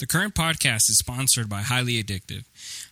[0.00, 2.46] The current podcast is sponsored by Highly Addictive.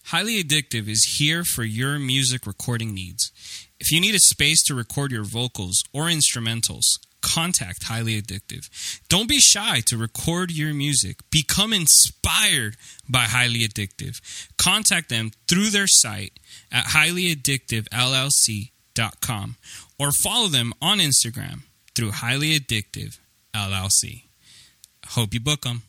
[0.09, 3.33] Highly Addictive is here for your music recording needs.
[3.81, 8.69] If you need a space to record your vocals or instrumentals, contact Highly Addictive.
[9.09, 11.21] Don't be shy to record your music.
[11.31, 12.77] Become inspired
[13.09, 14.21] by Highly Addictive.
[14.59, 16.39] Contact them through their site
[16.71, 19.57] at highlyaddictivellc.com
[19.99, 21.63] or follow them on Instagram
[21.95, 23.19] through Highly Addictive
[23.55, 24.25] LLC.
[25.07, 25.85] Hope you book them.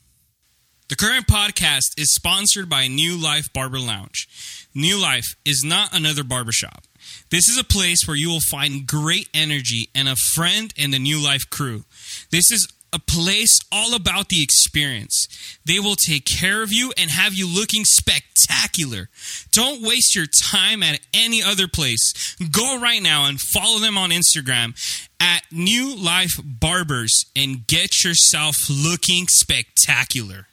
[0.89, 4.27] The current podcast is sponsored by New Life Barber Lounge.
[4.73, 6.85] New Life is not another barbershop.
[7.29, 10.97] This is a place where you will find great energy and a friend in the
[10.97, 11.83] New Life crew.
[12.31, 15.27] This is a place all about the experience.
[15.63, 19.09] They will take care of you and have you looking spectacular.
[19.51, 22.35] Don't waste your time at any other place.
[22.51, 24.73] Go right now and follow them on Instagram
[25.19, 30.47] at New Life Barbers and get yourself looking spectacular.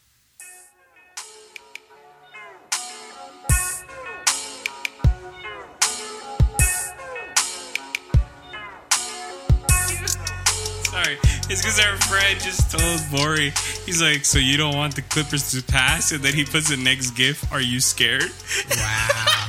[10.97, 11.19] Sorry,
[11.51, 13.51] it's because our friend just told Bori,
[13.85, 16.11] he's like, so you don't want the Clippers to pass?
[16.11, 18.31] And then he puts the next gif, are you scared?
[18.71, 19.47] Wow.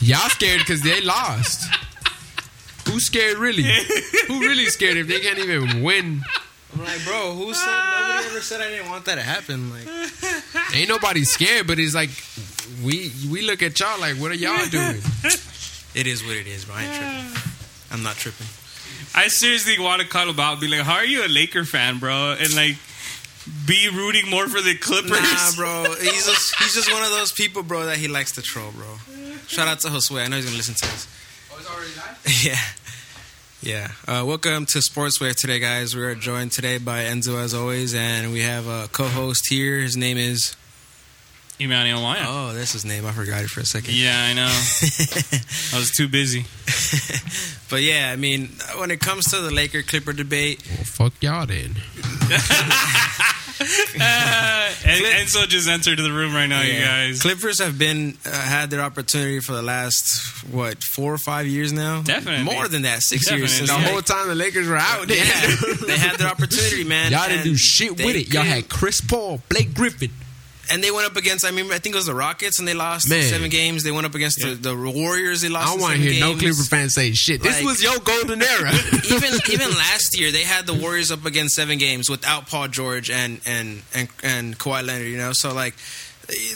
[0.00, 1.72] Y'all scared because they lost.
[2.88, 3.62] Who's scared really?
[4.26, 6.22] Who really scared if they can't even win?
[6.74, 9.70] I'm like, bro, who said nobody ever said I didn't want that to happen?
[9.70, 9.86] Like,
[10.74, 12.10] Ain't nobody scared, but it's like
[12.84, 15.00] we we look at y'all like, what are y'all doing?
[15.94, 16.74] it is what it is, bro.
[16.76, 17.42] I ain't tripping.
[17.92, 18.46] I'm not tripping.
[19.14, 21.98] I seriously want to call him out be like, how are you a Laker fan,
[21.98, 22.36] bro?
[22.38, 22.76] And like,
[23.66, 25.10] be rooting more for the Clippers.
[25.10, 25.94] Nah, bro.
[26.00, 28.96] He's just he's just one of those people, bro, that he likes to troll, bro.
[29.46, 30.22] Shout out to Josue.
[30.22, 31.08] I know he's gonna listen to this.
[31.50, 32.44] Oh, it's already live?
[32.44, 32.58] yeah.
[33.62, 33.88] Yeah.
[34.06, 35.94] Uh, welcome to Sports Wave today, guys.
[35.94, 39.80] We are joined today by Enzo, as always, and we have a co-host here.
[39.80, 40.56] His name is.
[41.60, 42.24] Emmanuel Waya.
[42.26, 43.04] Oh, that's his name.
[43.06, 43.94] I forgot it for a second.
[43.94, 44.46] Yeah, I know.
[45.72, 46.44] I was too busy.
[47.70, 48.48] But yeah, I mean,
[48.78, 51.76] when it comes to the Laker Clipper debate, Well, fuck y'all then.
[53.62, 57.20] Uh, and, Enzo just entered to the room right now, you guys.
[57.20, 61.70] Clippers have been uh, had their opportunity for the last what four or five years
[61.70, 62.00] now.
[62.00, 62.44] Definitely.
[62.44, 63.42] more than that, six years.
[63.52, 63.66] Definitely.
[63.66, 65.16] Since The they- whole time the Lakers were out yeah,
[65.86, 67.12] they had their opportunity, man.
[67.12, 68.32] Y'all didn't do shit with it.
[68.32, 70.10] Y'all had Chris Paul, Blake Griffin.
[70.70, 71.44] And they went up against.
[71.44, 73.22] I mean, I think it was the Rockets, and they lost Man.
[73.22, 73.82] seven games.
[73.82, 75.40] They went up against the, the Warriors.
[75.42, 75.66] They lost.
[75.66, 77.42] I don't want want to hear no Clipper fans say shit.
[77.42, 78.70] This was your golden era.
[79.10, 83.10] even even last year, they had the Warriors up against seven games without Paul George
[83.10, 85.08] and and and and Kawhi Leonard.
[85.08, 85.74] You know, so like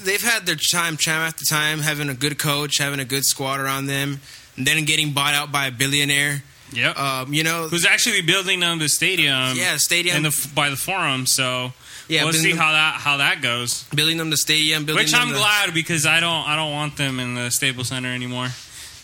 [0.02, 3.60] they've had their time, time after time, having a good coach, having a good squad
[3.60, 4.20] around them,
[4.56, 6.42] and then getting bought out by a billionaire.
[6.72, 9.56] Yeah, Um, you know, Who's actually building them the stadium?
[9.56, 11.26] yeah, stadium, in the by the forum.
[11.26, 11.72] So
[12.08, 13.84] Yeah, we'll see them- how that how that goes.
[13.94, 16.96] building them the stadium, building Which I'm the, glad because I don't I don't want
[16.96, 18.48] them in the Staples Center anymore.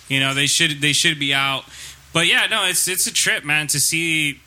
[0.09, 1.65] You know they should they should be out.
[2.12, 4.41] But yeah, no, it's it's a trip, man, to see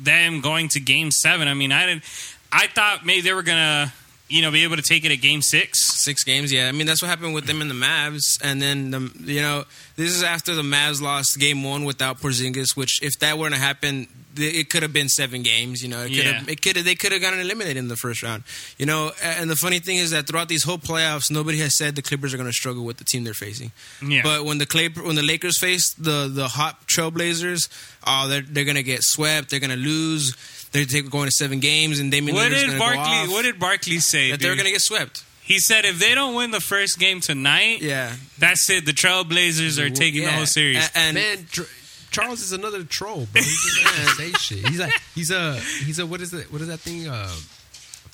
[0.00, 1.48] them going to Game Seven.
[1.48, 2.04] I mean, I didn't.
[2.52, 3.92] I thought maybe they were gonna
[4.28, 6.02] you know be able to take it at Game Six.
[6.04, 6.68] Six games, yeah.
[6.68, 9.64] I mean, that's what happened with them in the Mavs, and then the, you know
[9.96, 12.76] this is after the Mavs lost Game One without Porzingis.
[12.76, 14.06] Which, if that weren't to happen,
[14.36, 15.82] it could have been seven games.
[15.82, 16.32] You know, it could Yeah.
[16.34, 18.44] have, it could have, they could have gotten eliminated in the first round.
[18.78, 21.96] You know, and the funny thing is that throughout these whole playoffs, nobody has said
[21.96, 23.72] the Clippers are going to struggle with the team they're facing.
[24.06, 24.22] Yeah.
[24.22, 27.68] But when the Clip- when the Lakers face the the hot Trailblazers,
[28.06, 29.50] oh, they're they're going to get swept.
[29.50, 30.36] They're going to lose.
[30.72, 33.42] They're going to seven games, and Damian what Lillard's did gonna go Barkley off, What
[33.44, 34.30] did Barkley say?
[34.30, 35.24] that they're going to get swept.
[35.42, 38.84] he said if they don't win the first game tonight, Yeah, that's it.
[38.86, 40.76] The Trailblazers are taking the whole series.
[40.94, 41.62] A- and Man, Tr-
[42.10, 43.42] Charles is another troll, bro.
[43.42, 44.68] He just doesn't say shit.
[44.68, 46.50] He's like, he's a, he's a, what is it?
[46.52, 47.06] What is that thing?
[47.08, 47.30] Uh,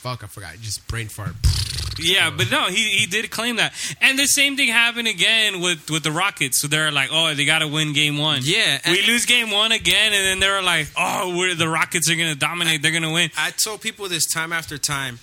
[0.05, 0.55] fuck, I forgot.
[0.61, 1.33] Just brain fart.
[1.99, 3.73] Yeah, but no, he he did claim that,
[4.03, 6.61] and the same thing happened again with with the Rockets.
[6.61, 8.41] So they're like, oh, they got to win game one.
[8.43, 12.17] Yeah, we lose game one again, and then they're like, oh, we're, the Rockets are
[12.17, 12.83] gonna dominate.
[12.83, 13.31] They're gonna win.
[13.39, 15.21] I told people this time after time.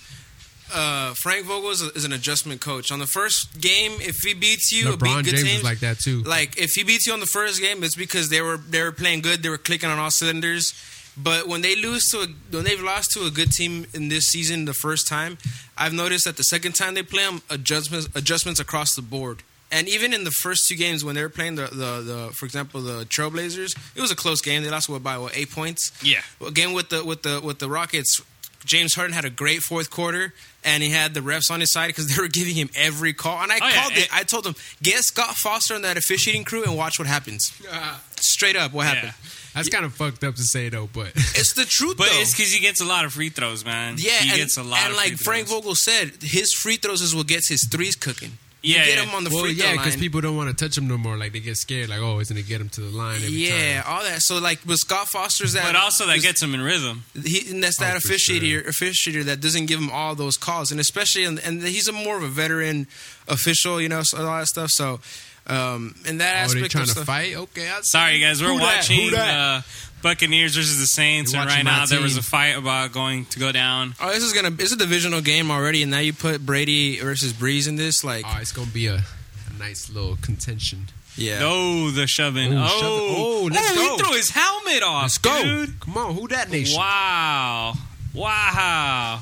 [0.74, 2.90] Uh, Frank Vogel is, a, is an adjustment coach.
[2.90, 5.98] On the first game, if he beats you, LeBron beat good James teams, like that
[6.00, 6.22] too.
[6.22, 8.92] like if he beats you on the first game, it's because they were they were
[8.92, 9.42] playing good.
[9.42, 10.72] They were clicking on all cylinders.
[11.16, 14.28] But when they lose to a, when they've lost to a good team in this
[14.28, 15.36] season the first time,
[15.76, 19.42] I've noticed that the second time they play them, adjustments adjustments across the board.
[19.70, 22.44] And even in the first two games when they were playing the, the, the for
[22.46, 24.62] example the Trailblazers, it was a close game.
[24.62, 25.92] They lost what by what eight points.
[26.02, 26.20] Yeah.
[26.46, 28.20] Again with the with the with the Rockets,
[28.64, 30.32] James Harden had a great fourth quarter,
[30.64, 33.42] and he had the refs on his side because they were giving him every call.
[33.42, 34.08] And I Oh, yeah, called and- it.
[34.14, 37.52] I told him, get Scott Foster on that officiating crew and watch what happens.
[37.70, 39.12] Uh, Straight up, what happened?
[39.54, 42.20] That's kind of fucked up to say though, but It's the truth, But though.
[42.20, 43.96] it's because he gets a lot of free throws, man.
[43.98, 44.80] yeah, he and, gets a lot.
[44.82, 45.60] and of like free Frank throws.
[45.60, 48.32] Vogel said, his free throws is what gets his threes cooking.
[48.64, 49.02] You Yeah, get yeah.
[49.06, 50.96] him on the well, free throw yeah, because people don't want to touch him no
[50.96, 51.16] more.
[51.16, 51.88] Like they get scared.
[51.90, 53.92] Like, oh, isn't it get him to the line every yeah, time?
[53.92, 54.22] all that.
[54.22, 57.02] So like, with Scott Foster's that, But also that was- gets him in rhythm.
[57.24, 60.36] He, and that's oh, that Oh, for officiator, officiator that doesn't give him all those
[60.36, 62.86] calls, and especially, in, and he's a more of a veteran
[63.26, 64.70] official, you know, so all that stuff.
[64.70, 65.00] So,
[65.46, 67.36] um, in that Oh, they aspect, trying of to stuff, fight?
[67.36, 68.42] Okay, I Sorry, guys.
[68.42, 68.76] We're Who that?
[68.76, 69.38] Watching that?
[69.38, 69.62] uh,
[70.02, 72.92] Buccaneers versus the Saints, You're and right watching my now there was a fight about
[72.92, 73.94] going to go down.
[74.00, 77.32] oh, this is gonna, it's a divisional game already, and now you put Brady versus
[77.32, 80.88] Brees in this, like, Oh, it's gonna be a, a nice little contention.
[81.16, 82.52] yeah, Oh, the shoving.
[82.52, 82.82] Oh, Oh, shove.
[82.82, 83.96] Oh, let's oh, go.
[83.96, 85.02] he threw his helmet off.
[85.02, 85.42] Let's go.
[85.42, 85.78] dude.
[85.80, 86.76] Come on, who that nation?
[86.78, 87.74] Wow.
[88.12, 89.20] Wow.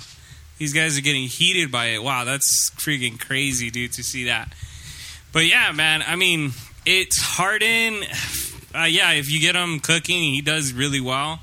[0.59, 2.03] These guys are getting heated by it.
[2.03, 4.53] Wow, that's freaking crazy, dude, to see that.
[5.33, 6.53] But yeah, man, I mean,
[6.85, 8.03] it's Harden.
[8.75, 11.41] Uh, yeah, if you get him cooking, he does really well.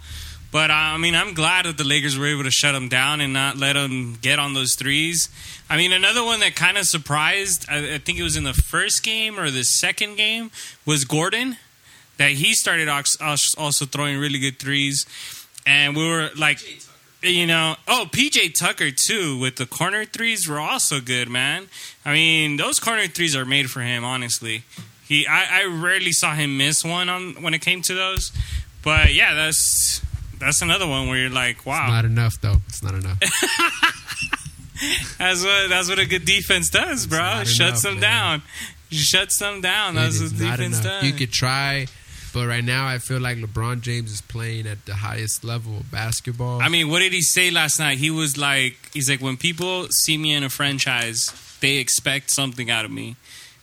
[0.51, 3.21] But uh, I mean, I'm glad that the Lakers were able to shut him down
[3.21, 5.29] and not let him get on those threes.
[5.69, 8.53] I mean, another one that kind of surprised, I, I think it was in the
[8.53, 10.51] first game or the second game,
[10.85, 11.57] was Gordon.
[12.17, 15.05] That he started also throwing really good threes.
[15.67, 16.59] And we were like,
[17.21, 21.67] you know, oh, PJ Tucker too with the corner threes were also good, man.
[22.05, 24.63] I mean, those corner threes are made for him, honestly.
[25.07, 28.31] He, I, I rarely saw him miss one on when it came to those,
[28.83, 30.01] but yeah, that's
[30.39, 32.57] that's another one where you're like, wow, Not enough though.
[32.67, 33.17] It's not enough.
[35.17, 37.43] that's what that's what a good defense does, bro.
[37.43, 38.01] Shuts enough, them man.
[38.01, 38.41] down,
[38.91, 39.97] shuts them down.
[39.97, 40.83] It That's what defense enough.
[40.83, 41.03] does.
[41.03, 41.87] You could try,
[42.37, 45.89] but right now I feel like LeBron James is playing at the highest level of
[45.91, 46.61] basketball.
[46.61, 47.97] I mean, what did he say last night?
[47.97, 51.31] He was like, he's like, when people see me in a franchise,
[51.61, 53.15] they expect something out of me.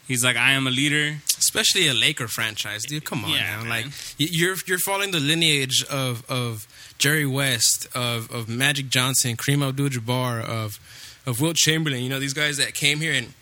[0.09, 1.17] He's like, I am a leader.
[1.39, 3.05] especially a Laker franchise, dude.
[3.05, 3.61] Come on, Yeah, now.
[3.61, 3.69] man.
[3.71, 3.87] like
[4.19, 6.67] you're you're following the lineage of of
[6.99, 10.79] Jerry West, of of Magic Johnson, Kareem Abdul-Jabbar, of
[11.27, 12.03] of Wilt Chamberlain.
[12.03, 13.33] You know these guys that came here and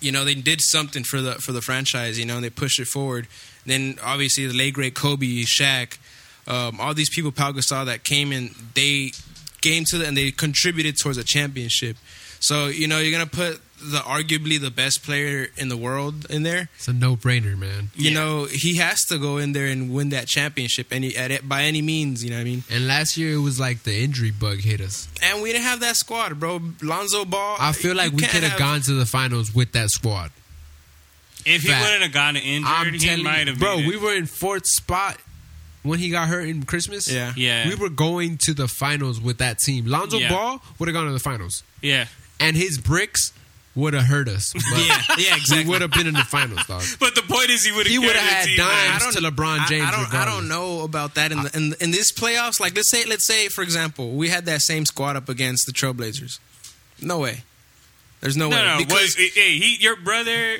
[0.00, 2.18] you know they did something for the for the franchise.
[2.18, 3.26] You know and they pushed it forward.
[3.70, 5.98] Then obviously the late great Kobe, Shaq,
[6.46, 9.12] um, all these people, Pau Gasol that came in, they
[9.60, 11.96] came to the, and they contributed towards a championship.
[12.40, 16.42] So you know you're gonna put the arguably the best player in the world in
[16.42, 17.90] there it's a no-brainer, man.
[17.94, 18.18] you Yeah.
[18.18, 21.62] know he has to go in there and win that championship any at it, by
[21.62, 24.32] any means you know what i mean And last year it was like the injury
[24.32, 25.06] bug hit us.
[25.22, 28.52] and we didn't have that squad bro lonzo ball I feel like we could have
[28.52, 30.32] have- gone to the finals with that squad.
[31.48, 31.84] If he Fact.
[31.84, 33.58] wouldn't have gotten injured, I'm he might you, have.
[33.58, 33.76] bro.
[33.76, 33.86] made.
[33.88, 35.16] We were in fourth spot
[35.82, 37.10] when he got hurt in Christmas.
[37.10, 39.86] yeah yeah, we were going to the finals with that team.
[39.86, 40.28] Lonzo Yeah.
[40.30, 42.06] Ball would have gone to the finals, yeah.
[42.40, 43.32] and his bricks
[43.74, 44.52] would have hurt us.
[44.52, 46.82] But yeah yeah we exactly would have been in the finals, dog.
[46.98, 47.92] But the point is, he would have.
[47.92, 50.14] He would would've had dimes I to don't- LeBron James I, don't.
[50.14, 52.58] I don't know about that in the in, in this playoffs.
[52.60, 55.72] Like let's say let's say for example we had that same squad up against the
[55.72, 56.40] Trailblazers.
[57.00, 57.44] No way.
[58.20, 58.78] There's no, No, way no.
[58.78, 60.56] because What, hey, he, your brother.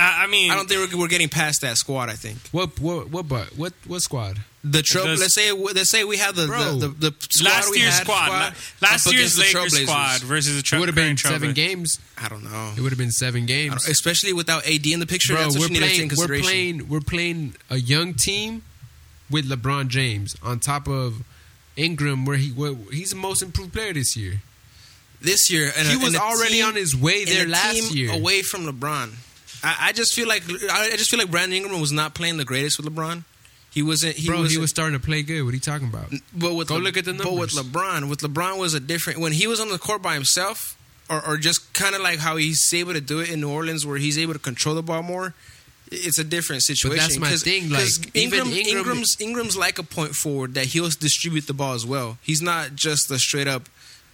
[0.00, 2.08] I I mean, I don't think we're, we're getting past that squad.
[2.08, 4.40] I think What what what but what what squad?
[4.62, 5.04] the trail.
[5.04, 6.74] Because- Let's say let's say we have the Bro.
[6.78, 8.50] the, the, the squad last we year's had, squad, la-
[8.82, 9.82] last year's against Lakers Trailblazers.
[9.84, 11.54] squad versus the It would have been seven Trailblazers.
[11.54, 11.98] games.
[12.18, 12.72] I don't know.
[12.76, 13.88] It would have been seven games.
[13.88, 15.32] especially without AD in the picture.
[15.34, 16.18] Bro, that's we're you need to take in playing.
[16.18, 16.88] We're playing.
[16.88, 18.62] We're playing a young team
[19.30, 21.22] with LeBron James on top of
[21.76, 24.42] Ingram, where he where he's the most improved player this year.
[25.22, 25.72] this year.
[25.76, 28.12] And he a- was and already team- on his way there last team year.
[28.12, 29.12] away from LeBron.
[29.62, 32.44] I, I just feel like I just feel like Brandon Ingram was not playing the
[32.44, 33.24] greatest with LeBron.
[33.70, 34.16] He wasn't.
[34.16, 35.42] He Bro, wasn't, he was starting to play good.
[35.42, 36.12] What are you talking about?
[36.34, 37.54] But with Go Le- look at the numbers.
[37.54, 37.72] But with.
[37.72, 39.20] LeBron, with LeBron was a different.
[39.20, 40.76] When he was on the court by himself,
[41.08, 43.86] or, or just kind of like how he's able to do it in New Orleans,
[43.86, 45.34] where he's able to control the ball more.
[45.92, 46.96] It's a different situation.
[46.96, 47.82] that's my thing, like,
[48.14, 52.18] Ingram, Ingram- Ingram's Ingram's like a point forward that he'll distribute the ball as well.
[52.22, 53.68] He's not just a straight up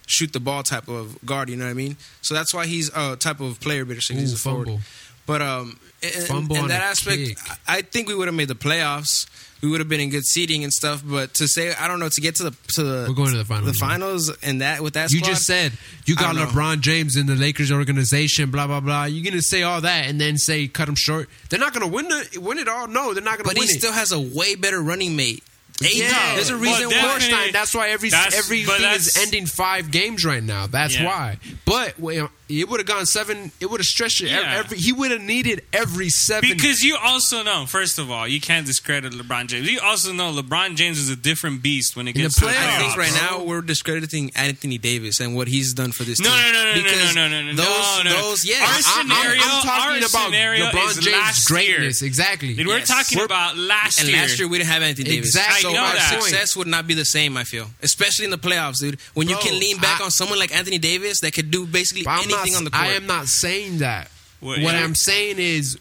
[0.07, 1.49] shoot the ball type of guard.
[1.49, 1.97] You know what I mean?
[2.21, 3.85] So that's why he's a type of player.
[3.85, 4.79] Better he's a forward.
[5.27, 6.09] But um, in,
[6.55, 7.37] in that aspect, kick.
[7.67, 9.27] I I think we would have made the playoffs.
[9.61, 11.03] We would have been in good seating and stuff.
[11.05, 13.37] But to say, I don't know, to get to the to the We're going to
[13.37, 15.73] the finals, the finals, and that with that You squad, just said
[16.05, 16.35] you got.
[16.35, 19.05] LeBron James in the Lakers organization, blah blah blah.
[19.05, 21.29] You're gonna say all that and then say cut him short.
[21.49, 22.87] They're not gonna win the win it all.
[22.87, 23.55] No, they're not gonna win.
[23.55, 23.79] but he it.
[23.79, 25.43] still has a way better running mate
[25.83, 25.95] Eight.
[25.97, 27.39] Yeah, There's a reason definitely- why.
[27.39, 30.65] Stein, that's why every That's- but everything is ending five games right now.
[30.67, 31.05] That's Yeah.
[31.05, 31.37] why.
[31.65, 33.51] But well, it would have gone seven.
[33.59, 34.29] It would have stretched it.
[34.31, 34.55] Yeah.
[34.57, 36.49] Every, he would have needed every seven.
[36.49, 39.69] Because you also know, first of all, you can't discredit LeBron James.
[39.69, 42.45] You also know LeBron James is a different beast when it In gets the to
[42.47, 42.57] the playoffs.
[42.57, 42.97] I playoffs.
[42.97, 46.39] right now we're discrediting Anthony Davis and what he's done for this No, team.
[46.39, 48.21] no, no, no, no, Because no, no, no, no, Those, no, no.
[48.21, 48.55] those, yeah.
[48.61, 51.57] Our I- I- scenario- I'm talking our about scenario LeBron is James' last year.
[51.77, 52.01] greatness.
[52.01, 52.53] Exactly.
[52.55, 52.87] Dude, we're Yes.
[52.87, 54.17] talking We're- about last and year.
[54.17, 55.27] And last year we didn't have Anthony Davis.
[55.35, 55.66] Exactly.
[55.69, 56.21] So know that.
[56.21, 57.67] success would not be the same, I feel.
[57.81, 58.99] Especially in the playoffs, dude.
[59.13, 62.05] When you can lean back I- on someone like Anthony Davis that could do basically
[62.07, 62.83] I'm anything not, on the court.
[62.83, 64.09] I am not saying that.
[64.39, 64.83] What- What, yeah.
[64.83, 65.77] I'm saying is,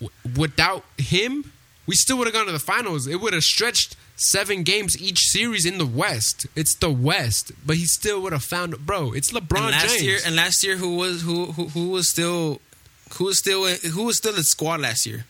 [0.00, 1.52] w- without him,
[1.86, 3.06] we still would have gone to the finals.
[3.06, 6.46] It would have stretched seven games each series in the West.
[6.54, 8.78] It's the West, but he still would have found.
[8.86, 10.02] Bro, it's LeBron and last James.
[10.02, 12.60] year, and last year, who was who who, who was still
[13.14, 15.24] who was still who was still in squad last year?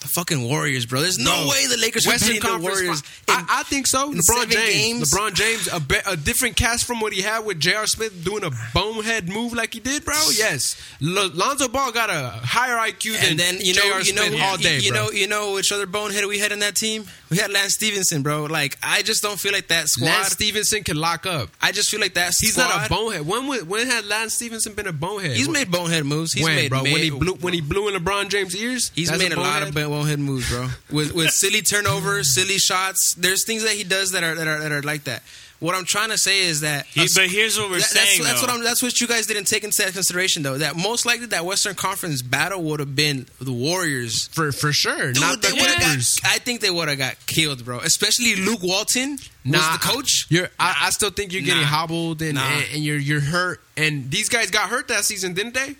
[0.00, 1.00] The fucking Warriors, bro.
[1.00, 2.58] There's no Bro, way the Lakers are Western beating the.
[2.58, 3.02] Warriors.
[3.26, 4.12] I, I think so.
[4.12, 4.72] LeBron James.
[4.72, 5.10] games?
[5.12, 7.86] LeBron James, a, be, a different cast from what he had with J.R.
[7.86, 10.14] Smith doing a bonehead move like he did, bro.
[10.36, 14.00] Yes, L- Lonzo Ball got a higher IQ than then you know, J.R.
[14.02, 15.06] you know, Smith all day, you bro.
[15.06, 17.04] know, you know which other bonehead we had in that team?
[17.30, 18.44] We had Lance Stephenson, bro.
[18.44, 20.06] Like I just don't feel like that squad.
[20.06, 21.50] Lance Stephenson can lock up.
[21.60, 22.68] I just feel like that He's squad.
[22.68, 23.26] not a bonehead.
[23.26, 25.36] When was- when had Lance Stephenson been a bonehead?
[25.36, 26.32] He's made bonehead moves.
[26.32, 26.82] He's when, made bro?
[26.84, 28.92] when he blew when he blew in LeBron James' ears.
[28.94, 30.18] He's made a, lot bonehead?
[30.18, 30.68] of bonehead moves, bro.
[30.90, 33.14] With with silly turnovers, silly shots.
[33.14, 35.22] There's things that he does that are that are that are like that.
[35.60, 38.22] What I'm trying to say is that He- but here's what we're that- saying.
[38.22, 38.62] That's, that's what I'm.
[38.62, 40.56] That's what you guys didn't take into consideration, though.
[40.56, 44.28] That most likely that Western Conference battle would have been the Warriors.
[44.28, 45.12] for for sure.
[45.12, 46.20] Dude, not they the would have Clippers.
[46.20, 46.30] got.
[46.32, 47.80] I think they would have got killed, bro.
[47.80, 50.26] Especially Luke Walton was Nah, the coach.
[50.28, 51.66] You're, I, I still think you're getting Nah.
[51.68, 52.46] hobbled and, Nah.
[52.46, 53.60] and and you're you're hurt.
[53.76, 55.74] And these guys got hurt that season, didn't they?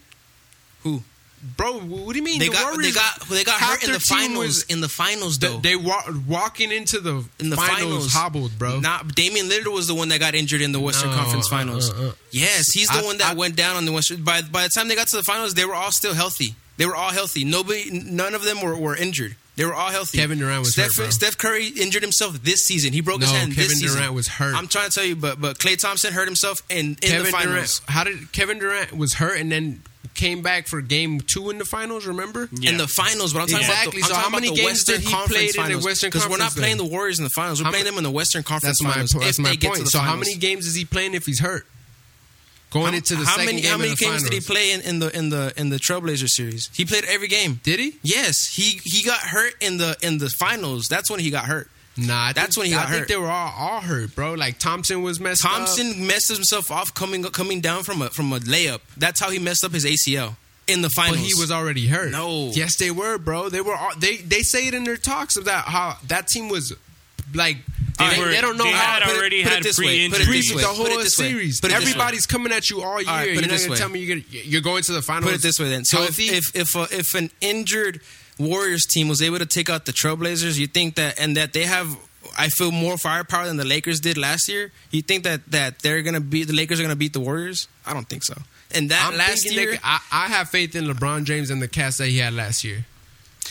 [0.83, 1.05] Who
[1.57, 2.39] Bro, what do you mean?
[2.39, 2.73] they the got?
[2.73, 3.29] Warriors, They got.
[3.29, 4.39] They got hurt in the finals.
[4.47, 5.59] was- in the finals, They, though.
[5.59, 8.81] they wa- walking into the in the finals, finals, hobbled, bro.
[8.81, 11.51] Not Damian Lillard was the one that got injured in the Western No, Conference uh,
[11.51, 11.91] Finals.
[11.91, 12.13] uh, uh.
[12.31, 14.23] Yes, he's the I- one that I- went down on the Western.
[14.23, 16.55] By by the time they got to the finals, they were all still healthy.
[16.77, 17.45] They were all healthy.
[17.45, 19.35] Nobody, none of them were, were injured.
[19.57, 20.19] They were all healthy.
[20.19, 21.11] Kevin Durant was Steph, hurt, bro.
[21.11, 22.93] Steph Curry injured himself this season.
[22.93, 23.97] He broke his hand Kevin this season.
[23.99, 24.55] Durant was hurt.
[24.55, 27.31] I'm trying to tell you, but but Klay Thompson hurt himself in, in Kevin the
[27.33, 27.81] finals.
[27.81, 27.81] Durant.
[27.89, 29.83] How did Kevin Durant was hurt and then
[30.19, 32.05] came back for game two in the finals?
[32.07, 32.49] Remember?
[32.53, 32.73] Yeah.
[32.73, 34.01] In the finals, but I'm talking Exactly.
[34.03, 35.85] about the, I'm how talking many games Western did he Conference played in the finals.
[35.85, 36.87] Western Because we're not playing then?
[36.87, 37.61] the Warriors in the finals.
[37.61, 39.11] We're How playing them in the Western Conference That's my finals.
[39.13, 39.85] that's if my they get to point.
[39.87, 41.67] the So how many games is he playing if he's hurt?
[42.71, 44.73] Going into the how second many game how many of the games did he play
[44.73, 46.69] in, in the in the in the Trailblazer series?
[46.75, 47.61] He played every game.
[47.63, 47.97] Did he?
[48.03, 50.87] Yes, he he got hurt in the in the finals.
[50.87, 51.71] That's when he got hurt.
[51.99, 53.09] Nah, I That's think, when he got I think hurt.
[53.09, 54.35] they were all, all hurt, bro.
[54.35, 55.51] Like Thompson was messed up.
[55.53, 58.81] Thompson messed himself off coming coming down from a from a layup.
[58.97, 60.37] That's how he messed up his ACL
[60.69, 61.17] in the finals.
[61.19, 62.13] But he was already hurt.
[62.13, 62.51] No.
[62.55, 63.49] Yes, they were, bro.
[63.49, 63.75] They were.
[63.75, 66.73] All, they they say it in their talks about how that team was
[67.35, 67.57] like
[67.99, 69.55] They they, were- they don't know they how had to put it- already put it
[69.57, 70.19] had this way, pre-injury.
[70.25, 71.61] put it this way, the put whole it this way, series.
[71.61, 71.91] put it this way.
[71.91, 73.11] Everybody's coming at you all year.
[73.11, 73.77] right, put you're it not this gonna way.
[73.79, 75.33] tell me you're gonna you're going to the finals.
[75.33, 75.85] Put it this way then.
[75.85, 78.01] So if if if, uh, if an injured
[78.39, 81.65] Warriors team was able to take out the Trailblazers, you think that and that they
[81.65, 81.97] have
[82.39, 84.71] I feel more firepower than the Lakers did last year.
[84.91, 87.69] You think that that they're gonna beat the Lakers are gonna beat the Warriors?
[87.87, 88.35] I don't think so.
[88.71, 91.69] And that I'm last year they, I, I have faith in LeBron James and the
[91.69, 92.85] cast that he had last year.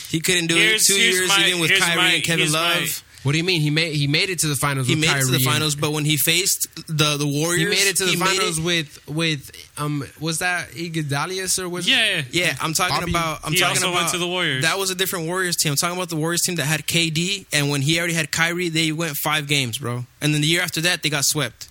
[0.10, 2.54] he couldn't do Here's- it two years my- even with Kyrie my- and Kevin here's
[2.54, 3.04] my- Love.
[3.24, 3.62] What do you mean?
[3.62, 4.88] He made he made it to the finals.
[4.88, 7.66] he with made it to the finals, but when he faced the the Warriors, He
[7.66, 11.92] made it to the finals with with um was that Iguodala or was it?
[11.92, 13.40] Yeah, Yeah, I'm talking Bobby- about.
[13.44, 14.00] I'm He talking also about.
[14.02, 14.64] went to the Warriors.
[14.64, 15.72] That was a different Warriors team.
[15.72, 18.70] I'm talking about the Warriors team that had KD, and when he already had Kyrie,
[18.70, 20.06] they went five games, bro.
[20.22, 21.68] And then the year after that, they got swept.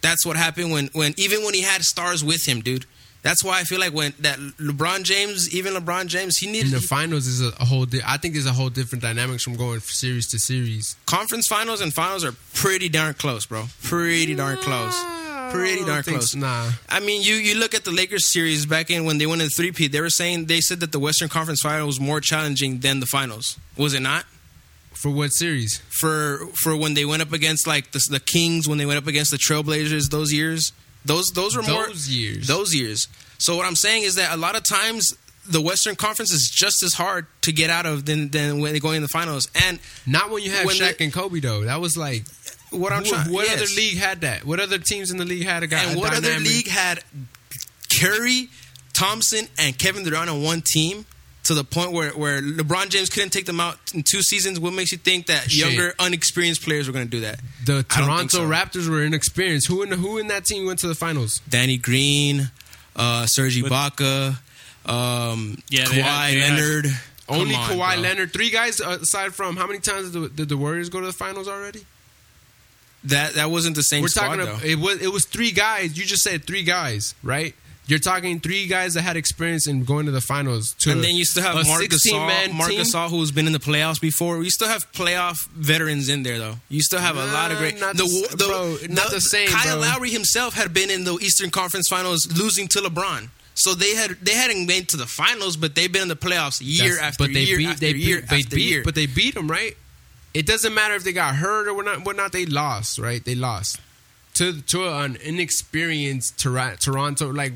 [0.00, 2.86] That's what happened when, when even when he had stars with him, dude.
[3.26, 6.80] That's why I feel like when that LeBron James, even LeBron James, he In the
[6.80, 7.84] finals is a, a whole.
[7.84, 10.94] Di- I think there's a whole different dynamics from going series to series.
[11.06, 13.64] conference finals and finals are pretty darn close, bro.
[13.82, 14.96] Pretty darn close.
[15.52, 16.32] Pretty darn close.
[16.32, 16.38] so.
[16.38, 19.42] Nah, I mean, you you look at the Lakers series back in when they went
[19.42, 19.90] in the three-peat.
[19.90, 23.06] They were saying they said that the Western Conference Final was more challenging than the
[23.06, 23.58] finals.
[23.76, 24.24] Was it not?
[24.96, 25.82] for what series?
[25.90, 29.06] For for when they went up against like the, the Kings, when they went up
[29.06, 30.72] against the Trailblazers, those years,
[31.06, 32.46] those those were more Those years.
[32.46, 33.08] those years.
[33.38, 35.14] So what I'm saying is that a lot of times
[35.48, 38.80] the Western Conference is just as hard to get out of than than when they
[38.80, 39.48] go in the finals.
[39.66, 41.64] And Not when you had When Shaq the- and Kobe though.
[41.64, 42.24] That was like
[42.70, 43.56] what I'm trying, what yes.
[43.62, 44.44] other league had that?
[44.44, 45.84] What other teams in the league had a guy?
[45.84, 47.02] and what other league had
[48.00, 48.48] Curry,
[48.92, 51.06] Thompson, and Kevin Durant on one team
[51.46, 54.60] to the point where, where LeBron James couldn't take them out in two seasons?
[54.60, 55.66] What makes you think that Shit.
[55.66, 57.40] younger, unexperienced players were going to do that?
[57.64, 58.48] The I don't think Toronto so.
[58.48, 59.66] Raptors were inexperienced.
[59.68, 61.40] Who in the, who in that team went to the finals?
[61.48, 62.50] Danny Green,
[62.94, 64.36] uh, Serge But- Ibaka,
[64.86, 66.86] um, Yeah, Kawhi they had- they had- Leonard.
[67.28, 68.02] Only on, Kawhi bro.
[68.02, 68.32] Leonard.
[68.32, 71.06] Three guys uh, aside from how many times did the, did the Warriors go to
[71.06, 71.84] the finals already?
[73.04, 74.44] That that wasn't the same We're squad talking.
[74.44, 74.52] though.
[74.54, 75.96] About, it was it was three guys.
[75.98, 77.54] You just said three guys, right?
[77.88, 80.74] You're talking three guys that had experience in going to the finals.
[80.80, 82.80] To and then you still have 16 Gasol, team.
[82.80, 84.42] Gasol, who's been in the playoffs before.
[84.42, 86.56] You still have playoff veterans in there, though.
[86.68, 87.78] You still have a lot of great.
[87.78, 89.88] not the, the bro, not the same, Kyle bro.
[89.88, 93.28] Lowry himself had been in the Eastern Conference Finals, losing to LeBron.
[93.54, 96.60] So they had they hadn't made to the finals, but they've been in the playoffs
[96.60, 98.82] year That's- after but they year beat, after they year beat, they after beat, year.
[98.84, 99.76] But they beat them, right?
[100.34, 102.04] It doesn't matter if they got hurt or whatnot.
[102.04, 103.24] Whatnot, they lost, right?
[103.24, 103.80] They lost
[104.34, 107.32] to to an inexperienced Toronto.
[107.32, 107.52] Like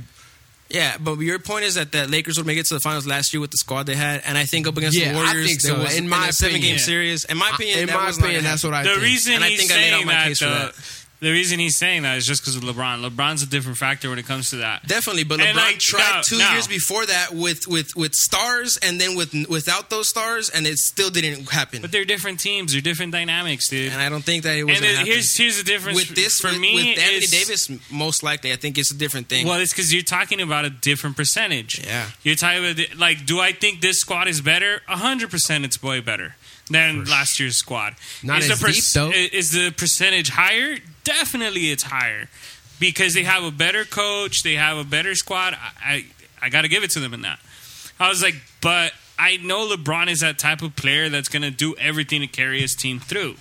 [0.70, 3.32] Yeah, but your point is that the Lakers would make it to the finals last
[3.34, 5.46] year with the squad they had, and I think up against Yeah, the I Warriors,
[5.48, 5.78] think so.
[5.80, 6.78] was In my a seven game opinion.
[6.78, 7.24] series.
[7.24, 9.02] In my opinion, in that my opinion, that's what I the think.
[9.02, 10.68] reason And I he's think I laid saying out my that, case for that.
[10.68, 10.72] Uh,
[11.20, 13.08] the reason he's saying that is just because of LeBron.
[13.08, 14.86] LeBron's a different factor when it comes to that.
[14.86, 16.50] Definitely, but LeBron like, tried no, two no.
[16.52, 20.78] years before that with with with stars, and then with without those stars, and it
[20.78, 21.82] still didn't happen.
[21.82, 22.72] But they're different teams.
[22.72, 23.92] They're different dynamics, dude.
[23.92, 24.76] and I don't think that it was.
[24.76, 26.74] And it- here's here's the difference with this for with, me.
[26.74, 27.70] with Anthony Davis.
[27.90, 29.46] Most likely, I think it's a different thing.
[29.46, 31.84] Well, it's because you're talking about a different percentage.
[31.84, 32.06] Yeah.
[32.22, 34.80] You're talking about like, do I think this squad is better?
[34.86, 36.34] hundred percent, it's way better
[36.70, 37.96] than last year's squad.
[38.22, 39.10] Not is as the deep, though.
[39.10, 40.78] Is the percentage higher?
[41.04, 42.28] Definitely, it's higher
[42.78, 44.42] because they have a better coach.
[44.42, 45.54] They have a better squad.
[45.54, 46.04] I I,
[46.42, 47.38] I got to give it to them in that.
[47.98, 51.50] I was like, but I know LeBron is that type of player that's going to
[51.50, 53.34] do everything to carry his team through.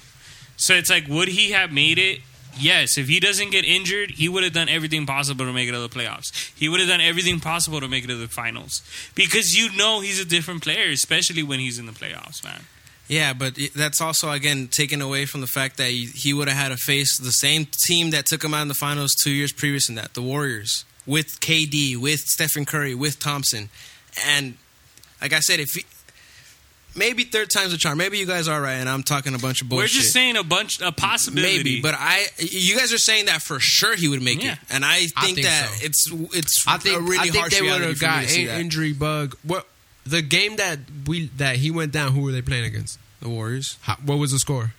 [0.57, 2.19] So it's like, would he have made it?
[2.57, 2.97] Yes.
[2.97, 5.79] If he doesn't get injured, he would have done everything possible to make it to
[5.79, 6.51] the playoffs.
[6.57, 8.81] He would have done everything possible to make it to the finals
[9.15, 12.63] because you know he's a different player, especially when he's in the playoffs, man.
[13.09, 16.55] Yeah, but that's also again taken away from the fact that he, he would have
[16.57, 19.51] had to face the same team that took him out in the finals two years
[19.51, 23.69] previous in that, the Warriors, with KD, with Stephen Curry, with Thompson,
[24.27, 24.55] and
[25.21, 25.83] like I said, if he,
[26.95, 29.61] maybe third time's a charm, maybe you guys are right, and I'm talking a bunch
[29.61, 29.83] of bullshit.
[29.85, 31.57] We're just saying a bunch, a possibility.
[31.57, 34.53] Maybe, but I, you guys are saying that for sure he would make Yeah.
[34.53, 35.85] it, and I think, I think that so.
[35.85, 38.59] it's it's I think a really I think harsh they would have for got an
[38.61, 39.35] injury bug.
[39.43, 39.67] What
[40.09, 42.11] the game that we that he went down?
[42.13, 42.99] Who were they playing against?
[43.21, 43.77] the Warriors.
[43.81, 44.73] How, what was the score?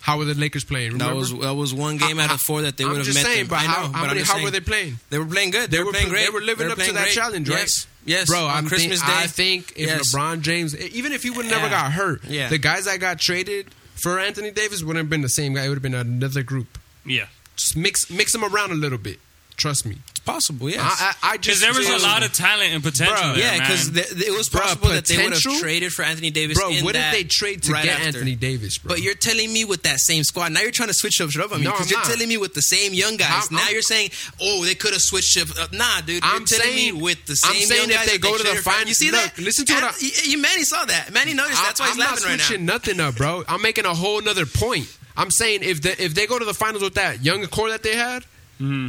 [0.00, 0.92] How were the Lakers playing?
[0.92, 1.14] Remember?
[1.14, 3.38] That was that was one game out of four that they would have met saying,
[3.38, 3.46] them.
[3.48, 4.44] but I know, how, but how, many, how saying.
[4.44, 4.98] were they playing?
[5.10, 5.70] They were playing good.
[5.70, 6.24] They, They were were playing great.
[6.26, 7.12] They were living They up to that great.
[7.14, 7.58] challenge, right?
[7.60, 8.28] Yes, yes.
[8.28, 9.22] Bro, on I'm Christmas think, Day.
[9.22, 10.14] I think if Yes.
[10.14, 11.82] LeBron James, even if he would have never Yeah.
[11.82, 12.48] got hurt, Yeah.
[12.50, 15.64] the guys that got traded for Anthony Davis wouldn't have been the same guy.
[15.64, 16.78] It would have been another group.
[17.04, 17.26] yeah,
[17.56, 19.18] Just mix mix them around a little bit.
[19.56, 19.96] Trust me.
[20.10, 20.68] it's possible.
[20.68, 20.80] Yes.
[20.82, 23.16] I, I, I because there was a lot of talent and potential.
[23.16, 23.34] Bruh.
[23.36, 24.04] there, yeah, because man.
[24.10, 26.58] it was Bruh, possible that they would have traded for Anthony Davis.
[26.58, 28.08] Bro, in what did that they trade to right get after.
[28.08, 28.90] Anthony Davis, bro?
[28.94, 30.52] But you're telling me with that same squad.
[30.52, 32.06] Now you're trying to switch up, up on me No, because I'm you're not.
[32.06, 33.30] telling me with the same young guys.
[33.30, 34.10] I'm- now I'm- you're saying,
[34.42, 35.48] oh, they could have switched up.
[35.58, 36.22] Uh, nah, dude.
[36.22, 38.32] I'm you're telling saying- me with the I'm same saying young if guys they go
[38.36, 39.38] to the traded for- fin- You see Look, that?
[39.42, 41.12] listen to what And I- y- you Manny saw that.
[41.14, 41.62] Manny noticed.
[41.62, 42.44] That's why he's laughing right now.
[42.44, 43.42] switching nothing up, bro.
[43.48, 44.86] I'm making a whole nother point.
[45.16, 47.82] I'm saying if the, if they go to the finals with that young core that
[47.82, 48.24] they had,
[48.60, 48.88] Mm-hmm.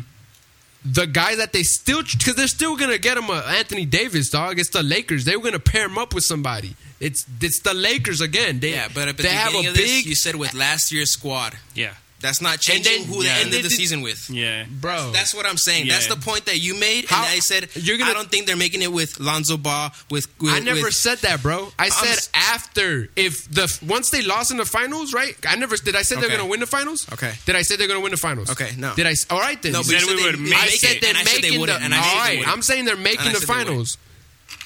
[0.94, 4.60] The guy that they still because they're still gonna get him a Anthony Davis, dog.
[4.60, 5.26] It's the Lakers.
[5.26, 6.76] They were gonna pair him up with somebody.
[7.00, 8.60] It's it's the Lakers again.
[8.60, 10.54] They, Yeah, but at the they have beginning a of this, big you said with
[10.54, 11.56] last year's squad.
[11.76, 11.94] yeah,
[12.28, 14.30] That's not changing then- who yeah, they ended the season with.
[14.30, 14.66] yeah.
[14.70, 15.12] bro.
[15.14, 15.88] That's what I'm saying.
[15.88, 18.48] That's the point that you made, How- and I said you're gonna- I don't think
[18.48, 19.92] they're making it with Lonzo Ball.
[20.12, 21.72] With, with I never with- said that, bro.
[21.80, 25.36] I said s- after if the once they lost in the finals, right?
[25.48, 25.96] I never did.
[25.96, 27.06] I say they're gonna win the finals.
[27.14, 27.34] Okay.
[27.46, 28.50] Did I say they're gonna win the finals?
[28.52, 28.94] Okay, no.
[28.96, 29.12] Did I?
[29.12, 29.72] s- All right then.
[29.72, 30.80] No, You but you said said we they would made make I it.
[30.80, 31.86] said they're and I said they making wouldn't, the.
[31.86, 32.54] and I all said they right, wouldn't.
[32.54, 33.68] I'm saying they're making the said they wouldn't.
[33.70, 33.98] finals.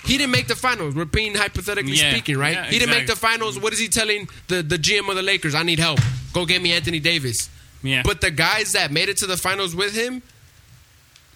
[0.03, 0.95] He didn't make the finals.
[0.95, 2.53] We're being hypothetically Yeah, speaking, right?
[2.55, 3.59] yeah, he didn't make the finals.
[3.59, 5.53] What is he telling the the GM of the Lakers?
[5.55, 5.99] I need help.
[6.33, 7.49] Go get me Anthony Davis.
[7.83, 8.01] Yeah.
[8.03, 10.21] But the guys that made it to the finals with him,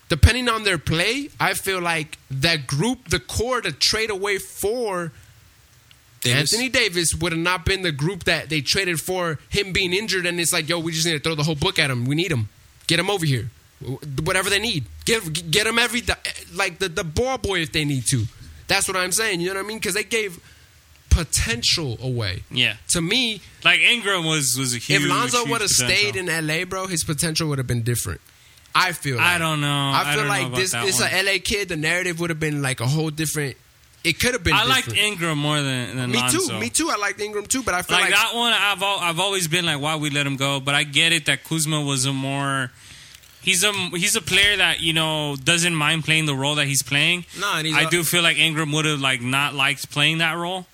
[0.10, 5.12] depending on their play, I feel like that group, the core to trade away for
[6.22, 6.54] Davis.
[6.54, 10.26] Anthony Davis would have not been the group that they traded for him being injured,
[10.26, 12.06] and it's like, yo, we just need to throw the whole book at him.
[12.06, 12.50] We need him.
[12.88, 13.50] Get him over here.
[14.24, 16.02] Whatever they need, get get him every
[16.54, 18.26] like the the ball boy if they need to.
[18.68, 19.42] That's what I'm saying.
[19.42, 19.78] You know what I mean?
[19.78, 20.40] Because they gave
[21.10, 22.44] potential away.
[22.52, 22.76] Yeah.
[22.90, 25.04] To me, Like Ingram was was a huge.
[25.04, 28.22] if Lonzo would have stayed in LA, bro, his potential would have been different.
[28.74, 29.16] I feel.
[29.18, 29.26] Like.
[29.26, 29.68] I don't know.
[29.68, 31.10] I I feel know like this this one.
[31.14, 31.70] a LA kid.
[31.70, 33.56] The narrative would have been like a whole different.
[34.04, 34.54] It could have been.
[34.54, 34.92] I liked.
[34.94, 36.40] Ingram more than, than Me Lonzo.
[36.54, 36.60] too.
[36.60, 36.90] Me too.
[36.92, 39.66] I liked Ingram too, but I feel Like, like, that one, I've I've always been
[39.66, 40.60] like, why we let him go?
[40.60, 42.72] But I get it that Kuzma was a more.
[43.46, 46.84] He's a he's a player that you know doesn't mind playing the role that he's
[46.84, 47.26] playing.
[47.40, 50.18] No, and he's I a- do feel like Ingram would have like not liked playing
[50.18, 50.66] that role.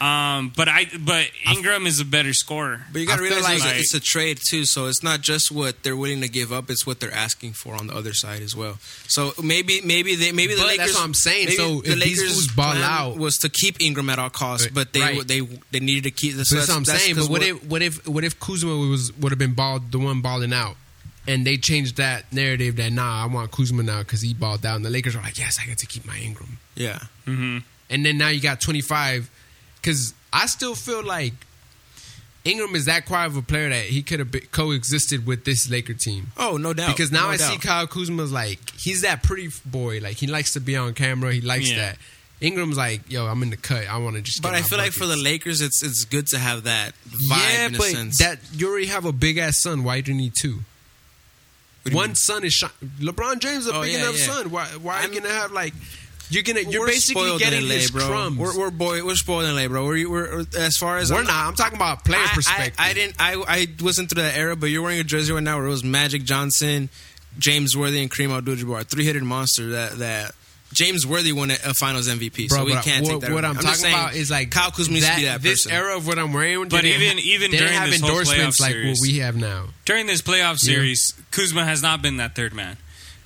[0.00, 2.84] Um, but I but Ingram is a better scorer.
[2.92, 5.02] But you got to I realize like- it's, a, it's a trade too, so it's
[5.04, 7.94] not just what they're willing to give up; it's what they're asking for on the
[7.94, 8.76] other side as well.
[9.06, 10.78] So maybe, maybe they, maybe the Lakers.
[10.88, 11.48] that's what I'm saying.
[11.50, 14.92] So the if Lakers' ball plan out- was to keep Ingram at all costs, but
[14.92, 15.26] they Right.
[15.26, 16.34] they they needed to keep.
[16.34, 17.14] So So that's what I'm saying.
[17.14, 20.20] But what if what if what if Kuzma was would have been balled the one
[20.20, 20.76] balling out,
[21.26, 24.76] and they changed that narrative that nah, I want Kuzma now because he balled out,
[24.76, 27.58] and the Lakers are like, yes, I get to keep my Ingram, yeah, hmm
[27.90, 29.30] and then now you got 25.
[29.76, 31.34] Because I still feel like
[32.44, 35.70] Ingram is that quiet of a player that he could have be- coexisted with this
[35.70, 36.28] Laker team.
[36.36, 36.88] oh no doubt.
[36.96, 37.62] Because now No I see doubt.
[37.62, 41.40] Kyle Kuzma's like he's that pretty boy, like he likes to be on camera, he
[41.40, 41.76] likes Yeah.
[41.92, 41.98] that.
[42.40, 43.86] Ingram's like, yo, I'm in the cut.
[43.88, 44.42] I want to just.
[44.42, 45.16] But get I my feel like for the.
[45.16, 48.18] Lakers, it's it's good to have that vibe yeah, in a but sense.
[48.18, 49.82] that you already have a big ass son.
[49.84, 50.60] Why do you need two?
[51.84, 52.66] What do you One son is shi-
[53.00, 54.26] LeBron James is a Oh, big yeah, enough yeah.
[54.26, 54.50] son.
[54.50, 54.64] Why?
[54.82, 55.74] Why are you gonna have like?
[56.30, 56.60] You're gonna.
[56.60, 58.06] You're We're basically getting in LA, his bro.
[58.08, 58.38] crumbs.
[58.38, 59.86] We're, we're boy, we're spoiled in LA, bro.
[59.86, 61.46] We're, we're as far as We're I'm- not.
[61.46, 62.74] I'm talking about player I- I- perspective.
[62.78, 63.16] I, didn't.
[63.18, 65.70] I I wasn't through that era, but you're wearing a jersey right now where it
[65.70, 66.88] was Magic Johnson,
[67.38, 69.68] James Worthy, and Kareem Abdul-Jabbar, three-headed monster.
[69.70, 70.34] That that
[70.74, 73.32] James Worthy won a, a Finals MVP, Bro, so we can't what, take that.
[73.32, 73.48] what away.
[73.50, 75.72] I'm, just talking saying, about is like Kyle Kuzma needs to be that this person.
[75.78, 76.68] era of what I'm wearing.
[76.68, 79.36] But even- even they during have this whole endorsements playoff like series- what we have
[79.36, 79.66] now.
[79.84, 80.74] During this playoff Yeah.
[80.74, 82.76] series, Kuzma has not been that third man.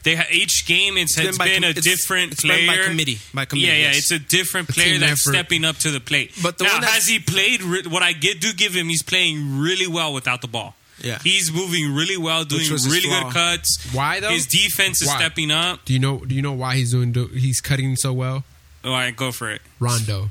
[0.04, 2.40] They ha- each game it's, It's it's been by been com- a it's- different it's
[2.42, 3.98] player been by committee, by committee, Yeah, yeah, yes.
[3.98, 5.32] it's a different player team that's effort.
[5.34, 6.32] stepping up to the plate.
[6.40, 7.62] But the now, one has he played?
[7.62, 10.76] Re- what I get do give him, he's playing really well without the ball.
[11.02, 11.18] Yeah.
[11.22, 13.24] he's moving really well, doing really flaw.
[13.24, 13.78] good cuts.
[13.92, 14.30] Why, though?
[14.30, 15.16] His defense is Why?
[15.18, 15.84] stepping up.
[15.84, 16.18] Do you know?
[16.18, 17.12] Do you know why he's doing?
[17.12, 18.44] do- He's cutting so well.
[18.84, 19.62] All right, go for it.
[19.80, 20.30] Rondo.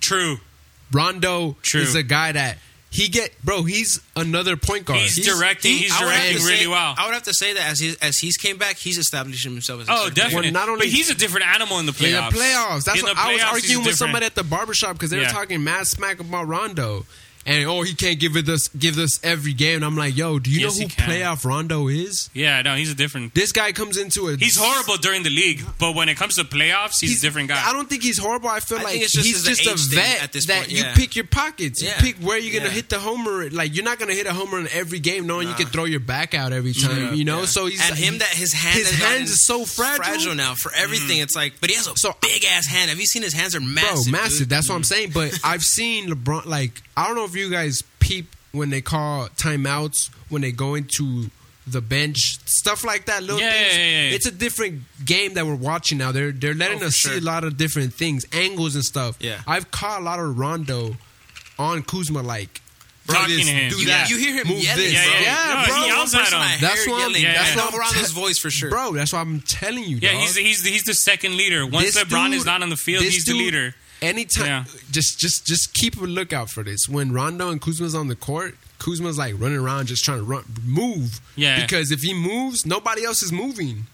[0.00, 0.38] True.
[0.92, 1.82] Rondo True.
[1.82, 2.58] is a guy that
[2.90, 3.30] he get.
[3.44, 5.00] Bro, he's another point guard.
[5.00, 5.76] He's directing.
[5.76, 6.94] He's I would have directing really say- well.
[6.98, 9.82] I would have to say that as he, as he's came back, he's establishing himself
[9.82, 10.50] as a Oh, definitely.
[10.50, 12.30] not only- but he's a different animal in the in playoffs.
[12.32, 12.84] the playoffs.
[12.84, 13.98] That's In what I was playoffs, he's arguing with different.
[13.98, 17.06] somebody at the barbershop because they were talking mad smack about Rondo.
[17.46, 19.76] And oh, he can't give it us give us every game.
[19.76, 21.08] And I'm like, yo, do you Yes, know he who can.
[21.08, 22.28] playoff Rondo is?
[22.34, 23.34] Yeah, no, he's a different.
[23.34, 26.44] This guy comes into a He's horrible during the league, but when it comes to
[26.44, 27.62] playoffs, he's, a different guy.
[27.66, 28.50] I don't think he's horrible.
[28.50, 30.32] I feel I like think it's just he's his just a age thing vet at
[30.32, 30.94] this that point, you yeah.
[30.94, 31.80] pick your pockets.
[31.82, 32.00] You Yeah.
[32.00, 32.74] pick where you're gonna Yeah.
[32.76, 33.48] hit the homer.
[33.48, 35.58] Like you're not gonna hit a homer in every game, knowing you Nah.
[35.58, 36.98] can throw your back out every time.
[37.06, 37.46] Yeah, you know, yeah.
[37.46, 40.34] so he's and him that his hand his has hands is so fragile.
[40.34, 41.18] now for everything.
[41.18, 41.22] Mm.
[41.22, 42.90] It's like, but he has a So- big ass hand.
[42.90, 44.12] Have you seen his hands are massive?
[44.12, 44.38] bro, massive.
[44.40, 44.48] dude.
[44.50, 44.86] That's what I'm mm.
[44.86, 45.10] saying.
[45.14, 46.44] But I've seen LeBron.
[46.44, 50.74] Like I don't know if you guys peep when they call timeouts when they go
[50.74, 51.26] into
[51.66, 53.22] the bench, stuff like that.
[53.22, 53.76] Little Yeah, things.
[53.76, 54.10] yeah, yeah.
[54.16, 56.10] It's a different game that we're watching now.
[56.10, 57.12] They're they're letting Oh, us sure.
[57.12, 59.16] see a lot of different things, angles and stuff.
[59.20, 59.40] Yeah.
[59.46, 60.96] I've caught a lot of Rondo
[61.58, 62.60] on Kuzma, like.
[63.06, 63.70] Talking this, to him.
[63.70, 64.08] Do You- that.
[64.10, 64.92] you hear him Move yelling, this.
[64.92, 65.62] Yeah, yeah, yeah, yeah.
[65.62, 65.82] No, bro.
[65.82, 66.58] he yells at him.
[66.60, 66.92] That's why.
[66.92, 67.22] I'm- yelling.
[67.22, 68.70] Yeah, That's not Rondo's voice for sure.
[68.70, 69.96] Bro, that's why I'm telling you.
[70.00, 70.20] yeah, dog.
[70.20, 71.66] he's the, he's the, he's the second leader.
[71.66, 73.74] Once This LeBron dude- is not on the field, he's the leader.
[74.02, 74.64] Anytime, Yeah.
[74.90, 76.88] just just just keep a lookout for this.
[76.88, 80.44] When Rondo and Kuzma's on the court, Kuzma's like running around just trying to run,
[80.64, 81.20] move.
[81.36, 81.60] Yeah.
[81.60, 83.86] Because if he moves, nobody else is moving.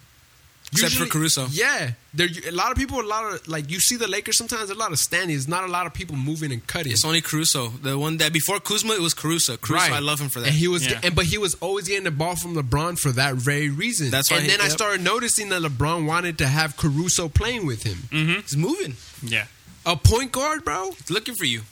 [0.72, 1.46] Except for Caruso.
[1.52, 3.00] Yeah, there a lot of people.
[3.00, 4.68] A lot of like you see the Lakers sometimes.
[4.68, 5.28] A lot of standing.
[5.36, 6.90] There's not a lot of people moving and cutting.
[6.90, 7.68] It's only Caruso.
[7.68, 9.56] The one that before Kuzma, it was Caruso.
[9.58, 10.48] Caruso, I love him for that.
[10.48, 10.98] And he was, Yeah.
[11.04, 14.10] and but he was always getting the ball from LeBron for that very reason.
[14.10, 17.64] That's why And he- then I started noticing that LeBron wanted to have Caruso playing
[17.64, 18.08] with him.
[18.10, 18.40] Mm-hmm.
[18.40, 18.96] He's moving.
[19.22, 19.46] Yeah,
[19.86, 20.90] A point guard, bro.
[20.92, 21.62] He's looking for you.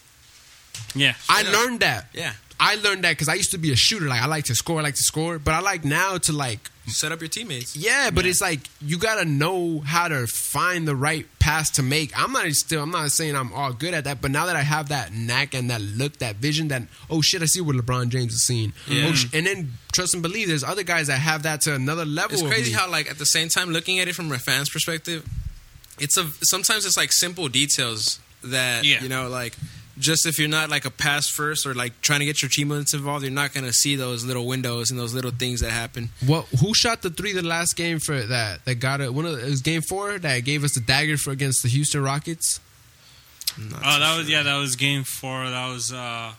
[0.94, 1.14] yeah.
[1.28, 1.50] I Yeah.
[1.50, 2.08] learned that.
[2.14, 2.32] Yeah.
[2.60, 4.06] I learned that because I used to be a shooter.
[4.06, 6.70] Like I like to score, I like to score, but I like now to like,
[6.86, 7.74] Set up your teammates.
[7.76, 8.10] yeah.
[8.10, 12.16] But it's like you gotta know how to find the right pass to make.
[12.18, 12.82] I'm not still.
[12.82, 15.54] I'm not saying I'm all good at that, but now that I have that knack
[15.54, 18.72] and that look, that vision, that oh shit, I see what LeBron James is seeing.
[18.86, 19.06] Yeah.
[19.08, 22.04] Oh, sh- and then trust and believe, there's other guys that have that to another
[22.04, 22.34] level.
[22.38, 25.26] It's crazy how like at the same time looking at it from a fan's perspective,
[25.98, 29.02] it's a sometimes it's like simple details that Yeah.
[29.02, 29.54] you know like
[29.96, 32.94] just if you're not like a pass first or like trying to get your teammates
[32.94, 36.10] involved, you're not gonna see those little windows and those little things that happen.
[36.26, 36.46] What?
[36.60, 38.64] Who shot the three the last game for that?
[38.64, 39.14] That got it.
[39.14, 41.68] One of the, it was game four that gave us the dagger for against the
[41.68, 42.58] Houston Rockets.
[43.56, 45.48] Oh, too that was yeah, that was game four.
[45.48, 46.32] That was uh,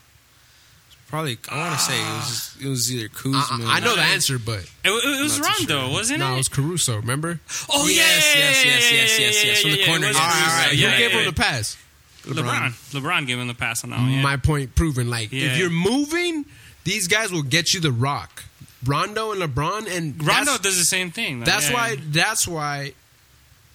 [1.08, 3.66] probably I want to say it was it was either Kuzma.
[3.66, 5.92] I, I know the answer, but it, it was Not too Rondo, sure.
[5.94, 6.26] wasn't it?
[6.26, 6.34] no, it?
[6.36, 6.96] it was Caruso.
[6.98, 7.40] Remember?
[7.70, 9.82] oh Yes, yeah, yes, yeah, yes, yeah, yes, yeah, yes, yeah, yes, from yeah, the
[9.82, 10.06] yeah, corner.
[10.06, 10.52] it was All right, Caruso.
[10.52, 11.78] all right, Who Yeah, gave yeah, him the pass?
[12.26, 12.70] LeBron.
[13.00, 14.12] LeBron gave him the pass on that one.
[14.12, 14.22] Yeah.
[14.24, 15.10] My point proven.
[15.12, 15.52] Like Yeah.
[15.52, 16.46] if you're moving,
[16.84, 18.44] these guys will get you the rock.
[18.84, 21.40] Rondo and LeBron and Rondo That's, does the same thing.
[21.40, 21.46] though.
[21.46, 21.76] that's Yeah.
[21.76, 21.98] why.
[22.08, 22.94] That's why.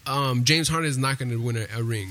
[0.06, 2.08] Um, James Harden is not going to win a, a ring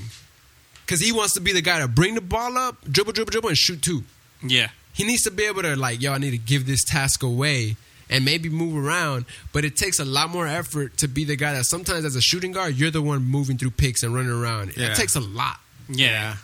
[0.86, 3.48] because he wants to be the guy to bring the ball up, dribble, dribble, dribble,
[3.50, 4.04] and shoot two.
[4.42, 7.22] Yeah, He needs to be able to like, yo, I need to give this task
[7.22, 7.76] away
[8.08, 9.24] and maybe move around.
[9.52, 12.20] But it takes a lot more effort to be the guy that sometimes as a
[12.20, 14.76] shooting guard, you're the one moving through picks and running around.
[14.76, 14.88] Yeah.
[14.90, 15.58] It takes a lot.
[15.88, 16.36] yeah.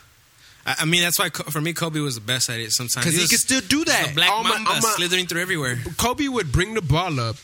[0.68, 2.72] I, mean, that's why for me, Kobe was the best at it.
[2.72, 4.14] Sometimes because he was- can still do that.
[4.16, 5.78] black my- mamba slithering through everywhere.
[5.96, 7.36] Kobe would bring the ball up,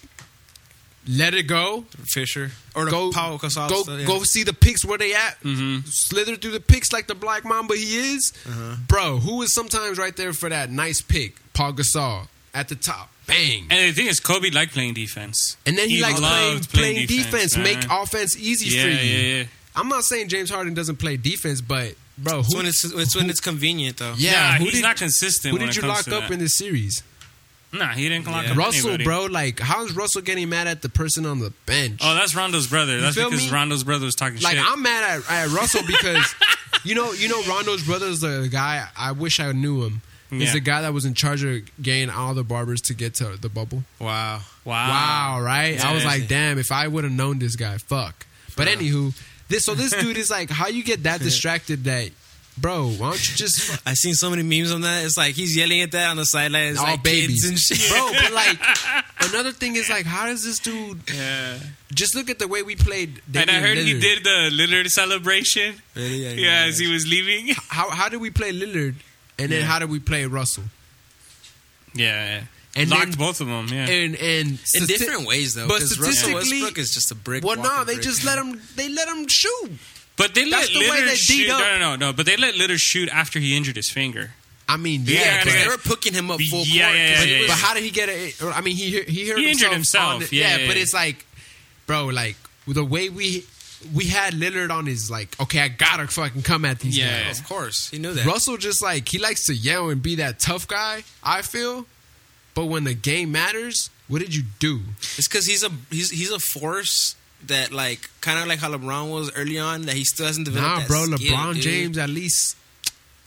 [1.08, 4.06] let it go, Fisher or the go Pau Gasol go stuff, yeah.
[4.06, 5.40] go see the picks where they at.
[5.42, 5.86] Mm-hmm.
[5.86, 8.76] Slither through the picks like the Black Mamba he is, Uh-huh.
[8.86, 9.18] bro.
[9.18, 11.36] Who is sometimes right there for that nice pick?
[11.54, 13.66] Pau Gasol at the top, bang.
[13.70, 15.56] And the thing is, Kobe liked playing defense.
[15.66, 17.64] And then he, likes playing, loved playing defense, man.
[17.64, 18.94] make offense easy yeah, for you.
[18.96, 19.44] yeah, yeah.
[19.74, 23.16] I'm not saying James Harden doesn't play defense, but bro, It's who, when it's, it's
[23.16, 24.14] when it's convenient though.
[24.18, 25.52] yeah, Yeah, who he's did, not consistent.
[25.52, 26.30] who when did it you lock up that.
[26.30, 27.02] in this series?
[27.72, 28.50] Nah, he didn't lock Yeah.
[28.52, 29.04] up Russell, anybody.
[29.04, 29.24] bro.
[29.26, 32.00] Like, how is Russell getting mad at the person on the bench?
[32.04, 33.00] Oh, that's Rondo's brother.
[33.00, 33.50] That's feel because me?
[33.52, 34.64] Rondo's brother was talking like shit.
[34.66, 36.34] I'm mad at, at Russell because
[36.84, 40.02] you know you know Rondo's brother is the guy I wish I knew him.
[40.30, 40.52] He's Yeah.
[40.54, 43.48] the guy that was in charge of getting all the barbers to get to the
[43.50, 43.84] bubble.
[43.98, 44.40] Wow.
[44.64, 44.88] wow.
[44.88, 45.82] Wow, right?
[45.84, 48.24] I was like, damn, if I would have known this guy, fuck.
[48.56, 49.14] But anywho,
[49.48, 52.10] this so this dude is like, how you get that distracted that,
[52.58, 52.88] bro?
[52.88, 55.04] Why don't you just I've seen so many memes on that.
[55.04, 57.90] It's like he's yelling at that on the sidelines, all like babies, kids and shit.
[57.90, 58.10] bro?
[58.12, 58.58] But like,
[59.30, 61.58] another thing is like, how does this dude Yeah.
[61.94, 63.20] just look at the way we played?
[63.28, 65.76] And I Damian heard he did the Lillard celebration.
[65.94, 66.26] Really?
[66.26, 67.54] I didn't Yeah, as he was leaving.
[67.68, 68.96] How how did we play Lillard,
[69.38, 69.66] and then Yeah.
[69.66, 70.64] how did we play Russell?
[71.94, 72.42] Yeah, yeah.
[72.74, 73.68] And Locked then- both of them.
[73.68, 73.86] Yeah.
[73.86, 75.68] And and in stati- different ways though.
[75.68, 77.44] but Because Russell statistically- Westbrook is just a brick.
[77.44, 78.04] Well, no, walking they brick.
[78.04, 78.60] just let him.
[78.76, 79.72] They let him shoot.
[80.16, 81.38] But they let that's the way Lillard they shoot.
[81.38, 82.12] beat No, up- no, no, no.
[82.12, 84.32] But they let Lillard shoot after he injured his finger.
[84.68, 86.96] I mean, Yeah, yeah, yeah, but, Because they were picking him up full Yeah, court.
[86.96, 88.42] yeah, 'cause yeah, he yeah, was- but how did he get it?
[88.42, 90.04] I mean, he he hurt He injured himself.
[90.04, 90.82] on himself, the- yeah, but yeah.
[90.82, 91.26] it's like,
[91.86, 93.44] bro, like the way we
[93.92, 97.24] we had Lillard on his like, okay, I gotta fucking come at these Yeah.
[97.24, 97.40] guys.
[97.40, 98.24] Of course, he knew that.
[98.24, 101.02] Russell just like he likes to yell and be that tough guy.
[101.22, 101.86] I feel,
[102.54, 104.82] but when the game matters, what did you do?
[105.18, 107.16] It's because he's a he's he's a force
[107.48, 110.82] that like kind of like how LeBron was early on that he still hasn't developed.
[110.82, 111.62] Nah, bro, skill, LeBron dude.
[111.62, 112.56] James at least.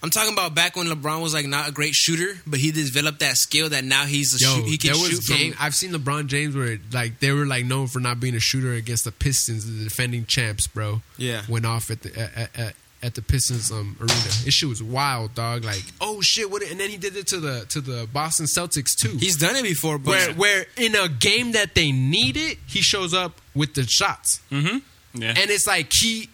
[0.04, 3.22] I'm talking about back when LeBron was like not a great shooter, but he developed
[3.22, 5.54] that skill that now he's a Yo, shoot, he can shoot from.
[5.60, 8.74] I've seen LeBron James where like they were like known for not being a shooter
[8.74, 11.02] against the Pistons, the defending champs, bro.
[11.18, 11.42] Yeah.
[11.50, 12.76] went off at the at, at,
[13.06, 14.14] at the Pistons um, arena.
[14.44, 15.64] This shit was wild, dog.
[15.64, 16.64] Like, oh shit, what?
[16.64, 19.16] And then he did it to the to the Boston Celtics too.
[19.18, 22.82] He's done it before, but where where in a game that they need it, he
[22.82, 24.78] shows up with the shots, Mm-hmm.
[25.22, 25.30] Yeah.
[25.38, 26.30] and it's like he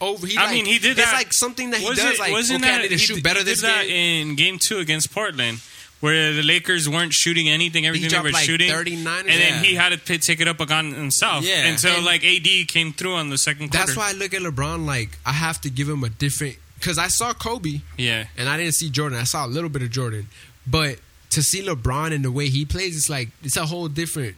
[0.00, 0.26] over.
[0.26, 1.14] He I like- mean, he did It's that.
[1.14, 1.98] like something that he does.
[1.98, 4.28] it- like, wasn't okay, that, I need to he shoot better he this that game.
[4.30, 5.60] in Game Two against Portland,
[6.04, 9.74] where the Lakers weren't shooting anything, everything they were like shooting, 39 and then he
[9.74, 11.44] had to p- take it up on himself.
[11.44, 11.64] Yeah.
[11.66, 13.86] until And- like AD came through on the second quarter.
[13.86, 16.98] That's why I look at LeBron like I have to give him a different because
[16.98, 18.26] I saw Kobe Yeah.
[18.36, 19.18] and I didn't see Jordan.
[19.18, 20.28] I saw a little bit of Jordan,
[20.66, 20.98] but
[21.30, 24.36] to see LeBron and the way he plays, it's like it's a whole different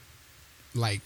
[0.75, 1.01] like.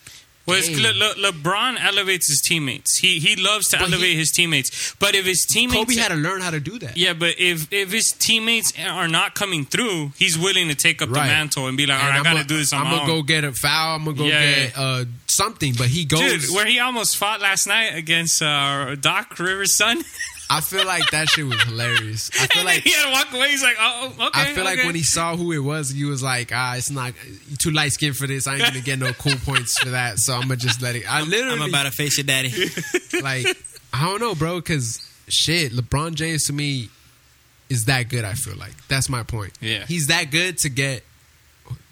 [0.50, 0.68] Well, it's.
[0.68, 2.98] Le- Le- LeBron elevates his teammates.
[2.98, 4.94] He he loves to But he- elevate his teammates.
[4.98, 6.96] But if his teammates, Kobe had to learn how to do that.
[6.96, 11.08] yeah, but if if his teammates are not coming through, he's willing to take up
[11.08, 11.28] the Right.
[11.28, 13.02] mantle and be like, all right, I got to do this on I'm my gonna
[13.12, 13.18] own.
[13.20, 13.96] go get a foul.
[13.96, 15.74] I'm gonna go Yeah, get uh, something.
[15.76, 16.20] But he goes.
[16.20, 20.02] Dude, where he almost fought last night against uh, Doc Rivers' son.
[20.52, 22.28] I feel like that shit was hilarious.
[22.34, 23.50] I feel and like he had to walk away.
[23.50, 24.30] He's like, oh, okay.
[24.34, 27.14] I feel like when he saw who it was, he was like, "Ah, it's not
[27.48, 28.48] you too light skinned for this.
[28.48, 30.18] I ain't gonna get no cool points for that.
[30.18, 32.50] So I'm gonna just let it." I literally I'm about to face your daddy.
[33.22, 33.46] like
[33.92, 36.88] I don't know, bro, because shit, LeBron James to me
[37.68, 38.24] is that good.
[38.24, 39.52] I feel like that's my point.
[39.60, 39.86] Yeah.
[39.86, 41.04] he's that good to get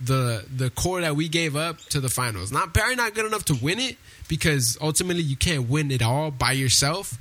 [0.01, 2.51] the the core that we gave up to the finals.
[2.51, 6.33] Not probably not good enough to win it because ultimately you can't win it all
[6.33, 7.19] by yourself.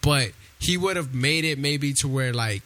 [0.00, 0.32] But
[0.62, 2.62] he would have made it maybe to where like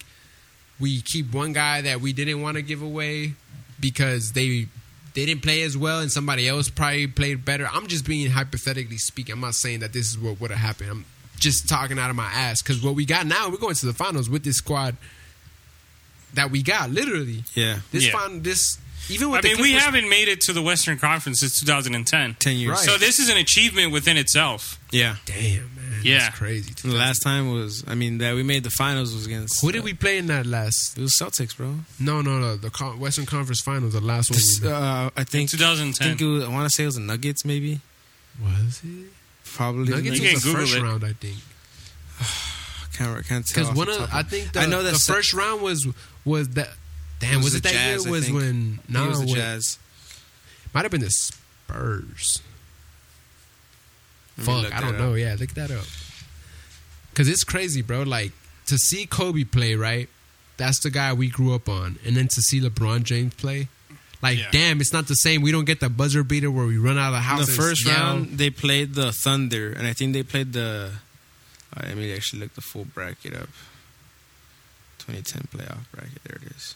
[0.79, 3.35] we keep one guy that we didn't want to give away
[3.81, 4.67] because they
[5.15, 7.67] they didn't play as well and somebody else probably played better.
[7.73, 9.33] I'm just being hypothetically speaking.
[9.33, 10.91] I'm not saying that this is what would have happened.
[10.91, 11.05] I'm
[11.39, 13.95] just talking out of my ass because what we got now, we're going to the
[13.95, 14.97] finals with this squad
[16.35, 16.91] that we got.
[16.91, 18.19] Literally, yeah, this Yeah.
[18.29, 18.79] fin- this
[19.09, 21.61] even with I the mean, we Clippers- haven't made it to the Western Conference since
[21.61, 22.35] 2010.
[22.41, 22.73] ten years.
[22.73, 22.85] Right.
[22.85, 24.79] So this is an achievement within itself.
[24.91, 25.76] Yeah, Damn man,
[26.07, 26.19] Yeah.
[26.21, 26.73] that's crazy.
[26.83, 29.85] the last time was I mean that we made the finals was against Who did
[29.85, 30.97] we play in that last?
[30.97, 31.75] It was Celtics, bro.
[31.99, 32.57] No, no, no.
[32.57, 34.37] The Con- Western Conference Finals, the last one.
[34.39, 35.51] This, we uh, I In think.
[35.51, 36.17] I 2010.
[36.17, 37.81] think was, I want to say it was the Nuggets, maybe.
[38.43, 39.07] was it?
[39.45, 39.85] Probably.
[39.87, 40.83] the Nuggets You was the Google first it.
[40.83, 41.37] round, I think.
[42.95, 43.65] Can't, can't tell.
[43.65, 45.87] Because one of top I think the, I know the that first round was
[46.25, 46.71] was that.
[47.19, 48.09] Damn, It was, was it that Jazz, year?
[48.09, 48.37] I Was think.
[48.39, 49.79] when I think it was the when- Jazz.
[50.75, 52.41] Might have been the Spurs.
[54.37, 55.13] Fuck, I don't know.
[55.13, 55.19] up.
[55.19, 55.85] Yeah, look that up.
[57.15, 58.03] Cause it's crazy, bro.
[58.03, 58.33] Like
[58.67, 60.09] to see Kobe play, right?
[60.59, 63.69] That's the guy we grew up on, and then to see LeBron James play,
[64.23, 64.49] like, Yeah.
[64.51, 65.43] damn, it's not the same.
[65.43, 67.47] We don't get the buzzer beater where we run out of the In house.
[67.47, 70.93] the first round, they played the Thunder, and I think they played the.
[71.83, 73.49] Let me actually look the full bracket up.
[74.99, 76.23] 2010 playoff bracket.
[76.25, 76.75] There it is.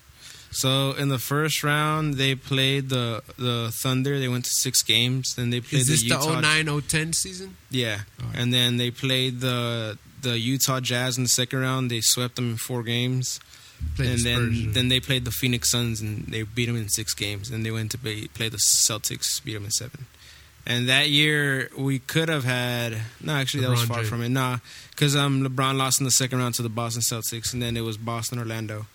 [0.53, 4.19] So in the first round, they played the the Thunder.
[4.19, 5.35] They went to six games.
[5.37, 7.57] Then they played Is this the the 09 010 season?
[7.71, 8.37] Yeah, Alright.
[8.39, 11.91] and then they played the the Utah Jazz in the second round.
[11.91, 13.41] They swept them in four games,
[13.97, 14.21] Played the and
[14.55, 17.49] then then they played the Phoenix Suns and they beat them in six games.
[17.51, 20.07] And they went to play, play the Celtics, beat them in seven.
[20.67, 24.09] And that year we could have had no, actually that was far James.
[24.09, 24.29] from it.
[24.31, 24.59] Nah,
[24.91, 27.81] because um LeBron lost in the second round to the Boston Celtics, and then it
[27.83, 28.87] was Boston Orlando,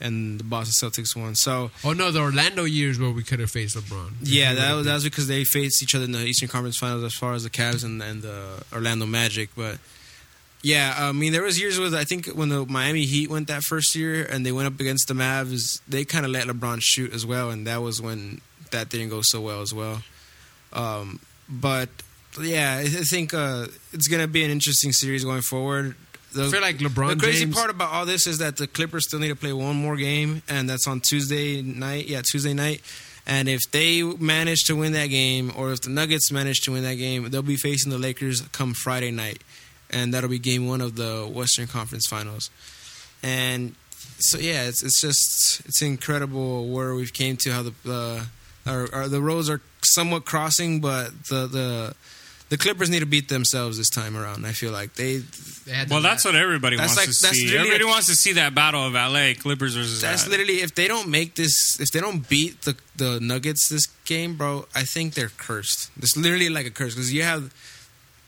[0.00, 1.34] and the Boston Celtics won.
[1.34, 4.12] So oh no, the Orlando years where we could have faced LeBron.
[4.22, 7.04] yeah, that was, that was because they faced each other in the Eastern Conference Finals
[7.04, 9.50] as far as the Cavs and, and the Orlando Magic.
[9.56, 9.78] But
[10.62, 13.62] yeah, I mean, there was years with I think when the Miami Heat went that
[13.62, 17.12] first year and they went up against the Mavs, they kind of let LeBron shoot
[17.12, 20.02] as well, and that was when that didn't go so well as well.
[20.72, 21.88] Um, but
[22.40, 25.94] yeah, I think uh, it's gonna be an interesting series going forward.
[26.38, 27.56] The, I feel like LeBron the crazy James.
[27.56, 30.42] part about all this is that the Clippers still need to play one more game,
[30.48, 32.06] and that's on Tuesday night.
[32.06, 32.80] Yeah, Tuesday night.
[33.26, 36.84] And if they manage to win that game, or if the Nuggets manage to win
[36.84, 39.42] that game, they'll be facing the Lakers come Friday night,
[39.90, 42.50] and that'll be game one of the Western Conference Finals.
[43.22, 43.74] And
[44.18, 48.26] so yeah, it's it's just it's incredible where we've came to how the the
[48.64, 51.94] our, our, the roads are somewhat crossing, but the the
[52.50, 54.46] the Clippers need to beat themselves this time around.
[54.46, 55.18] I feel like they
[55.66, 57.56] they had Well, the- that's what everybody That's wants like- to that's see.
[57.56, 60.00] Everybody a- wants to see that battle of LA Clippers versus.
[60.00, 60.30] That's that.
[60.30, 64.34] literally if they don't make this, if they don't beat the the Nuggets this game,
[64.36, 64.66] bro.
[64.74, 65.90] I think they're cursed.
[66.00, 67.52] It's literally like a curse because you have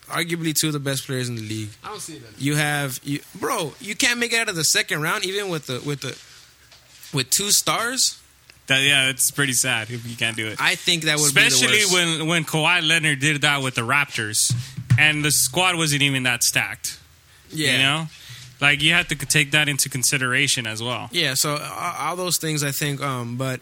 [0.09, 1.71] arguably two of the best players in the league.
[1.85, 2.31] I don't see that.
[2.39, 3.75] You have you, bro.
[3.81, 6.17] You can't make it out of the second round even with the with the
[7.17, 8.19] with two stars.
[8.71, 10.57] That- yeah, it's pretty sad if you can't do it.
[10.61, 14.55] I think that would be Especially when when Kawhi Leonard did that with the Raptors,
[14.99, 16.99] and the squad wasn't even that stacked.
[17.53, 17.73] yeah.
[17.73, 18.07] You know,
[18.61, 21.09] like you have to take that into consideration as well.
[21.13, 23.01] Yeah, so uh, all those things I think.
[23.03, 23.61] Um, but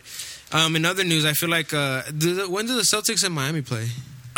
[0.52, 3.34] um, in other news, I feel like uh, do the, when do the Celtics and
[3.34, 3.88] Miami play?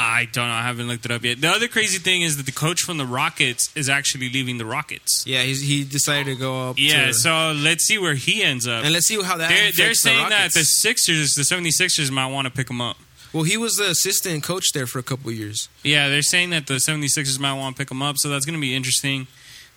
[0.01, 0.53] I don't know.
[0.53, 1.41] I haven't looked it up yet.
[1.41, 4.65] The other crazy thing is that the coach from the Rockets is actually leaving the
[4.65, 5.25] Rockets.
[5.27, 6.77] Yeah, he's, he decided to go up.
[6.79, 8.85] Yeah, to, so let's see where he ends up.
[8.85, 9.49] and let's see how that.
[9.49, 10.55] They're, they're the saying that Rockets.
[10.55, 12.97] the Sixers, the 76ers, might want to pick him up.
[13.33, 15.69] Well, he was the assistant coach there for a couple of years.
[15.85, 18.57] Yeah, they're saying that the 76ers might want to pick him up, so that's going
[18.57, 19.29] to be interesting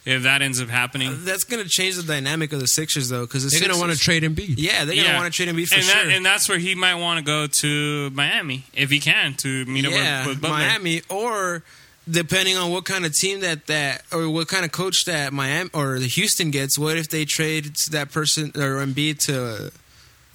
[0.06, 1.10] if that ends up happening.
[1.10, 3.80] Uh, that's going to change the dynamic of the Sixers, though, because the They're gonna
[3.80, 4.56] want to trade Embiid.
[4.58, 5.18] Yeah, they're going to Yeah.
[5.18, 6.10] want to trade him for and, sure.
[6.10, 9.86] and that's where he might want to go to Miami if he can to meet
[9.86, 10.58] yeah, up with, with Butler.
[10.58, 11.63] Miami, or
[12.10, 15.70] depending on what kind of team that that or what kind of coach that Miami
[15.74, 16.78] or the Houston gets.
[16.78, 19.72] What if they trade that person or Embiid to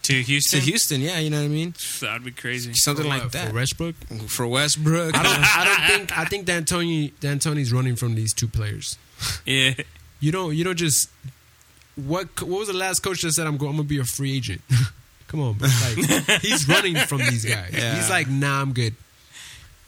[0.04, 0.60] to to Houston.
[0.60, 1.00] Houston?
[1.02, 1.74] Yeah, you know what I mean.
[2.00, 2.72] That'd be crazy.
[2.72, 3.94] Something For like what, that for Westbrook.
[4.28, 5.14] for Westbrook.
[5.14, 5.56] I don't.
[5.58, 6.18] I don't think.
[6.18, 7.12] I think D'Antoni.
[7.20, 8.96] D'Antoni's running from these two players.
[9.46, 9.74] Yeah,
[10.20, 10.54] You don't.
[10.54, 11.08] You don't just.
[11.96, 12.26] What?
[12.42, 13.70] What was the last coach that said I'm going?
[13.70, 14.60] I'm gonna be a free agent.
[15.28, 15.68] Come on, bro.
[15.68, 17.70] Like he's running from these guys.
[17.72, 17.96] Yeah.
[17.96, 18.94] He's like, nah, I'm good.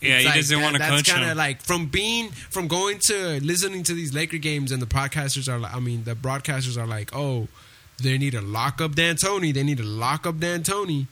[0.00, 0.14] yeah.
[0.16, 1.30] It's He like doesn't want to That's coach kind him.
[1.30, 5.48] of like from being from going to listening to these Laker games, and the podcasters
[5.50, 5.58] are.
[5.58, 7.48] like I mean, the broadcasters are like, oh,
[8.02, 9.54] they need to lock up D'Antoni.
[9.54, 11.06] They need to lock up D'Antoni,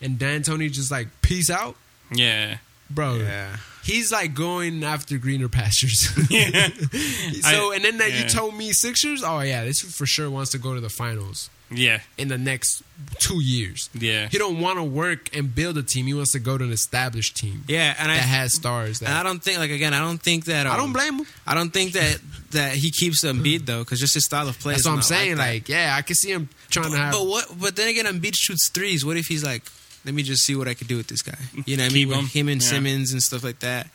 [0.00, 1.74] and D'Antoni just like peace out,
[2.12, 3.16] yeah, bro.
[3.16, 3.56] yeah.
[3.82, 6.08] He's like going after greener pastures.
[6.30, 6.68] yeah.
[6.68, 8.22] so, I- and then that yeah.
[8.22, 9.22] you told me Sixers.
[9.24, 12.82] Oh yeah, this for sure wants to go to the finals yeah, in the next
[13.18, 13.90] two years.
[13.94, 14.28] yeah.
[14.28, 16.06] He don't want to work and build a team.
[16.06, 19.00] He wants to go to an established team Yeah, and I that has stars.
[19.00, 19.94] That and I don't think like again.
[19.94, 20.66] I don't think that.
[20.66, 21.26] Um, I don't blame him.
[21.46, 22.18] I don't think that
[22.50, 24.72] that he keeps Embiid though, because just his style of play.
[24.72, 25.36] That's is what I'm not saying.
[25.36, 25.48] that.
[25.48, 27.12] Like, yeah, I can see him trying but, to have.
[27.12, 27.46] but what?
[27.60, 29.04] But then again, Embiid shoots threes.
[29.04, 29.64] What if he's like,
[30.04, 31.36] let me just see what I could do with this guy?
[31.66, 32.26] You know, what I mean, with him.
[32.26, 32.68] him and Yeah.
[32.68, 33.88] Simmons and stuff like that.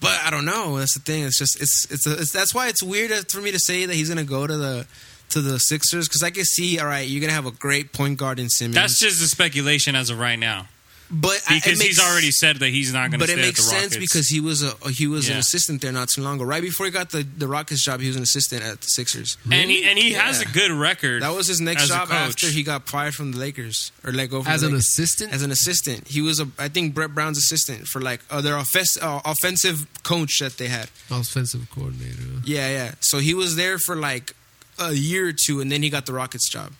[0.00, 0.78] But I don't know.
[0.78, 1.22] That's the thing.
[1.22, 3.94] It's just it's it's, a, it's that's why it's weird for me to say that
[3.94, 4.86] he's gonna go to the
[5.30, 6.78] to the Sixers because I can see.
[6.78, 8.74] All right, you're gonna have a great point guard in Simmons.
[8.74, 10.66] That's just the speculation as of right now,
[11.10, 13.38] but I- because makes- he's already said that he's not going to But stay it
[13.40, 16.22] at makes the sense because he was a he was an assistant there not too
[16.22, 16.44] long ago.
[16.44, 19.36] Right before he got the the Rockets job, he was an assistant at the Sixers.
[19.50, 21.22] and he and he has a good record.
[21.22, 24.42] That was his next job after he got fired from the Lakers or let go
[24.42, 24.86] from as the an Lakers.
[24.88, 26.08] assistant, as an assistant.
[26.08, 29.86] He was a I think Brett Brown's assistant for like uh, their offense, uh, offensive
[30.02, 30.88] coach that they had.
[31.10, 32.22] offensive coordinator.
[32.44, 32.94] Yeah, yeah.
[33.00, 34.34] So he was there for like
[34.78, 36.72] a year or two, and then he got the Rockets job.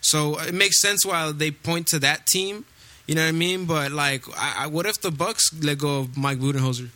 [0.00, 2.64] So it makes sense why they point to that team.
[3.06, 3.66] You know what I mean?
[3.66, 6.88] But like, I, I, what if the Bucks let go of Mike Budenholzer?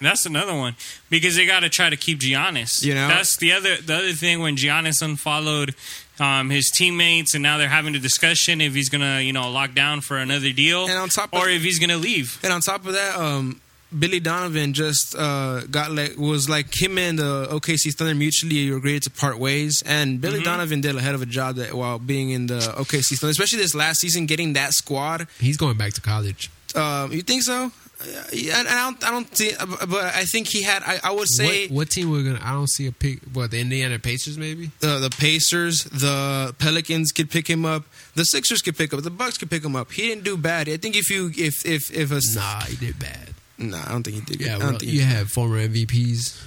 [0.00, 0.76] That's another one
[1.10, 2.84] because they got to try to keep Giannis.
[2.84, 3.08] You know?
[3.08, 5.74] that's the other the other thing when Giannis unfollowed
[6.20, 9.74] um, his teammates, and now they're having a discussion if he's gonna you know lock
[9.74, 12.38] down for another deal, And on top of- or if he's gonna leave.
[12.44, 13.60] And on top of that, um,
[13.96, 19.02] Billy Donovan just uh, got like was like him and the OKC Thunder mutually agreed
[19.04, 22.30] to part ways, and Billy Donovan did a hell of a job that while being
[22.30, 25.26] in the OKC Thunder, especially this last season, getting that squad.
[25.40, 26.50] He's going back to college.
[26.74, 27.72] Um, you think so?
[28.00, 29.56] Uh, Yeah, and I don't, I don't think,
[29.88, 30.82] but I think he had.
[30.84, 32.40] I, I would say what, what team we're gonna?
[32.42, 33.20] I don't see a pick.
[33.32, 34.70] What the Indiana Pacers maybe?
[34.80, 37.84] the the Pacers, the Pelicans could pick him up.
[38.14, 39.02] The Sixers could pick up.
[39.02, 39.90] The Bucks could pick him up.
[39.90, 40.68] He didn't do bad.
[40.68, 43.34] I think if you if if if a Nah, he did bad.
[43.58, 44.40] Nah, I don't think he did.
[44.46, 45.06] Yeah, I don't think you he did.
[45.06, 46.44] have former MVPs.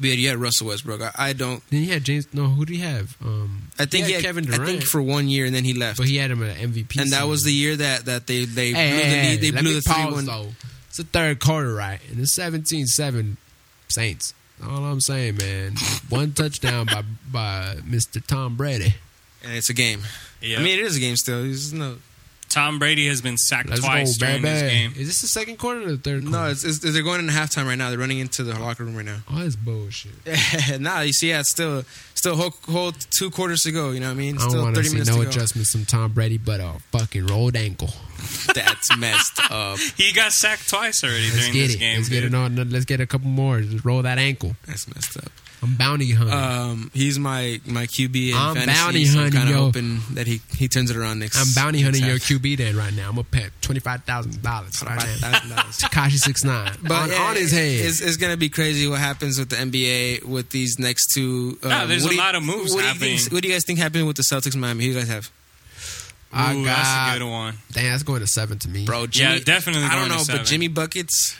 [0.00, 1.00] Yeah, you had Russell Westbrook.
[1.02, 1.62] I, I don't.
[1.70, 2.26] Then you had James.
[2.34, 3.16] No, who did he have?
[3.24, 4.66] Um, I think he he had had, Kevin I Durant.
[4.70, 5.98] think for one year, and then he left.
[5.98, 8.72] but he had him at MVP, and that was the year that that they they
[8.72, 9.36] Hey, blew hey, the hey.
[9.36, 10.24] They let blew me the three one.
[10.26, 10.48] though.
[10.88, 11.98] It's the third quarter, right?
[12.10, 13.36] And it's 17-7
[13.88, 14.32] Saints.
[14.64, 15.74] All I'm saying, man.
[16.08, 18.24] One touchdown by by Mr.
[18.24, 18.94] Tom Brady.
[19.42, 20.02] And it's a game.
[20.40, 20.58] Yeah.
[20.58, 21.44] I mean, it is a game still.
[21.44, 21.96] It's no,
[22.54, 24.54] Tom Brady has been sacked Let's twice go, during baby.
[24.60, 24.92] this game.
[24.96, 26.38] Is this the second quarter or the third quarter?
[26.38, 26.50] no.
[26.50, 27.90] It's, it's they're going into halftime right now.
[27.90, 29.18] They're running into the locker room right now.
[29.28, 30.12] oh, that's bullshit.
[30.80, 31.82] nah, you see, yeah, it's still
[32.14, 33.90] still whole, whole two quarters to go.
[33.90, 34.38] You know what I mean?
[34.38, 37.90] I don't want to see no adjustments from Tom Brady, but a fucking rolled ankle.
[38.54, 39.78] That's messed up.
[39.96, 41.78] He got sacked twice already Let's during get this it.
[41.78, 41.96] game.
[41.96, 42.56] let's get it on.
[42.70, 43.60] Let's get a couple more.
[43.60, 44.54] Just roll that ankle.
[44.66, 45.30] That's messed up.
[45.64, 46.34] I'm bounty hunting.
[46.36, 48.78] Um, he's my my QB in I'm fantasy.
[48.80, 49.64] bounty so I'm hunting, kind of yo.
[49.64, 51.36] hoping that he he turns it around next.
[51.38, 52.38] I'm bounty hunting next your.
[52.38, 53.08] QB then right now.
[53.08, 55.30] I'm gonna pay twenty five thousand dollars right now.
[55.32, 55.80] $25,000.
[55.88, 57.80] Tekashi six nine But on, yeah, on his head.
[57.84, 61.58] It's, it's going to be crazy what happens with the NBA with these next two.
[61.62, 63.18] Um, No, there's what a do you- lot of moves what do happening.
[63.18, 64.84] think- what do you guys think happened with the Celtics, Miami?
[64.84, 65.30] Who you guys have,
[66.32, 67.54] I got, that's a good one.
[67.72, 68.84] Damn, that's going to seven to me.
[68.84, 69.06] bro?
[69.06, 70.40] Jimmy, definitely I don't going to know, seven.
[70.42, 71.36] but Jimmy buckets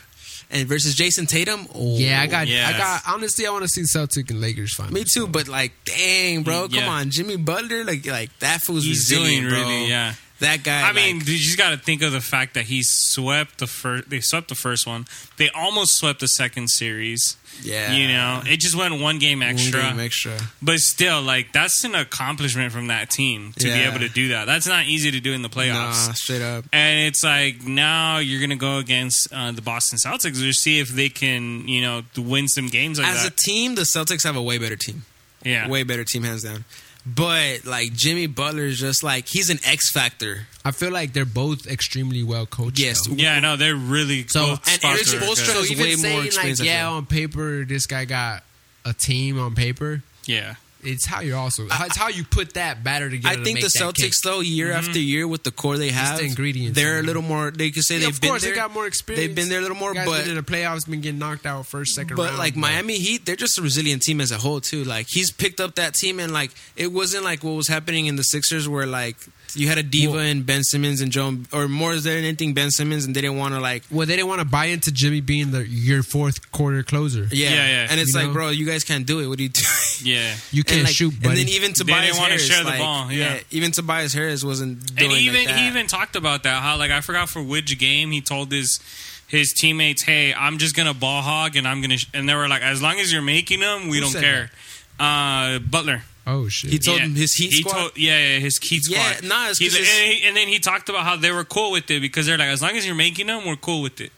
[0.49, 1.67] and versus Jayson Tatum.
[1.73, 2.47] Oh, Yeah, I got.
[2.47, 2.73] Yes.
[2.73, 3.01] I got.
[3.07, 4.93] Honestly, I want to see Celtic and Lakers final.
[4.93, 6.81] Me too, but like, dang, bro, Yeah.
[6.81, 9.59] come on, Jimmy Butler, like, like that fool's He's resilient, doing bro.
[9.61, 10.13] really, yeah.
[10.41, 10.81] That guy.
[10.89, 14.09] I mean, you just got to think of the fact that he swept the first.
[14.09, 15.05] They swept the first one.
[15.37, 17.37] They almost swept the second series.
[17.61, 19.81] yeah, You know, it just went one game One extra.
[19.81, 20.37] game extra.
[20.61, 24.43] But still, like that's an accomplishment from that team to be able to do that.
[24.43, 26.07] That's not easy to do in the playoffs.
[26.07, 26.65] Nah, straight up.
[26.73, 30.89] And it's like now you're gonna go against uh, the Boston Celtics to see if
[30.89, 34.41] they can, you know, win some games like As a team, the Celtics have a
[34.43, 35.03] way better team.
[35.45, 36.65] yeah, Way better team, hands down.
[37.05, 40.47] But like Jimmy Butler is just like he's an X factor.
[40.63, 42.79] I feel like they're both extremely well coached.
[42.79, 43.05] Yes.
[43.07, 43.13] though.
[43.15, 43.39] yeah.
[43.39, 45.53] No, they're really So- both And spots Eric are Spoelstra good.
[45.53, 48.43] So is even way more saying like, experienced, I yeah, on paper, this guy got
[48.83, 50.01] a team on paper.
[50.25, 50.55] yeah.
[50.85, 51.65] It's how you also.
[51.65, 53.33] It's how you put that batter together.
[53.33, 54.11] I to think make the that cake.
[54.11, 54.77] Celtics, though, year mm-hmm.
[54.77, 57.51] after year with the core they have, the ingredients, they're a little more.
[57.51, 58.51] They could say Yeah, they've been course, there.
[58.51, 59.27] they got more experience.
[59.27, 61.65] They've been there a little more, Guys but in the playoffs, been getting knocked out
[61.65, 62.37] first, second but round.
[62.37, 64.83] like Miami Heat, they're just a resilient team as a whole too.
[64.83, 68.15] Like he's picked up that team, and like it wasn't like what was happening in
[68.15, 69.17] the Sixers, where like
[69.53, 72.71] you had a diva Well- and Ben Simmons and Joe, or more than anything Ben
[72.71, 73.83] Simmons, and they didn't want to like.
[73.91, 77.27] Well, they didn't want to buy into Jimmy being the your fourth quarter closer.
[77.31, 77.87] Yeah, Yeah, yeah.
[77.89, 78.33] and it's You like, know?
[78.33, 79.27] bro, you guys can't do it.
[79.27, 79.61] What do you do?
[80.03, 80.35] Yeah.
[80.51, 81.27] You can't and like, shoot, buddy.
[81.29, 83.39] And then even They Tobias didn't wanna Harris, share the like, ball, yeah.
[83.51, 85.57] even Tobias Harris wasn't doing and even like that.
[85.59, 88.79] he even talked about that how like I forgot for which game he told his
[89.27, 92.47] his teammates, "Hey, I'm just gonna ball hog and I'm gonna," sh-, and they were
[92.47, 94.51] like, "As long as you're making them, we Who don't said care."
[94.99, 96.03] Uh, Butler.
[96.27, 96.71] Oh shit!
[96.71, 97.05] He told Yeah.
[97.05, 97.73] him his Heat He squad.
[97.73, 99.27] told- yeah, yeah, his Heat Yeah, squad.
[99.29, 101.43] nah, it's He's 'cause it's- and, he- and then he talked about how they were
[101.45, 103.99] cool with it because they're like, as long as you're making them, we're cool with
[104.01, 104.11] it.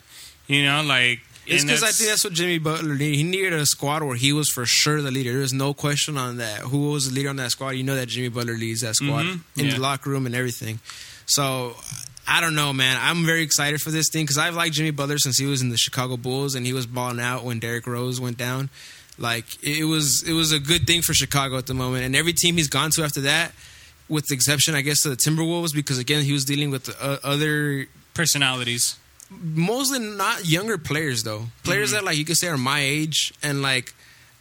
[0.48, 3.16] You know, like It's because I think that's what Jimmy Butler needed.
[3.16, 5.32] He needed a squad where he was for sure the leader.
[5.34, 6.60] There's no question on that.
[6.62, 7.72] Who was the leader on that squad?
[7.72, 9.40] You know that Jimmy Butler leads that squad Mhm.
[9.56, 9.72] in Yeah.
[9.76, 10.80] the locker room and everything.
[11.26, 11.76] So
[12.30, 12.98] I don't know, man.
[13.02, 15.70] I'm very excited for this thing because I've liked Jimmy Butler since he was in
[15.70, 18.70] the Chicago Bulls and he was balling out when Derrick Rose went down.
[19.18, 22.06] Like it was, it was a good thing for Chicago at the moment.
[22.06, 23.52] And every team he's gone to after that,
[24.10, 27.18] with the exception, I guess, of the Timberwolves, because again he was dealing with uh,
[27.24, 28.96] other personalities.
[29.30, 31.48] mostly not younger players though.
[31.64, 33.94] Players that like you could say are my age and like,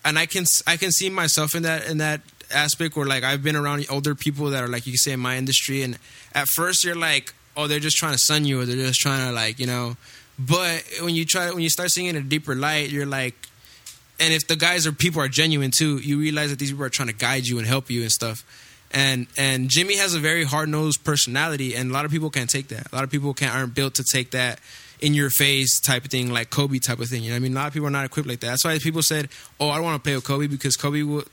[0.04, 2.20] and I can I can see myself in that in that
[2.54, 5.20] aspect where like I've been around older people that are like you could say in
[5.20, 5.98] my industry, and
[6.32, 9.26] at first you're like, oh, they're just trying to sun you or they're just trying
[9.26, 9.96] to like you know,
[10.38, 13.34] but when you try when you start seeing it in a deeper light, you're like.
[14.18, 16.90] And if the guys or people are genuine too, you realize that these people are
[16.90, 18.44] trying to guide you and help you and stuff.
[18.92, 22.48] And and Jimmy has a very hard nosed personality, and a lot of people can't
[22.48, 22.92] take that.
[22.92, 24.60] A lot of people can't aren't built to take that
[25.00, 27.22] in your face type of thing, like Kobe type of thing.
[27.22, 28.48] You know, what I mean, a lot of people are not equipped like that.
[28.48, 29.28] That's why people said,
[29.60, 31.24] "Oh, I don't want to play with Kobe because Kobe will,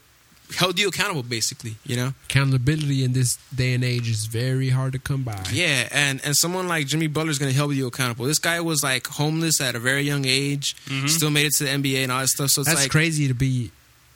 [0.56, 4.92] held you accountable, basically." You know, Accountability in this day and age is very hard
[4.92, 5.42] to come by.
[5.52, 5.88] yeah.
[5.90, 8.26] And and someone like Jimmy Butler is going to help you accountable.
[8.26, 11.06] This guy was like homeless at a very young age, mm-hmm.
[11.06, 12.50] still made it to the NBA and all that stuff.
[12.50, 13.70] So it's That's like, crazy to be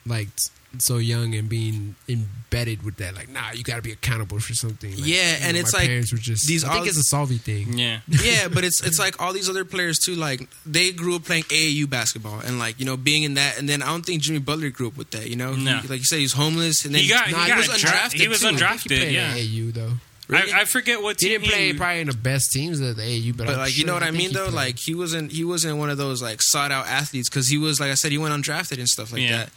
[0.06, 0.28] like
[0.78, 3.14] so young and being embedded with that.
[3.14, 4.90] Like, nah, you got to be accountable for something.
[4.90, 6.46] Like, Yeah, and know, it's my like parents were just.
[6.46, 7.78] these I think all- it's a Salvi thing.
[7.78, 8.00] Yeah.
[8.08, 10.14] yeah, but it's it's like all these other players too.
[10.14, 13.68] Like they grew up playing AAU basketball and like you know being in that, and
[13.68, 15.28] then I don't think Jimmy Butler grew up with that.
[15.28, 17.56] You know, He- like you said, he's homeless, and then He got- Nah, he got
[17.58, 18.20] was dra- undrafted.
[18.20, 18.46] he was too.
[18.48, 19.08] Undrafted.
[19.08, 19.30] he yeah.
[19.30, 19.92] at AU though.
[20.28, 20.52] Really?
[20.52, 23.02] I, I forget what He team didn't play probably in the best teams of the
[23.02, 24.54] AU, but, But I'm like you know what I, think mean though, played.
[24.54, 27.80] like he wasn't he wasn't one of those like sought out athletes because he was
[27.80, 29.36] like I said he went undrafted and stuff like Yeah.
[29.46, 29.50] that,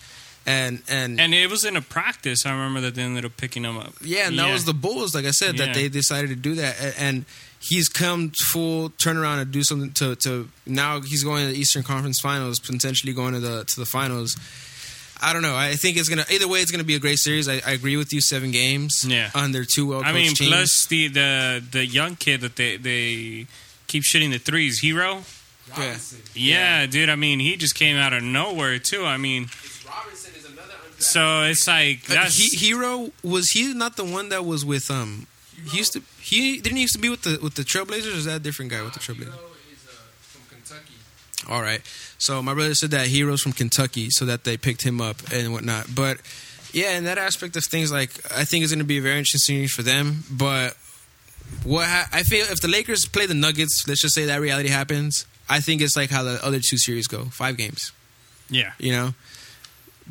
[0.46, 2.46] and and, And it was in a practice.
[2.46, 3.94] I remember that they ended up picking him up.
[4.02, 5.66] yeah, and that was the Bulls like I said Yeah.
[5.68, 7.26] that they decided to do that, A- and
[7.60, 11.84] he's come full turnaround and do something to to now he's going to the Eastern
[11.84, 14.36] Conference Finals, potentially going to the to the finals.
[15.24, 15.56] I don't know.
[15.56, 16.62] I think it's gonna either way.
[16.62, 17.48] It's gonna be a great series.
[17.48, 18.22] I, I agree with you.
[18.22, 19.06] Seven games.
[19.08, 19.30] Yeah.
[19.36, 20.50] Under two well I coached mean, teams.
[20.50, 23.46] plus the, the the young kid that they they
[23.86, 25.24] keep shooting the threes, Herro.
[25.78, 25.96] Yeah.
[26.34, 27.08] Yeah, dude.
[27.10, 29.06] I mean, he just came out of nowhere too.
[29.06, 29.81] I mean, Robinson is another.
[31.02, 34.90] So it's like Uh, that's he, Herro was he not the one that was with
[34.92, 35.28] um.
[35.70, 38.14] He used to he didn't he used to be with the with the Trailblazers.
[38.14, 39.28] Or is that a different guy with the Trailblazers?
[39.28, 39.92] is uh,
[40.22, 40.94] from Kentucky.
[41.50, 41.82] All right.
[42.18, 45.54] So my brother said that Herro's from Kentucky, so that they picked him up and
[45.54, 45.94] whatnot.
[45.94, 46.18] But
[46.74, 49.18] yeah, in that aspect of things, like I think it's going to be a very
[49.18, 50.24] interesting series for them.
[50.32, 50.78] But
[51.64, 54.70] what ha- I feel if the Lakers play the Nuggets, let's just say that reality
[54.70, 55.26] happens.
[55.50, 57.92] I think it's like how the other two series go, five games.
[58.50, 58.72] yeah.
[58.78, 59.14] You know.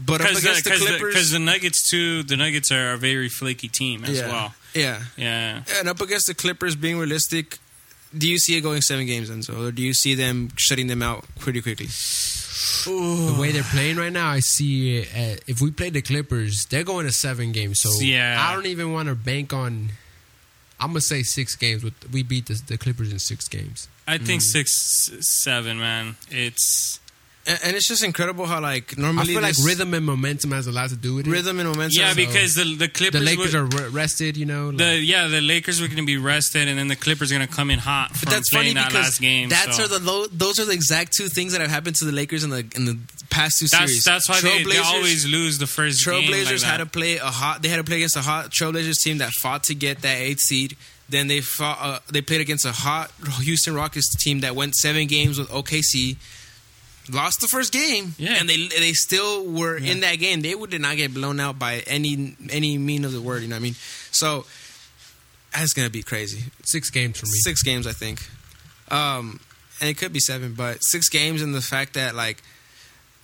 [0.05, 3.29] But up Because against the Clippers, because the, Nuggets too, the Nuggets are a very
[3.29, 4.55] flaky team as yeah, well.
[4.75, 5.63] yeah, Yeah.
[5.79, 7.59] and up against the Clippers, being realistic,
[8.17, 11.03] do you see it going seven games, Enzo, or do you see them shutting them
[11.03, 11.87] out pretty quickly?
[12.85, 15.15] The way they're playing right now, I see it.
[15.15, 17.81] At, if we play the Clippers, they're going to seven games.
[17.83, 18.37] So Yeah.
[18.41, 19.91] I don't even want to bank on.
[20.81, 21.85] I'm gonna say six games.
[21.85, 23.87] With we beat the, the Clippers in six games.
[24.09, 24.45] I think Mm.
[24.47, 26.17] six, seven, man.
[26.31, 27.01] It's
[27.47, 30.51] And, and it's just incredible how like I normally feel like this- rhythm and momentum
[30.53, 31.31] has a lot to do with it.
[31.31, 31.99] rhythm and momentum.
[31.99, 34.37] yeah so- because the the Clippers The Lakers would- are re- rested.
[34.37, 34.71] You know.
[34.73, 37.49] the yeah the Lakers were going to be rested and then the Clippers are going
[37.49, 39.49] to come in hot from But that's funny playing that because last game.
[39.49, 39.85] that's so.
[39.85, 42.45] are the lo- those are the exact two things that have happened to the Lakers
[42.45, 42.99] in the in the
[43.31, 44.05] past two that's series.
[44.05, 46.31] that's why they, they Trailblazers- always lose the first game.
[46.31, 46.85] Trailblazers like had that.
[46.85, 47.63] to play a hot.
[47.63, 50.41] They had to play against a hot Trailblazers team that fought to get that eighth
[50.41, 50.77] seed.
[51.09, 51.79] Then they fought.
[51.81, 53.11] Uh, they played against a hot
[53.41, 56.17] Houston Rockets team that went seven games with OKC.
[57.09, 58.35] Lost the first game, Yeah.
[58.39, 60.43] and they they still were in that game.
[60.43, 63.43] They would did not get blown out by any any mean of the word.
[63.43, 63.77] You know what I mean?
[64.13, 64.47] So
[65.53, 66.45] that's gonna be crazy.
[66.65, 67.33] six games for me.
[67.43, 68.21] Six games, I think.
[68.91, 69.41] Um,
[69.81, 72.43] and it could be seven, but six games, and the fact that like,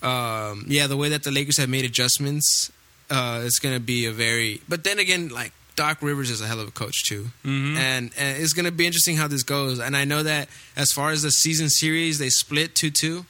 [0.03, 2.71] um, yeah, the way that the Lakers have made adjustments,
[3.11, 4.63] uh, it's gonna be a very.
[4.69, 7.77] But then again, like Doc Rivers is a hell of a coach too, Mhm.
[7.77, 9.79] and, and it's gonna be interesting how this goes.
[9.79, 13.27] And I know that as far as the season series, they split two two.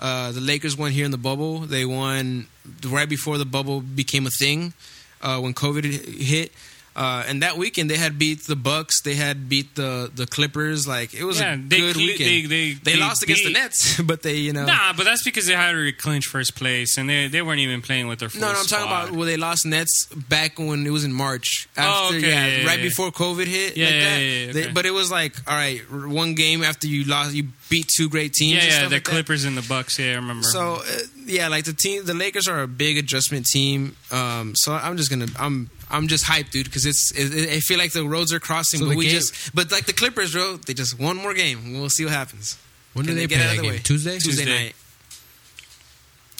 [0.00, 1.60] Uh, the Lakers won here in the bubble.
[1.60, 2.46] They won
[2.86, 4.72] right before the bubble became a thing
[5.20, 5.84] uh, when COVID
[6.18, 6.52] hit.
[6.96, 9.00] Uh, and that weekend they had beat the Bucks.
[9.02, 10.86] They had beat the the Clippers.
[10.88, 12.28] Like it was Yeah, a they good cle- weekend.
[12.28, 15.22] they- They, they- they lost against the Nets, but they you know Nah, but that's
[15.22, 18.28] because they had to clinch first place, and they they weren't even playing with their
[18.28, 21.12] full no, no, I'm talking about well, they lost Nets back when it was in
[21.12, 21.68] March.
[21.78, 22.84] Oh, okay, yeah, yeah, right yeah.
[22.84, 23.76] before COVID hit.
[23.76, 24.20] Yeah, like yeah, that.
[24.22, 24.72] yeah, okay.
[24.72, 28.32] but it was like, all right, one game after you lost, you beat two great
[28.32, 28.64] teams.
[28.64, 29.10] Yeah, yeah, the like that.
[29.10, 29.98] Clippers and the Bucks.
[29.98, 30.42] Yeah, I remember.
[30.48, 30.82] So uh,
[31.30, 33.96] yeah, like the team, the Lakers are a big adjustment team.
[34.10, 37.78] Um, so I'm just gonna, I'm, I'm just hyped, dude, because it's, it, I feel
[37.78, 40.56] like the roads are crossing, So but we game- just, but like the Clippers, bro,
[40.58, 41.78] they just one more game.
[41.80, 42.58] We'll see what happens.
[42.92, 43.70] When do Can they, get play out of the game?
[43.72, 43.78] way?
[43.78, 44.18] Tuesday.
[44.18, 44.64] Tuesday, Tuesday.
[44.64, 44.74] night.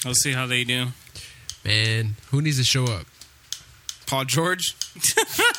[0.05, 0.87] we'll see how they do.
[1.65, 3.07] Man, who needs to show up?
[4.07, 4.75] Paul George.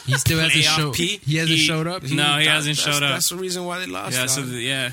[0.05, 0.93] He still hasn't Playoff shown.
[0.93, 2.03] He hasn't He- showed up.
[2.03, 2.11] No, he
[2.45, 3.11] that- hasn't that's- showed up.
[3.13, 4.15] That's the reason why they lost.
[4.17, 4.91] Yeah, so the, yeah,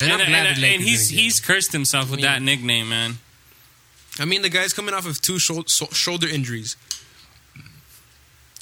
[0.00, 2.42] And, and, I'm glad and- the and he's he's cursed himself with I mean- that
[2.42, 3.18] nickname, man.
[4.18, 6.76] I mean, the guy's coming off of two shou- so- shoulder injuries.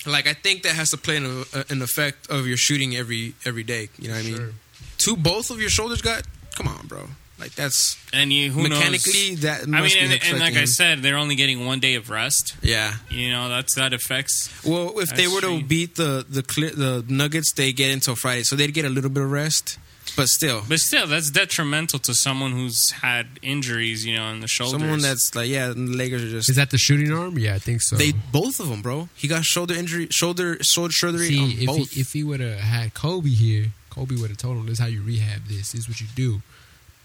[0.07, 3.35] Like, I think that has to play an, uh, an effect of your shooting every
[3.45, 3.89] every day.
[3.99, 4.37] You know what I mean?
[4.37, 4.51] Sure.
[4.99, 6.23] Two, both of your shoulders got.
[6.57, 7.09] Come on, bro.
[7.39, 9.41] Like that's And you who mechanically knows?
[9.41, 9.63] that.
[9.63, 12.57] I mean, be and, and like I said, they're only getting one day of rest.
[12.63, 12.95] yeah.
[13.11, 14.51] You know, that's that affects.
[14.65, 18.43] Well, if they That's were to beat the the the Nuggets, they get until Friday,
[18.45, 19.79] so they'd get a little bit of rest.
[20.17, 24.05] But still, But still, that's detrimental to someone who's had injuries.
[24.05, 24.81] You know, in the shoulders.
[24.81, 27.39] someone that's like, yeah, the Lakers are just Is that the shooting arm?
[27.39, 27.97] Yeah, I think so.
[27.97, 29.09] they both of them, bro.
[29.15, 31.91] He got shoulder injury, shoulder shoulder shoulder See, on if both.
[31.91, 34.79] he, if he would have had Kobe here, Kobe would have told him, "This is
[34.81, 35.73] how you rehab this.
[35.73, 36.43] This is what you do."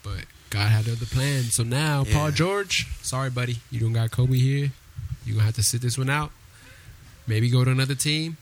[0.04, 1.56] But God had other plans.
[1.56, 2.14] So now, Yeah.
[2.14, 4.72] Paul George, sorry, buddy, you don't got Kobe here.
[5.26, 6.32] You gonna have to sit this one out.
[7.28, 8.38] Maybe go to another team.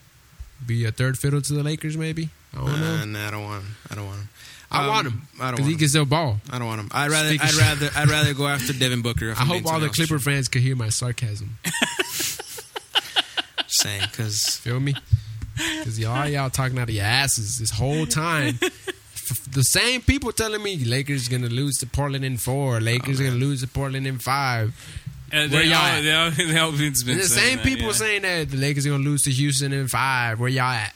[0.65, 2.29] Be a third fiddle to the Lakers, maybe.
[2.53, 2.95] I don't know.
[3.01, 3.75] Uh, nah, I don't want him.
[3.89, 4.29] I don't want him.
[4.71, 6.39] I Um, want him I don't because he want can still ball.
[6.49, 6.89] I don't want him.
[6.91, 9.29] I'd rather I'd rather I'd rather go after Devin Booker.
[9.31, 11.57] if I hope all the totally Clipper fans could hear my sarcasm.
[11.65, 12.63] honest.
[13.67, 14.95] saying because Feel me?
[15.55, 18.57] Because y'all y'all talking out of your asses this whole time.
[18.63, 23.25] F- the same people telling me Lakers gonna lose to Portland in four, Lakers Oh,
[23.25, 24.69] gonna lose to Portland in five.
[25.33, 26.01] Uh, Where they, y'all all, at?
[26.01, 27.91] they, all, they all been the same that, people yeah.
[27.93, 30.39] saying that the Lakers are gonna lose to Houston in five.
[30.39, 30.93] Where y'all at?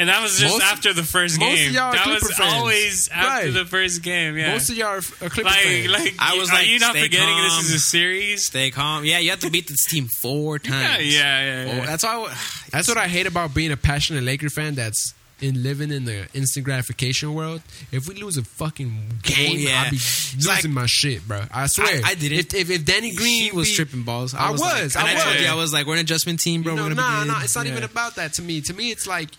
[0.00, 1.72] And that was just Most- after the first most of game.
[1.74, 2.54] y'all are that Clipper was fans.
[2.54, 3.54] always after Right.
[3.54, 4.36] the first game.
[4.36, 5.88] Yeah, Most of y'all are, are Clipper like, fans.
[5.88, 7.42] like, I was are like, you not stay forgetting calm.
[7.62, 8.46] this is a series?
[8.46, 9.04] stay calm.
[9.04, 11.06] Yeah, you have to beat this team four Yeah, times.
[11.14, 11.70] yeah, yeah.
[11.72, 11.86] Oh, yeah.
[11.86, 12.10] that's why.
[12.28, 12.36] I,
[12.70, 14.74] That's what I hate about being a passionate Laker fan.
[14.76, 17.62] That's in living in the instant gratification world.
[17.90, 19.82] If we lose a fucking game, Oh, yeah.
[19.84, 21.42] I'll be losing like- my shit, bro.
[21.50, 22.00] I swear.
[22.04, 22.38] I didn't.
[22.40, 24.34] If, if, if Danny Green he was be- tripping balls.
[24.34, 26.62] I was, like- I and I told you, I was like, we're an adjustment team,
[26.62, 26.74] bro.
[26.74, 27.40] No, we're gonna nah, be nah.
[27.42, 27.72] It's not Yeah.
[27.72, 28.60] even about that to me.
[28.60, 29.30] To me, it's like,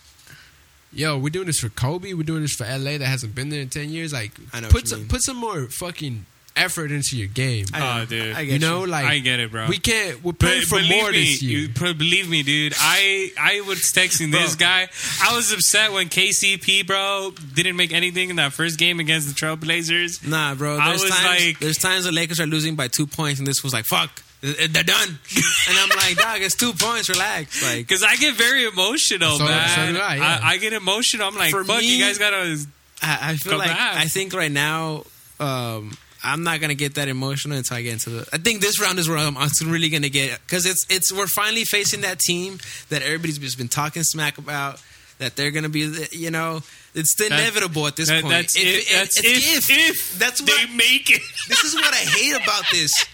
[0.92, 2.12] yo, we're doing this for Kobe.
[2.12, 4.12] We're doing this for LA that hasn't been there in ten years.
[4.12, 5.08] Like, I know put some mean.
[5.08, 7.64] put some more fucking effort into your game.
[7.72, 8.36] I Oh, dude.
[8.36, 9.68] I get you know, like I get it, bro.
[9.68, 10.22] We can't.
[10.22, 11.58] We're But playing for believe more me, this year.
[11.60, 12.74] You, believe me, dude.
[12.78, 14.88] I I was texting this guy.
[15.22, 19.34] I was upset when KCP, bro, didn't make anything in that first game against the
[19.34, 20.28] Trailblazers.
[20.28, 20.76] Nah, bro.
[20.76, 23.62] I was times, like- there's times the Lakers are losing by two points, and this
[23.64, 25.08] was like, fuck, they're done.
[25.68, 27.08] and I'm like, dog, it's two points.
[27.08, 27.62] Relax.
[27.62, 29.68] Like, Because I get very emotional, So- man.
[29.68, 30.40] so do I, yeah.
[30.42, 31.28] I, get emotional.
[31.28, 32.58] I'm like, For fuck, me- you guys gotta.
[33.02, 33.96] I, I feel like back.
[33.96, 35.04] I think right now,
[35.40, 38.28] um, I'm not gonna get that emotional until I get into the.
[38.32, 41.26] I think this round is where I'm, I'm really gonna get because it's it's we're
[41.26, 42.58] finally facing that team
[42.90, 44.80] that everybody's just been talking smack about.
[45.18, 46.62] That they're gonna be, you know,
[46.94, 48.34] it's That- inevitable at this that- point.
[48.34, 51.22] that's if, that's it's if, if that's they make it.
[51.48, 52.90] this is what I hate about this.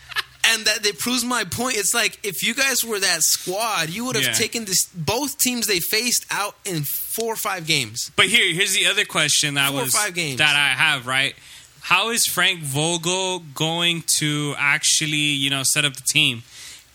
[0.50, 1.76] And that it proves my point.
[1.76, 4.32] It's like if you guys were that squad, you would have Yeah.
[4.32, 8.10] taken this both teams they faced out in four or five games.
[8.16, 10.38] But here, here's the other question that Four was five games.
[10.38, 11.06] that I have.
[11.06, 11.34] Right,
[11.82, 16.42] how is Frank Vogel going to actually, you know, set up the team?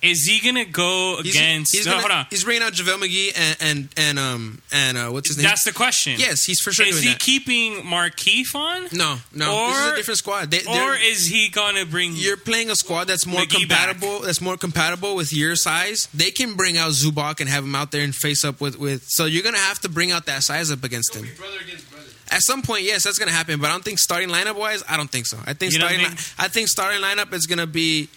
[0.04, 1.72] Is he gonna go He's, against?
[1.72, 2.26] he's, no, gonna- hold on.
[2.30, 5.46] he's bringing out JaVale McGee and and and um and uh, what's his name?
[5.48, 6.20] That's the question.
[6.20, 7.20] yes, he's for sure Is doing he that.
[7.20, 8.90] keeping Markieff on?
[8.92, 10.52] no, no, this is a different squad.
[10.52, 12.14] They, Or is he gonna bring?
[12.16, 13.88] you're playing a squad that's more McGee back.
[13.88, 14.20] compatible.
[14.26, 16.10] That's more compatible with your size.
[16.14, 19.06] They can bring out Zubac and have him out there and face up with with.
[19.08, 21.26] So you're gonna have to bring out that size up against him.
[21.38, 22.04] brother against brother.
[22.30, 23.60] At some point, yes, that's gonna happen.
[23.62, 25.38] But I don't think starting lineup wise, I don't think so.
[25.46, 26.08] I think You don't starting.
[26.08, 28.10] think- li- I think starting lineup is gonna be,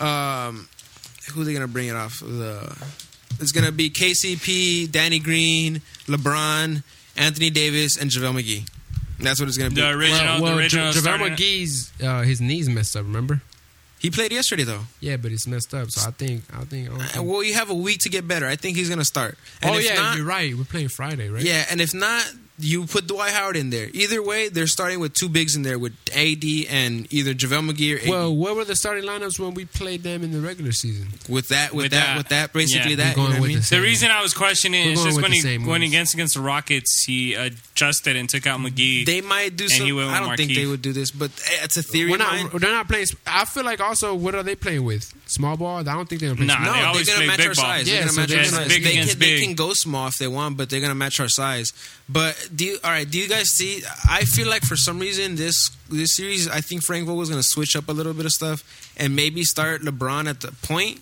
[0.00, 0.68] um,
[1.28, 2.20] who are they gonna bring it off?
[2.20, 2.76] The
[3.40, 6.82] it's gonna be KCP, Danny Green, LeBron,
[7.16, 8.68] Anthony Davis, and JaVale McGee.
[9.20, 9.80] That's what it's gonna be.
[9.80, 13.02] the original, well, well the original Ja- JaVale McGee's uh, his knees messed up.
[13.04, 13.42] Remember?
[14.00, 14.82] he played yesterday though.
[15.00, 15.90] Yeah, but it's messed up.
[15.90, 16.88] So I think I think.
[16.90, 18.46] I Uh, think- Well, you have a week to get better.
[18.46, 19.36] I think he's gonna start.
[19.62, 20.56] And oh if yeah, not, you're right.
[20.56, 21.42] We're playing Friday, right?
[21.42, 22.24] Yeah, and if not,
[22.58, 23.88] you put Dwight Howard in there.
[23.92, 27.96] Either way, they're starting with two bigs in there with AD and either JaVale McGee
[27.96, 28.08] or AD.
[28.08, 31.08] Well, what were the starting lineups when we played them in the regular season?
[31.28, 32.16] with that, with, with that, that.
[32.16, 32.96] with that, basically Yeah.
[32.96, 33.16] that.
[33.16, 33.58] We're You know going I with mean?
[33.60, 35.92] the The reason I was questioning We're is just when he same when moves.
[35.92, 39.04] against against the Rockets, he adjusted and took out McGee.
[39.06, 39.98] They might do And he some.
[39.98, 41.30] I don't think they would do this, but
[41.62, 42.10] it's a theory.
[42.10, 42.50] We're not.
[42.52, 43.06] They're not playing.
[43.26, 45.12] I feel like also, what are they playing with?
[45.26, 45.76] Small ball.
[45.78, 46.46] I don't think they're gonna play.
[46.46, 47.64] Nah, small No, they they are always gonna match big our ball.
[47.64, 47.86] size.
[47.88, 48.68] Yeah, they're gonna so match our size.
[48.68, 51.20] big they, against can, they can go small if they want, but they're gonna match
[51.20, 51.72] our size.
[52.08, 53.08] But do you, all right?
[53.10, 53.82] Do you guys see?
[54.08, 57.76] I feel like for some reason this this series, I think Frank Vogel's gonna switch
[57.76, 61.00] up a little bit of stuff and maybe start LeBron at the point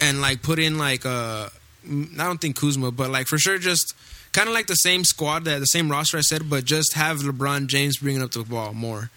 [0.00, 1.48] and like put in like uh
[1.86, 3.94] I don't think Kuzma, but like for sure just.
[4.30, 7.20] Kind of like the same squad, that the same roster I said, but just have
[7.20, 9.08] LeBron James bringing up the ball more.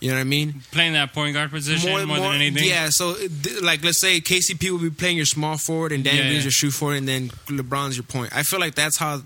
[0.00, 0.60] You know what I mean?
[0.72, 2.68] playing that point guard position more, than anything.
[2.68, 6.18] Yeah, so th- like let's say KCP will be playing your small forward and Danny
[6.18, 6.46] Yeah, Green's yeah.
[6.46, 8.36] your shoot forward, and then LeBron's your point.
[8.36, 9.22] I feel like that's how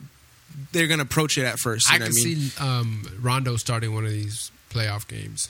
[0.72, 1.88] they're gonna approach it at first.
[1.88, 2.36] You I can I mean?
[2.36, 5.48] see um, Rondo starting one of these playoff games.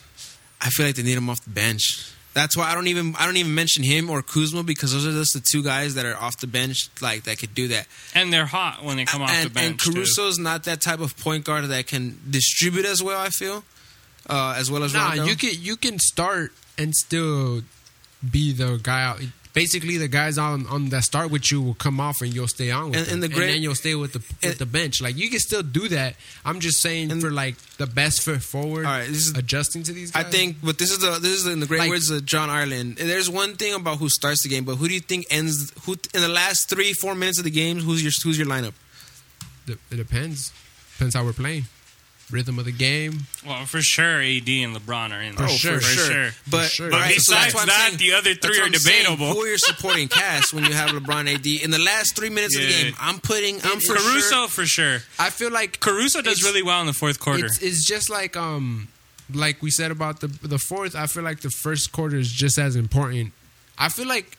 [0.61, 2.13] I feel like they need him off the bench.
[2.33, 5.11] That's why I don't even I don't even mention him or Kuzma because those are
[5.13, 7.87] just the two guys that are off the bench like that could do that.
[8.15, 9.71] and they're hot when they come off and, the bench.
[9.71, 9.93] and too.
[9.93, 13.19] Caruso's not that type of point guard that can distribute as well.
[13.21, 13.65] I feel
[14.29, 15.25] uh, as well as Nah, Rondo.
[15.25, 17.63] you can you can start and still
[18.31, 19.21] be the guy out.
[19.53, 22.71] Basically, the guys on on that start with you will come off and you'll stay
[22.71, 24.67] on with And- them, and the great- then you'll stay with the with and- the
[24.67, 25.01] bench.
[25.01, 26.15] Like you can still do that.
[26.45, 29.83] I'm just saying And- for like the best foot forward, All right, this is- adjusting
[29.85, 30.13] to these.
[30.15, 32.49] I think, but this is the this is in the great Like- words of John
[32.49, 32.99] Ireland.
[32.99, 35.73] There's one thing about who starts the game, but who do you think ends?
[35.85, 37.81] Who in the last three four minutes of the game?
[37.81, 38.75] Who's your who's your lineup?
[39.69, 40.53] it depends.
[40.95, 41.67] Depends how we're playing.
[42.33, 43.21] Rhythm of the game.
[43.47, 45.33] Well, for sure, AD and LeBron are in.
[45.35, 45.49] For there.
[45.49, 45.81] sure.
[45.81, 46.31] for sure.
[46.51, 46.91] But, sure.
[46.91, 49.05] But alright, so that's besides why I'm that, saying- the other three are I'm saying.
[49.05, 49.33] debatable.
[49.35, 52.57] Who are your supporting cast when you have LeBron AD in the last three minutes
[52.57, 52.95] of the game?
[53.01, 53.57] I'm putting.
[53.65, 54.49] I'm for Caruso sure.
[54.49, 54.99] for sure.
[55.19, 57.47] I feel like Caruso does really well in the fourth quarter.
[57.47, 58.89] It's, it's just like um
[59.33, 60.97] like we said about the the fourth.
[60.97, 63.33] I feel like the first quarter is just as important.
[63.79, 64.37] I feel like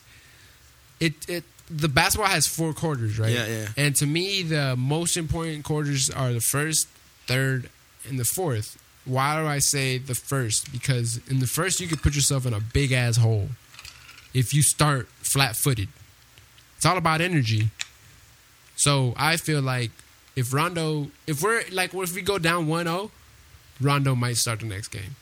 [1.00, 3.32] it it the basketball has four quarters, right?
[3.32, 3.68] Yeah, yeah.
[3.78, 6.88] And to me, the most important quarters are the first,
[7.28, 7.70] third,
[8.08, 8.78] and the fourth.
[9.06, 10.72] Why do I say the first?
[10.72, 13.50] Because in the first, you could put yourself in a big ass hole
[14.34, 15.90] if you start flat footed.
[16.78, 17.70] It's all about energy.
[18.76, 19.92] So I feel like
[20.36, 23.12] if Rondo, if we're like, if we go down 1 0,
[23.80, 25.16] Rondo might start the next game.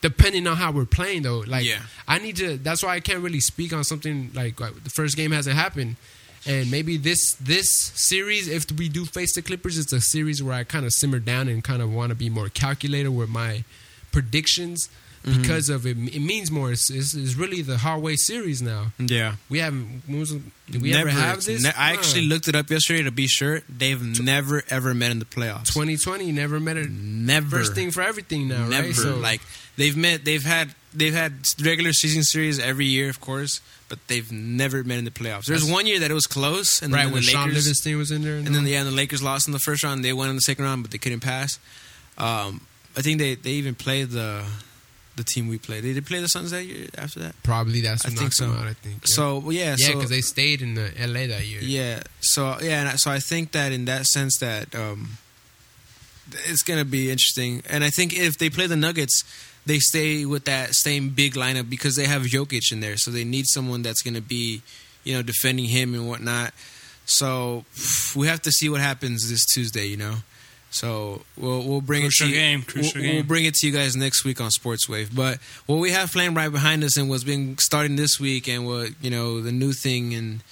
[0.00, 1.82] Depending on how we're playing, though, like Yeah.
[2.08, 2.56] I need to.
[2.56, 5.96] That's why I can't really speak on something like, like the first game hasn't happened,
[6.46, 10.54] and maybe this this series, if we do face the Clippers, it's a series where
[10.54, 13.64] I kind of simmer down and kind of want to be more calculated with my
[14.10, 14.88] predictions
[15.24, 15.96] because of it.
[15.96, 16.72] It means more.
[16.72, 18.92] It's, it's, it's really the hallway series now.
[18.98, 19.36] Yeah.
[19.48, 20.02] We haven't.
[20.70, 21.62] Did we ever have this?
[21.62, 23.60] Ne- I actually looked it up yesterday to be sure.
[23.68, 25.66] They've never ever met in the playoffs.
[25.72, 26.90] 2020 never met it.
[26.90, 27.58] Never.
[27.58, 28.88] First thing for everything now, never.
[28.88, 28.94] right?
[28.94, 29.40] So like
[29.76, 30.24] they've met.
[30.24, 30.74] They've had.
[30.94, 31.32] They've had
[31.64, 35.46] regular season series every year, of course, but they've never met in the playoffs.
[35.46, 37.64] There's That's- one year that it was close, and right then when the Sean Lakers,
[37.64, 40.04] Livingston was in there, and then yeah, the Lakers lost in the first round.
[40.04, 41.58] They won in the second round, but they couldn't pass.
[42.18, 44.44] Um, I think they, they even played the
[45.16, 45.82] the team we played.
[45.82, 47.34] Did They play the Suns that year after that.
[47.42, 48.46] probably that's I think so.
[48.50, 48.66] out.
[48.66, 49.06] I think.
[49.06, 51.60] So well, yeah, yeah, so, because they stayed in the LA that year.
[51.62, 52.02] Yeah.
[52.20, 55.18] So yeah, and I- so I think that in that sense that um,
[56.46, 59.22] it's gonna be interesting, and I think if they play the Nuggets,
[59.66, 63.24] they stay with that same big lineup because they have Jokic in there, so they
[63.24, 64.62] need someone that's gonna be,
[65.04, 66.54] you know, defending him and whatnot.
[67.04, 67.64] So
[68.16, 70.16] we have to see what happens this Tuesday, you know.
[70.72, 72.40] So we'll we'll bring Crucial it to you.
[72.40, 75.14] game, crucial we'll, we'll bring it to you guys next week on Sports Wave.
[75.14, 78.66] But what we have playing right behind us and what's been starting this week and
[78.66, 80.42] what you know the new thing and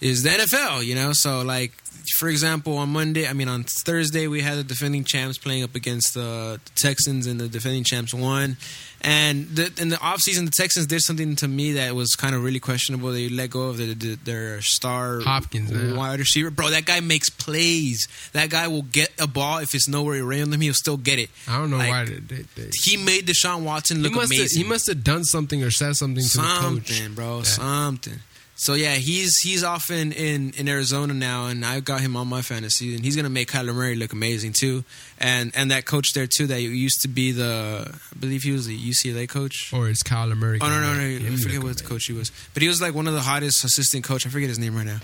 [0.00, 0.84] is the NFL.
[0.84, 1.72] You know, so like
[2.18, 5.74] for example, on Monday, I mean on Thursday, we had the defending champs playing up
[5.74, 6.20] against uh,
[6.56, 8.56] the Texans, and the defending champs won.
[9.02, 12.44] And the, in the offseason, the Texans did something to me that was kind of
[12.44, 13.10] really questionable.
[13.12, 15.96] They let go of their, their, star Hopkins, yeah.
[15.96, 16.50] wide receiver.
[16.50, 18.08] Bro, that guy makes plays.
[18.34, 20.60] That guy will get a ball if it's nowhere around him.
[20.60, 21.30] He'll still get it.
[21.48, 24.62] I don't know Like, why they, they, He made Deshaun Watson he look have amazing
[24.62, 26.60] he must have done something or said something to the coach.
[26.88, 27.42] something, bro, Yeah.
[27.44, 28.18] something.
[28.60, 32.28] So yeah, he's he's off in, in, in Arizona now, and I've got him on
[32.28, 34.84] my fantasy, and he's gonna make Kyler Murray look amazing too,
[35.18, 38.66] and and that coach there too that used to be the I believe he was
[38.66, 39.72] the UCLA coach.
[39.72, 40.58] Or it's Kyler Murray.
[40.60, 41.06] Oh no no no!
[41.06, 43.64] Yeah, I forget what coach he was, but he was like one of the hottest
[43.64, 44.26] assistant coach.
[44.26, 45.00] I forget his name right now.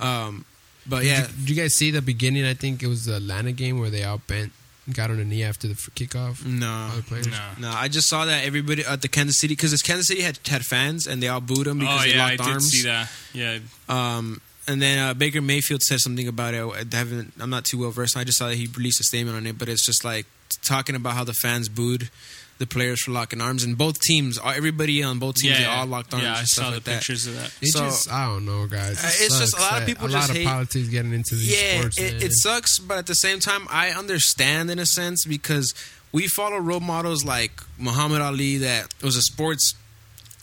[0.00, 0.44] Um,
[0.84, 2.44] but Did yeah, you, did you guys see the beginning?
[2.44, 4.50] I think it was the Atlanta game where they all bent,
[4.92, 6.44] got on the knee after the kickoff.
[6.46, 7.26] no, All the players.
[7.28, 7.40] No.
[7.58, 7.70] no.
[7.70, 10.64] I just saw that everybody at the Kansas City because it's Kansas City had had
[10.64, 12.70] fans and they all booed him because Oh they yeah, I locked did arms.
[12.70, 13.10] see that.
[13.32, 13.58] Yeah,
[13.88, 16.60] Um, and then uh, Baker Mayfield said something about it.
[16.92, 17.32] I haven't.
[17.40, 18.16] I'm not too well versed.
[18.16, 20.26] I just saw that he released a statement on it, but it's just like
[20.62, 22.10] talking about how the fans booed
[22.58, 25.86] the players for locking arms, and both teams, everybody on both teams, yeah, they all
[25.86, 26.24] locked arms.
[26.24, 26.96] Yeah, I and stuff saw like the that.
[26.98, 27.52] pictures of that.
[27.60, 28.98] It So- just I don't know, guys.
[28.98, 31.12] It Uh, it's just a lot of people a just lot hate- of politics getting
[31.12, 31.98] into these Yeah, sports.
[31.98, 35.74] it, it sucks, but at the same time, I understand in a sense because
[36.12, 39.74] we follow role models like Muhammad Ali, that was a sports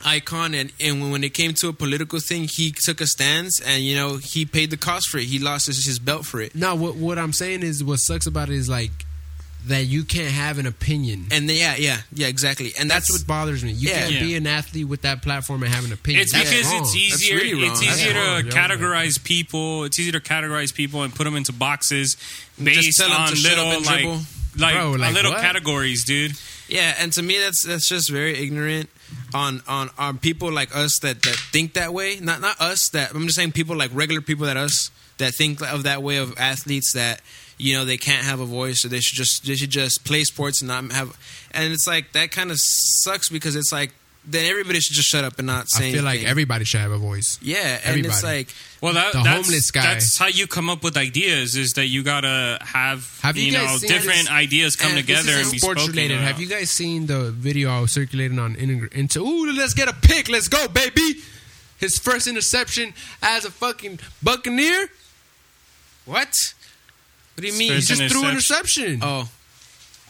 [0.05, 3.59] icon, and, and when, when it came to a political thing, he took a stance,
[3.61, 5.24] and you know he paid the cost for it.
[5.26, 6.53] He lost his, his belt for it.
[6.55, 8.91] now what what I'm saying is what sucks about it is like
[9.68, 11.28] that you can't have an opinion.
[11.32, 12.74] And they, yeah, yeah, yeah, exactly.
[12.78, 13.72] And that's that's, what bothers me.
[13.72, 13.99] You Yeah.
[14.01, 14.20] can't Yeah.
[14.22, 16.22] be an athlete with that platform and have an opinion.
[16.24, 16.82] It's That's because wrong.
[16.84, 17.36] it's easier.
[17.38, 17.72] really wrong.
[17.72, 18.51] It's easier wrong, to yo.
[18.53, 19.86] categorize people.
[19.86, 23.30] It's easier to categorize people and put them into boxes Just based tell 'em on
[23.30, 25.41] to shut up little and like like, Bro, like little what?
[25.41, 26.34] categories, dude.
[26.68, 28.89] Yeah, and to me that's that's just very ignorant
[29.34, 32.20] on on on people like us that that think that way.
[32.22, 35.61] Not not us that I'm just saying people like regular people that us that think
[35.61, 37.22] of that way of athletes that
[37.64, 40.24] you know they can't have a voice or they should just they should just play
[40.24, 41.18] sports and not have
[41.51, 43.91] and it's like that kind of sucks because it's like
[44.26, 46.91] then everybody should just shut up and not say I feel like everybody should have
[46.93, 47.38] a voice.
[47.41, 48.47] yeah and it's like
[48.80, 49.82] Well, that, The that's, homeless guy.
[49.84, 51.55] That's how you come up with ideas.
[51.57, 54.99] Is that you gotta have, Have you you, guys know different this- ideas come and
[54.99, 56.18] together and be sports spoken related.
[56.20, 56.28] about.
[56.28, 59.20] Have you guys seen the video I was circulating on Inter- into?
[59.22, 60.28] Ooh, let's get a pick.
[60.30, 61.20] Let's go, baby.
[61.80, 64.88] His first interception as a fucking Buccaneer.
[66.05, 66.36] what?
[67.36, 67.71] What do you mean?
[67.71, 68.84] He First just threw an interception.
[68.84, 68.99] interception.
[69.03, 69.29] Oh,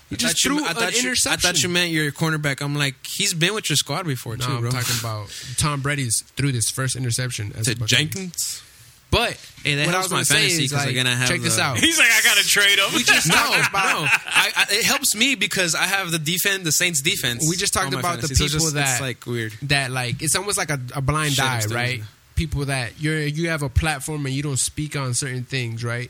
[0.10, 1.32] he just thought you- threw I an thought you, interception.
[1.32, 2.62] I thought you meant your cornerback.
[2.62, 4.72] I'm like, he's been with your squad before No, too, I'm bro.
[4.72, 8.06] talking about Tom Brady's threw this first interception as Is a it Buccaneer.
[8.06, 8.62] Jenkins?
[9.10, 10.96] But Hey, that what I helps was my gonna say fantasy is, 'cause I'm like,
[10.96, 11.78] gonna have check this the- out.
[11.80, 12.96] He's like, I gotta trade him.
[12.96, 13.40] We just No, no.
[13.72, 17.46] I, I, it helps me because I have the defense, the Saints defense.
[17.48, 19.26] We just talked on my about the fantasy, so people it's just- that- it's like
[19.28, 19.54] weird.
[19.64, 21.90] that like it's almost like a, a blind Shit, I'm eye, still right?
[21.92, 25.84] using People that you're you have a platform and you don't speak on certain things,
[25.84, 26.10] right?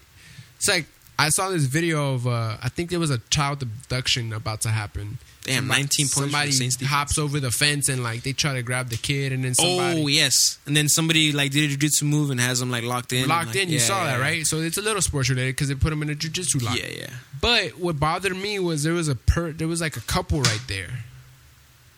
[0.55, 0.86] It's like
[1.18, 4.70] I saw this video of uh, I think there was a child abduction about to
[4.70, 5.20] happen.
[5.43, 6.91] Damn, Somebody- 19 points Somebody Saints defense.
[6.91, 10.01] hops over the fence and like they try to grab the kid, and then somebody
[10.01, 13.11] Oh yes, and then somebody like did a jujitsu move and has them like locked
[13.14, 13.28] in.
[13.28, 13.70] locked like, in.
[13.70, 14.22] You yeah, saw that, yeah.
[14.24, 14.45] right?
[14.47, 16.78] So it's a little sports related because they put them in a jujitsu lock.
[16.80, 17.09] Yeah, yeah.
[17.41, 20.61] But what bothered me was there was a per there was like a couple right
[20.68, 21.03] there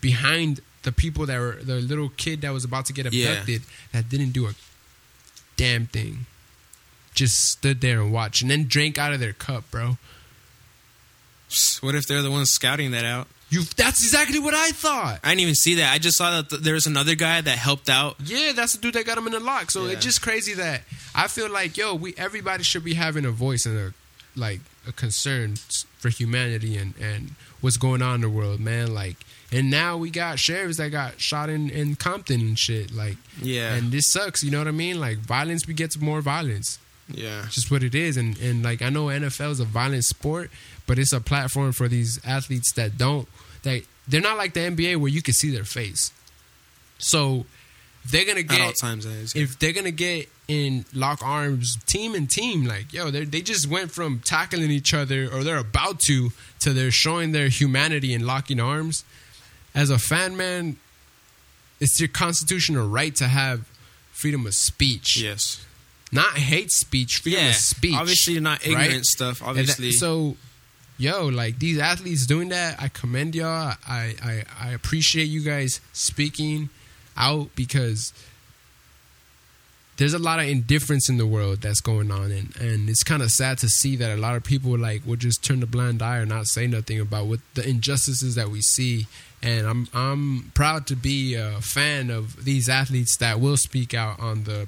[0.01, 3.30] behind the people that were the little kid that was about to get Yeah.
[3.30, 3.61] abducted
[3.91, 4.53] that didn't do a
[5.55, 6.26] damn thing.
[7.16, 9.97] Just stood there and watched and then drank out of their cup, bro.
[11.82, 13.28] What if they're the ones scouting that out?
[13.49, 15.20] You that's exactly what I thought.
[15.24, 15.93] I didn't even see that.
[15.93, 18.16] I just saw that th- there was another guy that helped out.
[18.24, 19.70] Yeah, that's the dude that got him in the lock.
[19.72, 19.93] So Yeah.
[19.93, 20.82] it's just crazy that
[21.13, 23.93] I feel like yo, we everybody should be having a voice and a
[24.38, 25.55] like a concern
[25.99, 28.93] for humanity and and what's going on in the world, man.
[28.93, 29.18] Like,
[29.51, 32.91] and now we got sheriffs that got shot in in Compton and shit.
[32.93, 34.43] Like, Yeah, and this sucks.
[34.43, 34.99] You know what I mean?
[34.99, 36.80] Like, violence begets more violence.
[37.08, 37.43] Yeah.
[37.45, 38.18] It's just what it is.
[38.18, 40.49] And and like I know NFL is a violent sport,
[40.88, 43.28] but it's a platform for these athletes that don't
[43.64, 46.12] that they're not like the NBA where you can see their face.
[46.97, 47.45] So
[48.10, 49.36] they're gonna At all get times, is.
[49.36, 53.68] if they're gonna get in lock arms team and team like yo they they just
[53.68, 56.30] went from tackling each other or they're about to
[56.60, 59.03] to they're showing their humanity and locking arms
[59.74, 60.78] as a fan man
[61.80, 63.68] it's your constitutional right to have
[64.12, 65.66] freedom of speech yes.
[66.12, 67.49] Not hate speech freedom Yeah.
[67.49, 69.06] of speech Obviously, not ignorant right?
[69.06, 69.41] stuff.
[69.41, 70.38] And that- Obviously, so
[70.97, 75.82] yo like these athletes doing that i commend y'all i i, I appreciate you guys
[75.91, 76.70] speaking
[77.18, 78.14] out because
[79.97, 83.22] there's a lot of indifference in the world that's going on and, and it's kind
[83.22, 86.01] of sad to see that a lot of people like will just turn a blind
[86.01, 89.08] eye or not say nothing about what the injustices that we see
[89.41, 94.20] and I'm I'm proud to be a fan of these athletes that will speak out
[94.20, 94.68] on the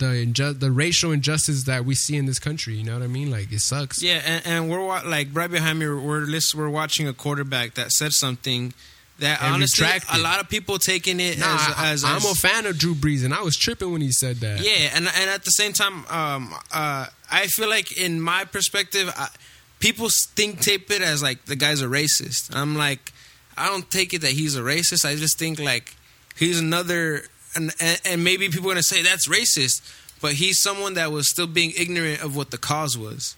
[0.00, 2.74] the inju- the racial injustice that we see in this country.
[2.74, 3.30] You know what I mean?
[3.30, 4.02] Like it sucks.
[4.02, 5.86] yeah, and, and we're wa- like right behind me.
[5.88, 8.74] We're list, we're watching a quarterback that said something
[9.20, 10.16] that And honestly, retracted.
[10.18, 12.94] a lot of people taking it Nah, I, as, as, I'm a fan of Drew
[12.94, 14.60] Brees, and I was tripping when he said that.
[14.64, 19.12] Yeah, and and at the same time, um, uh, I feel like in my perspective,
[19.16, 19.28] I,
[19.78, 22.50] people think tape it as like the guy's a racist.
[22.56, 23.12] I'm like,
[23.58, 25.04] I don't take it that he's a racist.
[25.04, 25.94] I just think like
[26.36, 27.24] he's another,
[27.54, 29.82] and and, and maybe people are gonna say that's racist,
[30.20, 33.36] but he's someone that was still being ignorant of what the cause was.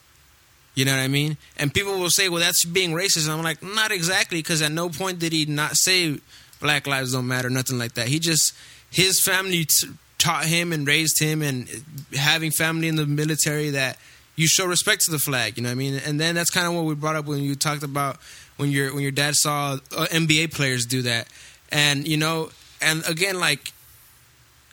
[0.74, 1.36] You know what I mean?
[1.58, 4.72] And people will say, "Well, that's being racist." And I'm like, not exactly, because at
[4.72, 6.18] no point did he not say
[6.60, 8.08] Black lives don't matter, nothing like that.
[8.08, 8.54] He just
[8.90, 9.88] his family t-
[10.18, 11.68] taught him and raised him, and
[12.16, 13.98] having family in the military that
[14.36, 15.56] you show respect to the flag.
[15.56, 16.00] You know what I mean?
[16.06, 18.18] And then that's kind of what we brought up when you talked about
[18.56, 21.28] when your when your dad saw uh, NBA players do that,
[21.70, 22.50] and you know,
[22.80, 23.72] and again, like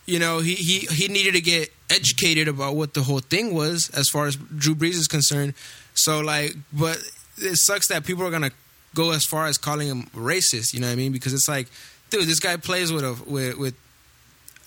[0.09, 3.89] you know, he, he he needed to get educated about what the whole thing was
[3.95, 5.53] as far as Drew Brees is concerned.
[5.93, 6.97] So like, but
[7.37, 8.51] it sucks that people are gonna
[8.95, 10.73] go as far as calling him racist.
[10.73, 11.11] You know what I mean?
[11.11, 11.67] Because it's like,
[12.09, 13.75] dude, this guy plays with a with, with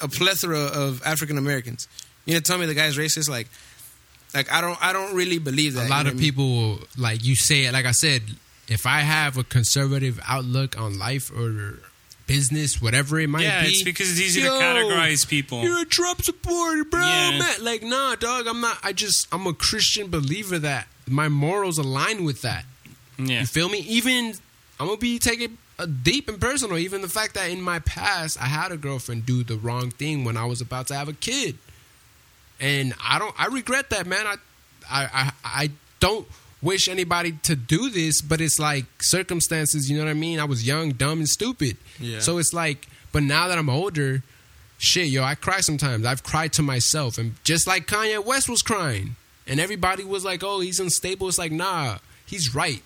[0.00, 1.88] a plethora of African Americans.
[2.24, 3.28] You know, tell me the guy's racist?
[3.28, 3.48] Like,
[4.34, 5.80] like I don't I don't really believe that.
[5.80, 8.22] a you lot know of people like you say like i said
[8.68, 11.80] if i have a conservative outlook on life or
[12.32, 15.62] business whatever it might yeah, be it's because it's easy Yo, to categorize people.
[15.62, 17.38] you're a trump supporter bro Yeah.
[17.38, 21.76] man like nah dog i'm not i just i'm a christian believer that my morals
[21.78, 22.64] align with that
[23.18, 24.34] Yeah, you feel me even
[24.80, 28.40] i'm gonna be taking a deep and personal even the fact that in my past
[28.40, 31.12] i had a girlfriend do the wrong thing when i was about to have a
[31.14, 31.58] kid
[32.60, 33.34] and I don't.
[33.36, 34.24] I regret that, man.
[34.24, 34.36] I,
[34.88, 36.28] I, I, I don't
[36.62, 39.90] wish anybody to do this, but it's like circumstances.
[39.90, 40.38] You know what I mean?
[40.38, 41.76] I was young, dumb, and stupid.
[41.98, 42.20] Yeah.
[42.20, 44.22] So it's like, but now that I'm older,
[44.78, 46.06] shit, yo, I cry sometimes.
[46.06, 50.42] I've cried to myself, and just like Kanye West was crying, and everybody was like,
[50.42, 52.82] "Oh, he's unstable." It's like, nah, he's right.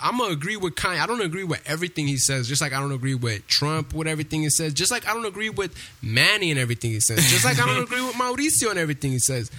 [0.00, 0.98] I'm gonna agree with Kanye.
[0.98, 2.48] I don't agree with everything he says.
[2.48, 4.72] Just like I don't agree with Trump with everything he says.
[4.72, 7.18] Just like I don't agree with Manny and everything he says.
[7.30, 9.50] Just like I don't agree with Mauricio and everything he says.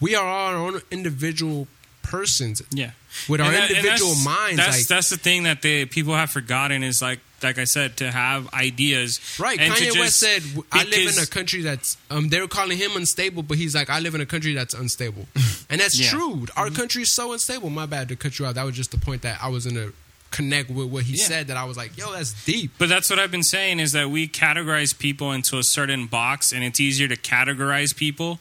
[0.00, 1.66] We are all our own individual
[2.10, 2.90] persons yeah.
[3.28, 4.56] with our that- individual that's- minds.
[4.56, 7.96] That's like, that's the thing that the people have forgotten is like like I said
[7.98, 9.20] to have ideas.
[9.38, 10.42] Right, and Kanye West said,
[10.72, 13.88] "I live in a country that's." Um, they were calling him unstable, but he's like,
[13.90, 15.28] "I live in a country that's unstable,"
[15.70, 16.10] and that's Yeah.
[16.10, 16.46] true.
[16.56, 17.70] Our country is so unstable.
[17.70, 18.56] My bad to cut you out.
[18.56, 19.90] That was just the point that I was in a
[20.32, 21.24] connect with what he Yeah.
[21.24, 22.72] said that I was like, yo, that's deep.
[22.76, 26.50] But that's what I've been saying is that we categorize people into a certain box,
[26.52, 28.40] and it's easier to categorize people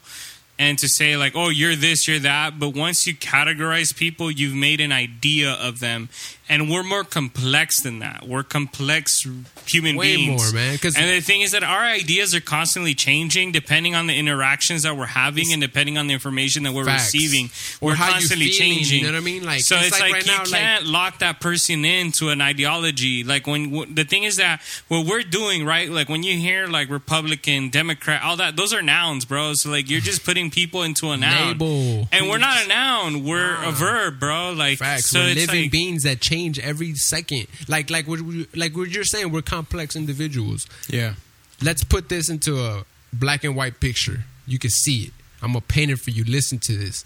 [0.59, 4.55] and to say like, "Oh, you're this, you're that." But once you categorize people, you've
[4.55, 6.09] made an idea of them,
[6.49, 8.27] and we're more complex than that.
[8.27, 9.25] We're complex
[9.65, 12.93] human Way beings, more, man, 'cause- and the thing is that our ideas are constantly
[12.95, 16.85] changing depending on the interactions that we're having and depending on the information that we're
[16.85, 17.13] Facts.
[17.13, 17.49] receiving.
[17.81, 18.99] Or we're constantly feeling, changing.
[19.01, 19.43] you know what I mean?
[19.43, 22.41] Like, so it's it's, like like, right you now, can't lock that person into an
[22.41, 23.23] ideology.
[23.23, 25.89] Like when w- the thing is that what we're doing, right?
[25.89, 29.53] Like when you hear like Republican, Democrat, all that, those are nouns, bro.
[29.53, 32.07] So like you're just putting people into a noun, Label.
[32.11, 33.23] and we're not a noun.
[33.25, 33.71] We're a ah.
[33.71, 34.53] verb, bro.
[34.53, 35.09] Like Facts.
[35.09, 37.47] so we're it's living like, beings that change every second.
[37.67, 40.67] Like like what we- like what you're saying, we're complex individuals.
[40.87, 41.13] Yeah.
[41.61, 44.23] Let's put this into a black and white picture.
[44.45, 45.13] You can see it.
[45.41, 46.23] I'm gonna paint it for you.
[46.23, 47.03] Listen to this.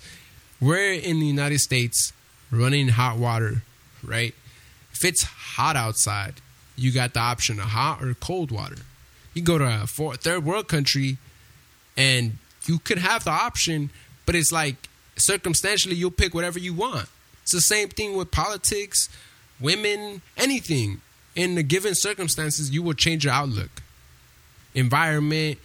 [0.59, 2.13] We're in the United States
[2.51, 3.63] running hot water,
[4.03, 4.33] right?
[4.93, 6.35] If it's hot outside,
[6.75, 8.77] you got the option of hot or cold water.
[9.33, 11.17] You go to a four, third world country
[11.97, 13.89] and you could have the option,
[14.25, 14.75] but it's like
[15.15, 17.07] circumstantially you'll pick whatever you want.
[17.43, 19.09] It's the same thing with politics,
[19.59, 21.01] women, anything.
[21.35, 23.81] In the given circumstances, you will change your outlook,
[24.75, 25.59] environment,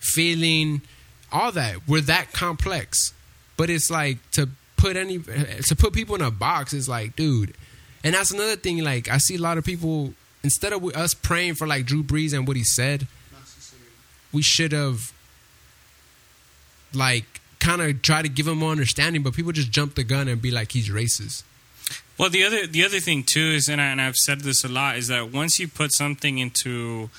[0.00, 0.82] feeling,
[1.30, 1.86] all that.
[1.86, 3.12] We're that complex,
[3.56, 7.54] but it's like to put any to put people in a box is like, dude.
[8.02, 8.82] And that's another thing.
[8.82, 12.32] Like I see a lot of people instead of us praying for like Drew Brees
[12.32, 13.06] and what he said,
[14.32, 15.12] we should have
[16.92, 20.28] like kind of try to give him more understanding, but people just jump the gun
[20.28, 21.42] and be like he's racist.
[22.18, 24.68] Well, the other the other thing too is, and, I, and I've said this a
[24.68, 27.10] lot, is that once you put something into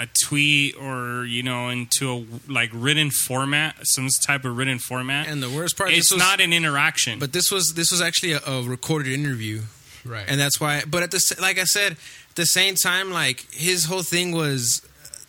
[0.00, 5.26] a tweet or you know into a like written format, some type of written format,
[5.26, 7.18] And the worst part, it's this was, not an interaction.
[7.18, 9.62] But this was this was actually a, a recorded interview,
[10.04, 10.24] Right.
[10.28, 10.82] and that's why.
[10.88, 11.92] But at the like I said,
[12.30, 14.82] at the same time, like his whole thing was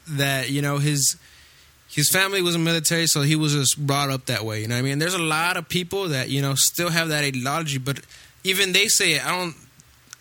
[0.07, 1.15] that you know his
[1.89, 4.61] his family was in military, so he was just brought up that way.
[4.61, 4.99] You know what I mean?
[4.99, 7.99] There's a lot of people that you know still have that ideology, but
[8.43, 9.55] even they say I don't.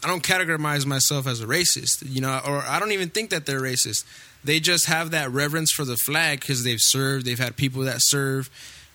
[0.00, 3.46] I don't categorize myself as a racist, you know, or I don't even think that
[3.46, 4.04] they're racist.
[4.44, 7.96] They just have that reverence for the flag because they've served, they've had people that
[7.98, 8.48] serve,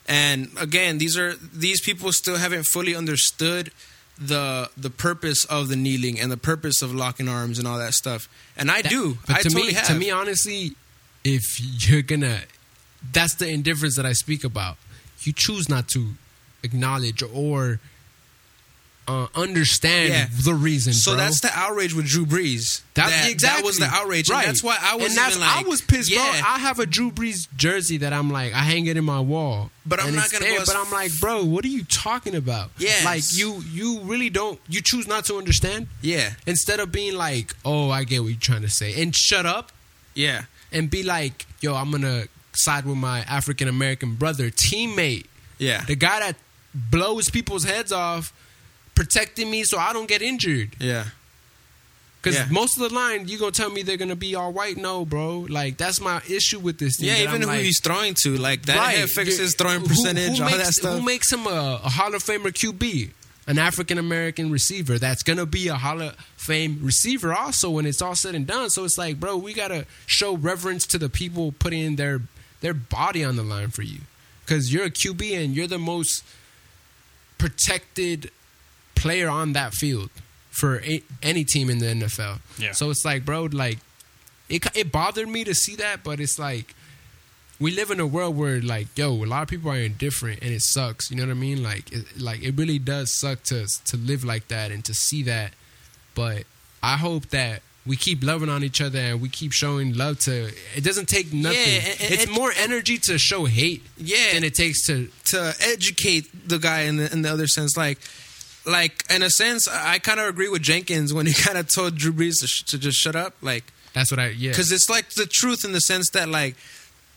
[0.08, 3.70] and again, these are these people still haven't fully understood
[4.18, 7.92] the the purpose of the kneeling and the purpose of locking arms and all that
[7.92, 8.26] stuff.
[8.56, 9.18] And I That- do.
[9.28, 9.86] I to totally me, have.
[9.88, 10.74] to me, honestly,
[11.22, 12.44] if you're gonna,
[13.12, 14.76] that's the indifference that I speak about.
[15.22, 16.10] You choose not to
[16.62, 17.80] acknowledge or
[19.06, 20.26] uh, understand Yeah.
[20.44, 20.92] the reason.
[20.94, 21.18] so bro.
[21.18, 22.80] that's the outrage with Drew Brees.
[22.94, 23.60] That, that, exactly.
[23.62, 24.46] that was the outrage, right?
[24.46, 26.40] and that's why I was like, I was pissed, yeah, bro.
[26.48, 29.70] I have a Drew Brees jersey that I'm like, I hang it in my wall,
[29.84, 32.70] But I'm not gonna there, go But I'm like, bro, what are you talking about?
[32.78, 33.02] Yeah.
[33.04, 34.58] like you, you really don't.
[34.68, 38.40] You choose not to understand yeah, instead of being like, oh, I get what you're
[38.40, 39.70] trying to say, and shut up
[40.14, 42.24] yeah, and be like, yo, I'm gonna
[42.56, 45.26] side with my African American brother, teammate,
[45.58, 46.36] yeah, the guy that
[46.74, 48.32] blows people's heads off,
[48.94, 50.76] protecting me so I don't get injured.
[50.80, 51.04] yeah.
[52.20, 52.46] Because Yeah.
[52.50, 54.78] most of the line, you gonna tell me they're gonna be all white?
[54.78, 55.40] No, bro.
[55.50, 56.96] Like that's my issue with this.
[56.96, 59.82] Thing Yeah, even I'm who like, he's throwing to, like that right, affects his throwing
[59.84, 60.94] percentage, who all makes, that stuff.
[60.98, 63.10] Who makes him a, a Hall of Famer QB?
[63.46, 68.00] An African American receiver that's gonna be a Hall of Fame receiver also when it's
[68.00, 68.70] all said and done.
[68.70, 72.22] So it's like, bro, we gotta show reverence to the people putting their
[72.64, 74.00] their body on the line for you,
[74.44, 76.24] because you're a QB and you're the most
[77.36, 78.30] protected
[78.94, 80.10] player on that field
[80.50, 82.40] for a, any team in the NFL.
[82.58, 82.72] Yeah.
[82.72, 83.78] So it's like, bro, like
[84.48, 86.74] it it bothered me to see that, but it's like
[87.60, 90.52] we live in a world where like, yo, a lot of people are indifferent and
[90.52, 91.10] it sucks.
[91.10, 91.62] You know what I mean?
[91.62, 95.22] Like, it, like it really does suck to to live like that and to see
[95.24, 95.52] that.
[96.14, 96.44] But
[96.82, 100.50] I hope that we keep loving on each other and we keep showing love to.
[100.74, 101.58] It doesn't take nothing.
[101.58, 104.32] and- and- it's and- more energy to show hate Yeah.
[104.32, 105.10] than it takes to.
[105.26, 107.98] to educate the guy in the in the other sense, like.
[108.66, 111.98] Like in a sense, I kind of agree with Jenkins when he kind of told
[111.98, 113.34] Drew Brees to, sh- to just shut up.
[113.42, 114.52] Like, That's what I yeah.
[114.52, 116.56] because it's like the truth in the sense that like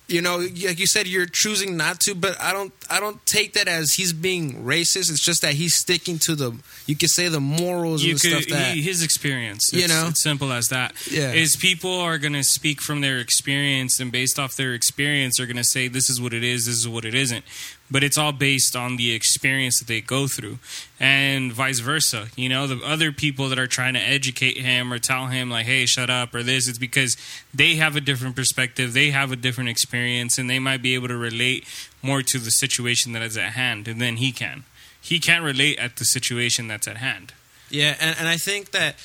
[0.07, 3.53] you know like you said you're choosing not to but i don't i don't take
[3.53, 6.55] that as he's being racist it's just that he's sticking to the
[6.85, 9.69] you could say the morals you and could, stuff that he, his experience.
[9.73, 10.07] You It's, know?
[10.09, 10.93] it's simple as that.
[11.11, 11.33] Yeah.
[11.33, 15.45] is people are going to speak from their experience, and based off their experience, they're
[15.47, 17.43] going to say this is what it is, this is what it isn't.
[17.89, 20.59] But it's all based on the experience that they go through,
[20.99, 22.27] and vice versa.
[22.35, 25.65] You know, the other people that are trying to educate him or tell him like,
[25.65, 27.15] "Hey, shut up," or this, it's because
[27.53, 31.07] they have a different perspective, they have a different experience, and they might be able
[31.07, 31.65] to relate
[32.01, 34.65] more to the situation that is at hand than he can.
[34.99, 37.31] He can't relate at the situation that's at hand.
[37.69, 38.95] Yeah, and, and I think that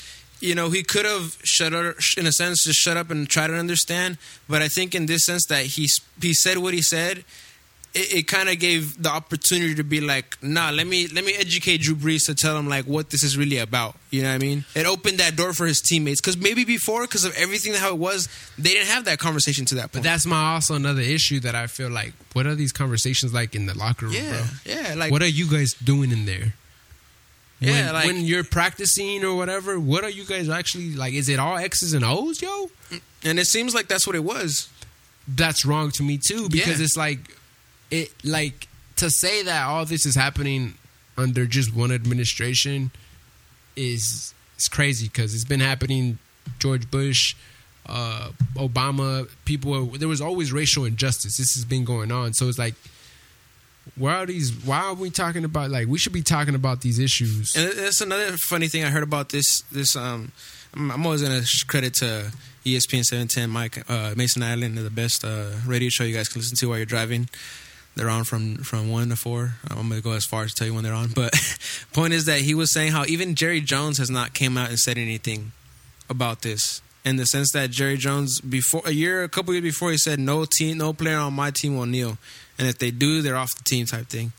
[0.41, 3.47] you know he could have shut up in a sense just shut up and try
[3.47, 4.19] to understand,
[4.49, 5.89] but I think in this sense that he
[6.21, 7.25] he said what he said.
[7.95, 11.35] It, it kind of gave the opportunity to be like, nah, let me let me
[11.35, 13.97] educate Drew Brees to tell him like what this is really about.
[14.11, 14.65] You know what I mean?
[14.75, 17.99] It opened that door for his teammates because maybe before, because of everything how it
[17.99, 21.55] was, they didn't have that conversation to that But that's my also another issue that
[21.55, 22.15] I feel like.
[22.33, 24.31] What are these conversations like in the locker room, yeah,
[24.65, 24.75] bro?
[24.75, 26.55] yeah, like what are you guys doing in there?
[27.61, 31.13] Yeah, when, like- when you're practicing or whatever, what are you guys actually like?
[31.13, 32.71] Is it all X's and O's, yo?
[33.23, 34.69] and it seems like that's what it was.
[35.29, 36.85] That's wrong to me too because Yeah.
[36.85, 37.19] it's like
[37.93, 38.67] it like
[38.97, 40.75] to say that all this is happening
[41.17, 42.91] under just one administration
[43.77, 46.19] is is crazy because it's been happening.
[46.59, 47.37] George Bush,
[47.87, 49.85] uh, Obama, people.
[49.87, 51.37] There was always racial injustice.
[51.37, 52.75] This has been going on, so it's like.
[53.97, 54.53] Why are these?
[54.65, 55.71] Why are we talking about?
[55.71, 57.57] Like, we should be talking about these issues.
[57.57, 59.63] And that's another funny thing I heard about this.
[59.73, 60.31] This um,
[60.73, 62.31] I'm, always gonna credit to
[62.65, 66.57] ESPN 710, Mike uh, Mason Ireland, the best uh, radio show you guys can listen
[66.59, 67.29] to while you're driving.
[67.95, 69.55] They're on from from one to four.
[69.69, 71.09] I'm gonna go as far as tell you when they're on.
[71.09, 71.35] But
[71.93, 74.79] point is that he was saying how even Jerry Jones has not came out and
[74.79, 75.53] said anything
[76.09, 76.81] about this.
[77.05, 80.19] In the sense that Jerry Jones before a year, a couple years before, he said
[80.19, 82.17] no team, no player on my team will kneel,
[82.59, 84.33] and if they do, they're off the team type thing.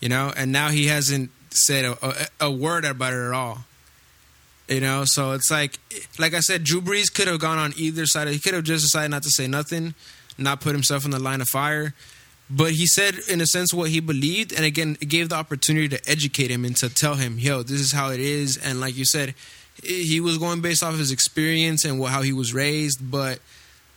[0.00, 3.64] You know, and now he hasn't said a, a, a word about it at all.
[4.68, 5.78] You know, so it's like,
[6.18, 8.28] like I said, Drew Brees could have gone on either side.
[8.28, 9.94] He could have just decided not to say nothing,
[10.36, 11.94] not put himself in the line of fire.
[12.50, 15.88] But he said, in a sense, what he believed, and again, it gave the opportunity
[15.88, 18.96] to educate him and to tell him, "Yo, this is how it is." And like
[18.96, 19.34] you said,
[19.82, 23.10] he was going based off his experience and how he was raised.
[23.10, 23.40] But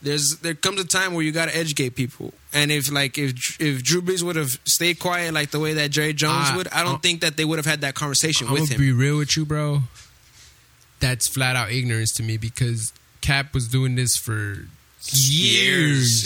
[0.01, 2.33] there's there comes a time where you got to educate people.
[2.53, 5.91] And if like if if Drew Brees would have stayed quiet like the way that
[5.91, 8.47] Jerry Jones I- would, I don't uh, think that they would have had that conversation
[8.47, 8.79] I'm with him.
[8.79, 9.83] be real with you, bro.
[10.99, 14.67] That's flat out ignorance to me because Cap was doing this for
[15.09, 15.31] years,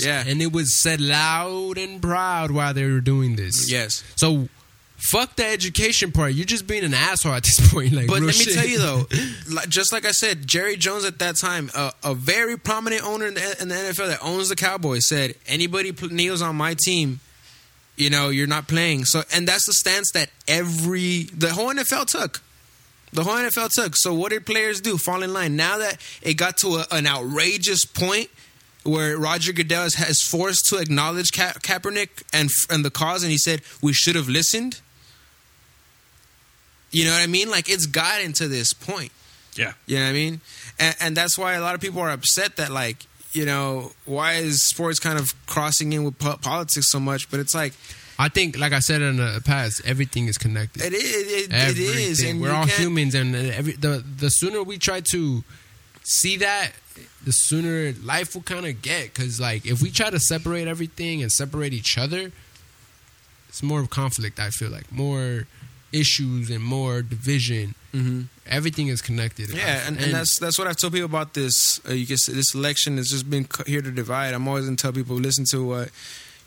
[0.04, 0.24] Years, yeah.
[0.28, 3.72] and it was said loud and proud while they were doing this.
[3.72, 4.04] yes.
[4.16, 4.48] So,
[4.98, 6.34] fuck the education part.
[6.34, 7.94] You're just being an asshole at this point.
[7.94, 8.54] Like, But let me shit.
[8.56, 9.06] tell you though,
[9.70, 13.36] just like I said, Jerry Jones at that time, uh, a very prominent owner in
[13.36, 17.20] the, in the NFL that owns the Cowboys, said anybody kneels on my team,
[17.98, 19.06] you know, you're not playing.
[19.06, 22.42] So, and that's the stance that every the whole NFL took.
[23.14, 23.96] The whole NFL took.
[23.96, 24.98] So, what did players do?
[24.98, 25.56] Fall in line.
[25.56, 28.30] Now that it got to a, an outrageous point
[28.86, 33.32] where Roger Goodell is, has forced to acknowledge Ka- Kaepernick and and the cause, and
[33.32, 34.80] he said we should have listened.
[36.92, 37.50] You know what I mean?
[37.50, 39.12] Like it's gotten to this point.
[39.56, 39.74] Yeah.
[39.86, 40.42] You know what I mean?
[40.80, 44.34] And, and that's why a lot of people are upset that like you know why
[44.36, 47.30] is sports kind of crossing in with po- politics so much?
[47.30, 47.74] But it's like
[48.18, 50.84] I think, like I said in the past, everything is connected.
[50.84, 51.04] it is.
[51.04, 51.98] It, it Everything.
[52.12, 52.24] is.
[52.24, 55.44] And We're all humans, and every the the sooner we try to
[56.06, 56.72] see that,
[57.26, 59.14] the sooner life will kind of get.
[59.14, 62.32] Because like, if we try to separate everything and separate each other,
[63.50, 64.40] it's more of conflict.
[64.40, 65.48] I feel like more
[65.92, 67.74] issues and more division.
[67.94, 68.28] Mhm.
[68.46, 69.50] Everything is connected.
[69.50, 71.80] Yeah, and, and that's that's what I've told people about this.
[71.88, 74.34] Uh, you can say this election has just been here to divide.
[74.34, 75.90] I'm always gonna tell people listen to what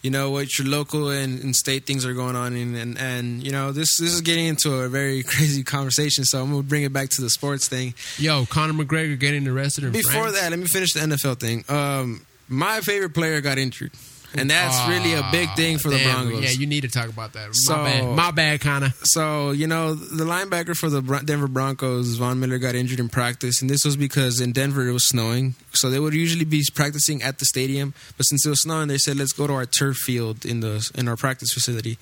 [0.02, 3.42] you know what your local and, and state things are going on, and, and and
[3.42, 6.24] you know this this is getting into a very crazy conversation.
[6.24, 7.94] So I'm gonna bring it back to the sports thing.
[8.18, 9.92] yo Conor McGregor getting arrested.
[9.92, 10.40] Before France.
[10.40, 11.64] that, let me finish the NFL thing.
[11.68, 13.92] Um, my favorite player got injured,
[14.34, 16.42] and that's really a big thing for the ah, Broncos.
[16.42, 17.54] Yeah, you need to talk about that.
[17.54, 18.92] So- my bad, my bad, Connor.
[19.02, 23.60] So, you know, the linebacker for the Denver Broncos, Von Miller, got injured in practice.
[23.60, 25.54] And this was because in Denver it was snowing.
[25.72, 27.94] So they would usually be practicing at the stadium.
[28.16, 30.90] But since it was snowing, they said, let's go to our turf field in, the,
[30.94, 31.98] in our practice facility.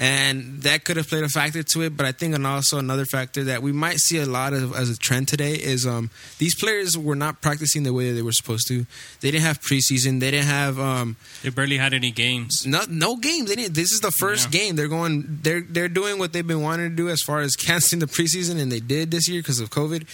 [0.00, 1.96] And that could have played a factor to it.
[1.96, 4.88] But I think and also another factor that we might see a lot of as
[4.90, 8.30] a trend today is um, these players were not practicing the way that they were
[8.32, 8.86] supposed to.
[9.20, 10.20] They didn't have preseason.
[10.20, 10.78] They didn't have.
[10.78, 12.64] Um, They barely had any games.
[12.64, 13.48] no, no games.
[13.48, 13.74] They didn't.
[13.74, 14.60] This is the first Yeah.
[14.60, 14.76] game.
[14.76, 15.40] They're going.
[15.42, 18.60] They're they're doing what they've been wanting to do as far as canceling the preseason,
[18.60, 20.06] and they did this year because of COVID.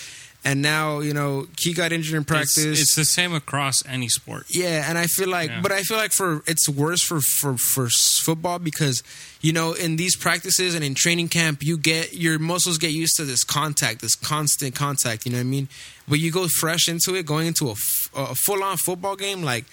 [0.46, 2.58] And now you know he got injured in practice.
[2.58, 4.44] It's, it's the same across any sport.
[4.50, 5.62] yeah, and I feel like, Yeah.
[5.62, 9.02] but I feel like for it's worse for for for football because
[9.40, 13.16] you know in these practices and in training camp you get your muscles get used
[13.16, 15.24] to this contact, this constant contact.
[15.24, 15.68] You know what I mean?
[16.06, 17.72] But you go fresh into it, going into a,
[18.14, 19.64] a full on football game, like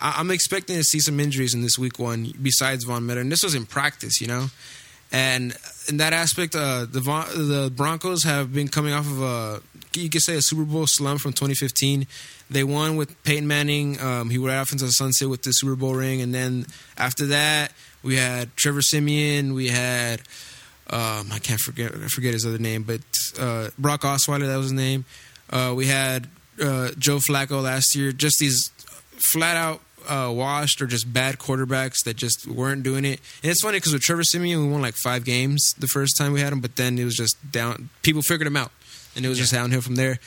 [0.00, 3.30] I- I'm expecting to see some injuries in this week one besides Von Miller, and
[3.30, 4.50] this was in practice, you know.
[5.12, 5.56] And
[5.88, 9.62] in that aspect, uh, the Von- the Broncos have been coming off of a
[10.02, 12.06] you could say a Super Bowl slump from 2015.
[12.50, 14.00] They won with Peyton Manning.
[14.00, 16.66] Um, he went off into the sunset with the Super Bowl ring, and then
[16.96, 17.72] after that,
[18.02, 19.54] we had Trevor Siemian.
[19.54, 20.20] We had
[20.88, 23.00] um, I can't forget I forget his other name, but
[23.38, 25.04] uh, Brock Osweiler that was his name.
[25.50, 26.28] Uh, we had
[26.62, 28.12] uh, Joe Flacco last year.
[28.12, 28.70] Just these
[29.32, 33.20] flat out uh, washed or just bad quarterbacks that just weren't doing it.
[33.42, 36.32] And it's funny because with Trevor Siemian, we won like five games the first time
[36.32, 37.90] we had him, but then it was just down.
[38.02, 38.70] People figured him out,
[39.16, 40.18] and it was just downhill from there.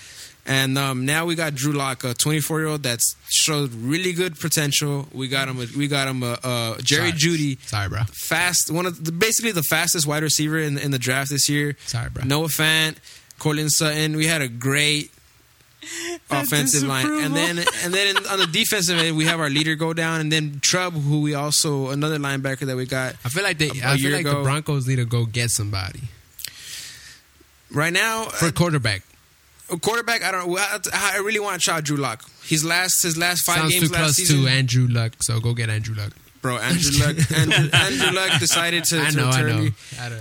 [0.45, 4.40] And um, now we got Drew Lock, a 24 year old that's showed really good
[4.40, 5.07] potential.
[5.14, 5.60] We got him.
[5.61, 7.20] A, we got him a, a Jerry Sorry.
[7.20, 7.99] Jeudy, Sorry, bro.
[8.11, 11.78] fast one of the, basically the fastest wide receiver in, in the draft this year.
[11.86, 12.24] Sorry, bro.
[12.24, 12.98] Noah Fant,
[13.38, 14.16] Courtland Sutton.
[14.16, 15.11] We had a great
[16.32, 19.94] offensive line, and then and then on the defensive end, we have our leader go
[19.94, 23.60] down, and then Chubb, who we also another linebacker that we got I feel like
[23.60, 23.70] they.
[23.70, 26.02] A- I feel like the Broncos need to go get somebody
[27.71, 28.25] right now.
[28.25, 29.03] for a quarterback.
[29.71, 30.57] a quarterback, I don't.
[30.57, 30.79] I,
[31.15, 32.23] I really want to try Drew Lock.
[32.43, 34.43] His last his last five Sounds games too last close season.
[34.43, 36.13] to Andrew Luck, so go get Andrew Luck.
[36.41, 39.69] Bro, Andrew Luck, Andrew, Andrew Luck decided to, I to know, I know.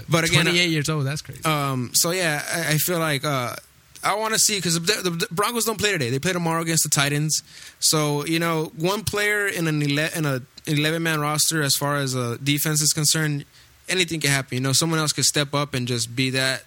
[0.09, 1.45] But again, 28 years old, that's crazy.
[1.45, 3.55] Um, so yeah, I, I feel like uh,
[4.03, 6.11] I want to see because the, the, the Broncos don't play today.
[6.11, 7.43] They play tomorrow against the Titans.
[7.79, 11.97] So you know, one player in an ele- in a eleven man roster, as far
[11.99, 13.45] as uh, defense is concerned,
[13.89, 14.57] anything can happen.
[14.57, 16.65] You know, someone else could step up and just be that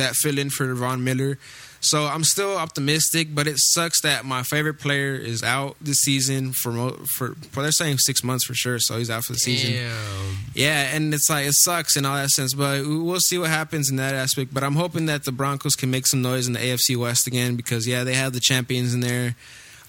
[0.00, 1.38] that fill in for Von Miller.
[1.82, 6.52] So I'm still optimistic, but it sucks that my favorite player is out this season
[6.52, 7.28] for mo- for.
[7.56, 9.72] Well, they're saying six months for sure, so he's out for the season.
[9.72, 10.36] Damn.
[10.54, 13.88] Yeah, and it's like it sucks in all that sense, but we'll see what happens
[13.88, 14.52] in that aspect.
[14.52, 17.56] But I'm hoping that the Broncos can make some noise in the AFC West again
[17.56, 19.34] because yeah, they have the champions in there.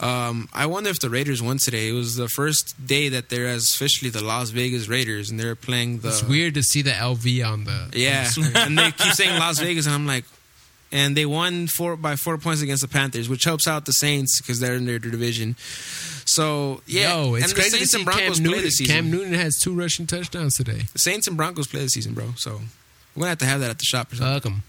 [0.02, 1.90] Um, I wonder if the Raiders won today.
[1.90, 5.56] It was the first day that they're as officially the Las Vegas Raiders, and they're
[5.56, 6.08] playing the.
[6.10, 7.90] It's weird to see the LV on the.
[7.94, 10.26] Yeah, and they keep saying Las Vegas, and I'm like,
[10.92, 14.42] and they won four by four points against the Panthers, which helps out the Saints
[14.42, 15.56] because they're in their division.
[16.26, 18.64] So yeah, Yo, it's and crazy the Saints to and Broncos Cam play Newton.
[18.64, 18.96] this season.
[18.96, 20.82] Cam Newton has two rushing touchdowns today.
[20.94, 22.34] The Saints and Broncos play this season, bro.
[22.38, 22.60] So
[23.16, 24.42] we're gonna have to have that at the shop or something.
[24.42, 24.64] Fuck 'em.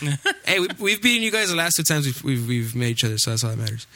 [0.44, 3.04] hey, we, we've beaten you guys the last two times we've, we've we've met each
[3.04, 3.86] other, so that's all that matters.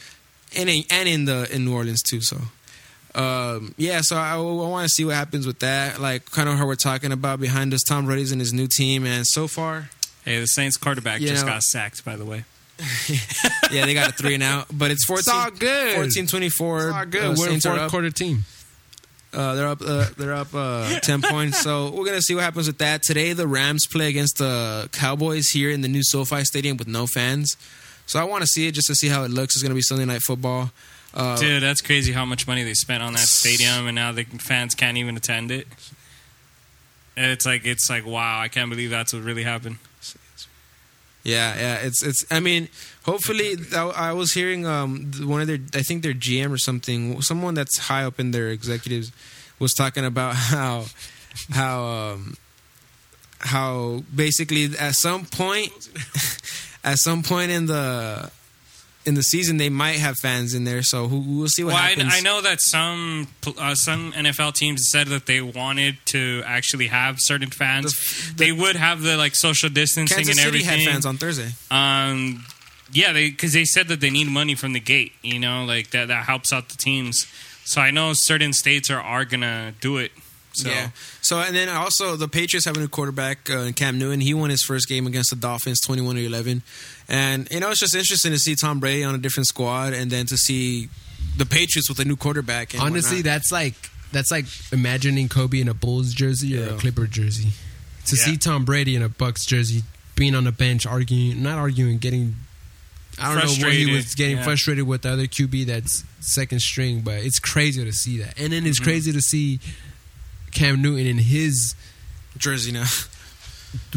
[0.55, 2.21] And in, and in the in New Orleans too.
[2.21, 2.37] So
[3.15, 5.99] um, yeah, so I, I want to see what happens with that.
[5.99, 9.05] Like kind of how we're talking about behind us, Tom Brady's in his new team,
[9.05, 9.89] and so far,
[10.25, 12.45] Hey, the Saints quarterback just know- got sacked, by the way.
[13.71, 15.95] yeah, they got a three and out, but it's 14, It's all good.
[15.95, 16.77] 14 24.
[16.87, 17.23] It's all good.
[17.23, 18.45] Uh, We're a Saints are fourth quarter team.
[19.31, 19.81] Uh, they're up.
[19.81, 21.59] Uh, they're up uh, ten points.
[21.59, 23.33] So we're gonna see what happens with that today.
[23.33, 27.57] The Rams play against the Cowboys here in the new SoFi Stadium with no fans.
[28.13, 29.55] So I want to see it just to see how it looks.
[29.55, 30.69] It's gonna be Sunday night football.
[31.15, 34.23] Uh, Dude, that's crazy how much money they spent on that stadium, and now the
[34.23, 35.65] fans can't even attend it.
[37.17, 39.77] And it's like it's like wow, I can't believe that's what really happened.
[41.23, 41.75] Yeah, yeah.
[41.77, 42.23] It's it's.
[42.29, 42.67] I mean,
[43.03, 45.57] hopefully, I, I was hearing um one of their.
[45.73, 47.19] I think their GM or something.
[47.23, 49.11] Someone that's high up in their executives
[49.57, 50.85] was talking about how
[51.49, 52.37] how um
[53.39, 55.89] how basically at some point
[56.83, 58.31] at some point in the
[59.05, 60.81] in the season they might have fans in there.
[60.81, 62.13] So who, we'll see what Well, I, happens.
[62.13, 63.27] I know that some
[63.57, 67.93] uh, some NFL teams said that they wanted to actually have certain fans.
[68.29, 70.45] The- they would have the like social distancing and everything.
[70.45, 70.85] Kansas and City everything.
[70.87, 71.51] had fans on Thursday.
[71.69, 72.45] Um,
[72.93, 75.11] yeah, they because they said that they need money from the gate.
[75.21, 77.25] You know, like that that helps out the teams.
[77.65, 80.11] So I know certain states are are gonna do it.
[80.53, 80.89] So Yeah.
[81.21, 84.21] So and then also the Patriots have a new quarterback, uh, Cam Newton.
[84.21, 86.61] He won his first game against the Dolphins, twenty-one to eleven.
[87.09, 90.09] And you know it's just interesting to see Tom Brady on a different squad, and
[90.11, 90.89] then to see
[91.37, 92.73] the Patriots with a new quarterback.
[92.73, 93.23] And Honestly, whatnot.
[93.33, 93.75] that's like
[94.11, 96.75] that's like imagining Kobe in a Bulls jersey or Yeah.
[96.75, 97.49] a Clipper jersey.
[98.05, 98.25] To Yeah.
[98.25, 99.83] see Tom Brady in a Bucs jersey,
[100.15, 102.35] being on the bench, arguing, not arguing, getting.
[103.19, 104.43] I don't know what he was getting yeah.
[104.43, 108.39] frustrated with the other QB that's second string, but it's crazy to see that.
[108.39, 108.83] And then it's Mm-hmm.
[108.89, 109.59] crazy to see
[110.53, 111.75] Cam Newton in his
[112.37, 112.85] jersey now.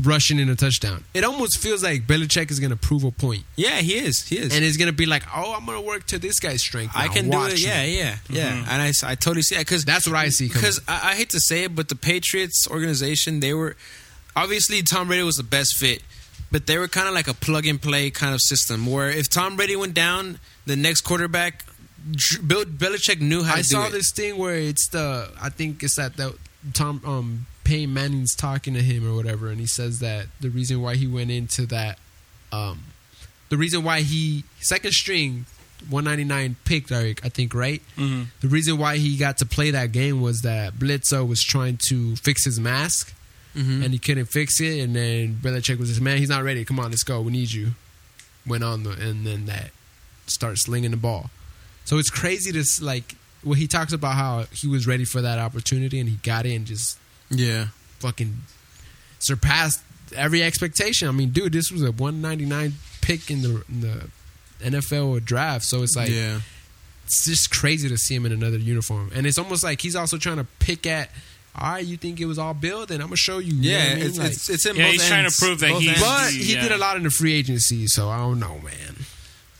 [0.03, 1.05] rushing in a touchdown.
[1.15, 4.27] It almost feels like Belichick is going to prove a point, yeah, he is.
[4.27, 4.55] He is.
[4.55, 6.95] and it's going to be like, "Oh, I'm going to work to this guy's strength.
[6.97, 7.13] I now.
[7.13, 7.55] can do it.
[7.55, 8.53] me." Yeah, yeah, yeah.
[8.53, 8.71] Mm-hmm.
[8.71, 11.31] And I, I totally see that because That's what I see because I, I hate
[11.31, 13.77] to say it, but the Patriots organization they were
[14.35, 16.03] obviously Tom Brady was the best fit,
[16.51, 19.29] but they were kind of like a plug and play kind of system where if
[19.29, 21.65] Tom Brady went down, the next quarterback,
[22.11, 23.79] Dr- Bill Belichick knew how I to do it.
[23.79, 23.93] I saw it.
[23.93, 26.35] this thing where it's the I think it's that that
[26.75, 30.81] Tom um Peyton Manning's talking to him or whatever, and he says that the reason
[30.83, 31.99] why he went into that
[32.53, 32.85] um
[33.49, 35.47] the reason why he second string
[35.91, 37.83] 199 picked Eric I think right?
[37.97, 38.27] Mhm.
[38.41, 42.17] the reason why he got to play that game was that Bledsoe was trying to
[42.17, 43.13] fix his mask
[43.55, 43.85] Mhm.
[43.85, 46.65] and he couldn't fix it and then Belichick was just man he's not ready.
[46.65, 47.21] Come on let's go.
[47.21, 47.75] We need you.
[48.47, 49.71] Went on the, and then that
[50.29, 51.31] starts slinging the ball.
[51.85, 53.15] So it's crazy to like
[53.47, 56.65] when he talks about how he was ready for that opportunity and he got in
[56.65, 56.99] just
[57.31, 57.67] yeah.
[58.01, 58.35] fucking
[59.21, 59.81] surpassed
[60.15, 61.09] every expectation.
[61.09, 64.09] I mean, dude, this was a 199 pick in the in the
[64.65, 66.41] NFL draft, so it's like yeah.
[67.05, 69.11] it's just crazy to see him in another uniform.
[69.15, 71.11] And it's almost like he's also trying to pick at.
[71.59, 72.85] All right, you think it was all Bill?
[72.85, 73.55] Then I'm gonna show you.
[73.55, 74.05] you know Yeah, I mean?
[74.07, 76.09] it's, Like- it's it's in Yeah, both he's trying to prove that Both he's- ends.
[76.09, 76.63] but he yeah.
[76.63, 79.07] did a lot in the free agency, so I don't know, man.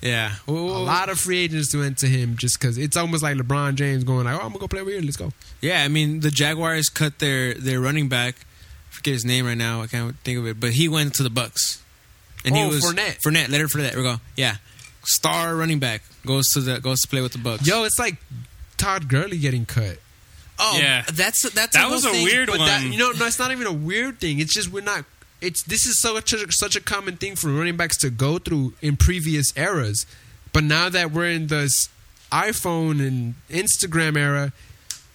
[0.07, 0.33] Yeah.
[0.47, 4.05] A lot of free agents went to him just because it's almost like LeBron James
[4.05, 5.01] going like, "Oh, I'm gonna go play over here.
[5.03, 8.37] Let's go." Yeah, I mean the Jaguars cut their their running back.
[8.91, 9.83] I forget his name right now.
[9.83, 11.79] I can't think of it, but he went to the Bucs.
[12.45, 13.21] And Oh, he was Fournette.
[13.23, 13.93] Fournette, Leonard Fournette.
[13.93, 14.21] There we go.
[14.37, 14.57] Yeah,
[15.05, 17.67] star running back goes to the goes to play with the Bucs.
[17.67, 18.17] Yo, it's like
[18.77, 19.99] Todd Gurley getting cut.
[20.59, 21.03] oh Yeah.
[21.13, 22.25] that's that's That whole was a thing.
[22.25, 22.69] weird But one.
[22.69, 24.39] that, you know, no, it's not even a weird thing.
[24.39, 25.05] It's just we're not.
[25.41, 28.75] It's this is such a, such a common thing for running backs to go through
[28.81, 30.07] in previous eras,
[30.53, 31.89] but now that we're in this
[32.33, 34.53] iPhone and Instagram era,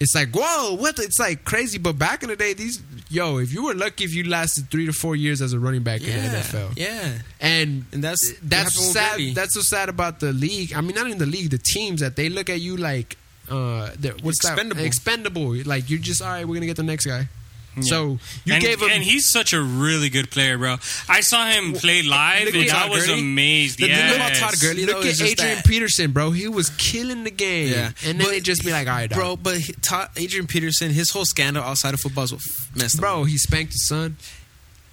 [0.00, 0.96] it's like whoa, what?
[0.96, 1.78] the- It's like crazy.
[1.78, 4.86] But back in the day, these yo, if you were lucky, if you lasted three
[4.86, 7.18] to four years as a running back in the NFL, yeah.
[7.40, 9.20] and And that's that's sad.
[9.34, 10.72] That's so sad about the league.
[10.74, 13.16] I mean, not in the league, the teams that they look at you like,
[13.50, 13.90] uh,
[14.22, 14.80] what's Expendable.
[14.80, 14.86] that?
[14.86, 15.54] Expendable.
[15.64, 16.46] Like you're just all right.
[16.46, 17.28] We're gonna get the next guy.
[17.76, 17.82] Yeah.
[17.84, 18.90] So you and, gave him.
[18.90, 20.76] and he's such a really good player, bro.
[21.08, 23.20] I saw him play live, and at I was Gurley.
[23.20, 23.78] amazed.
[23.78, 24.16] The thing yes.
[24.16, 26.30] about Todd Gurley, Look though, at Adrian that- Peterson, bro.
[26.32, 27.68] He was killing the game.
[27.72, 27.86] Yeah.
[28.04, 29.18] and then But- they just be like, all right, dog.
[29.18, 32.68] Bro, but he, Todd, Adrian Peterson, his whole scandal outside of football is what f-
[32.76, 33.00] messed him.
[33.00, 34.16] bro, he spanked his son.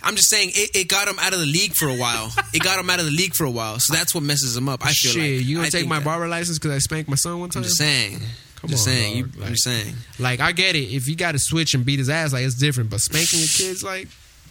[0.01, 2.31] I'm just saying it, it got him out of the league for a while.
[2.53, 4.69] it got him out of the league for a while, so that's what messes him
[4.69, 4.79] up.
[4.85, 6.05] I feel Shit, like you gonna I take my that.
[6.05, 7.63] barber license because I spanked my son one time?
[7.63, 8.21] I'm just saying.
[8.61, 9.17] Come just on, saying.
[9.17, 9.41] You, dog.
[9.43, 9.95] I'm just saying.
[10.19, 10.93] Like I get it.
[10.93, 12.89] If you got to switch and beat his ass, like it's different.
[12.89, 14.07] But spanking your kids, like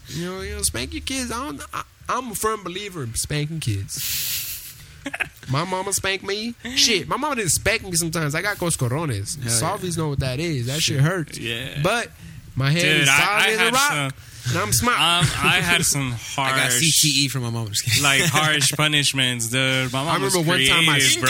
[0.09, 1.30] you know, you know, spank your kids.
[1.30, 1.60] I don't.
[1.72, 4.64] I, I'm a firm believer in spanking kids.
[5.51, 6.55] my mama spanked me.
[6.74, 8.35] Shit, my mama didn't spank me sometimes.
[8.35, 9.39] I got coscorones.
[9.43, 10.66] Hell Salvies know what that is.
[10.66, 11.39] That shit hurts.
[11.39, 11.80] Yeah.
[11.82, 12.10] But
[12.56, 14.97] my head Dude, is I- solid I as a rock, some- and I'm smart.
[14.98, 17.66] Um, I had some harsh, I got CTE from my mom.
[17.66, 18.02] I'm just kidding.
[18.02, 19.93] like harsh punishments, dude.
[19.93, 21.22] My mom I remember was one time I- creative,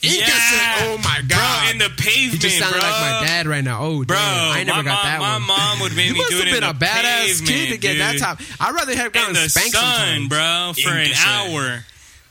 [0.00, 0.10] bro.
[0.10, 0.92] Incasser.
[0.92, 2.82] Oh my god, bro, in the pavement, you just sounded bro.
[2.82, 3.80] like my dad right now.
[3.82, 4.52] Oh, Bro, damn.
[4.56, 5.46] I never got mom, that my one.
[5.46, 7.98] mom would make you me must have been a the badass kid to pavement, get
[7.98, 8.40] that top.
[8.60, 10.28] I'd rather have in gotten the spanked sun, sometimes.
[10.28, 11.84] bro, for an hour.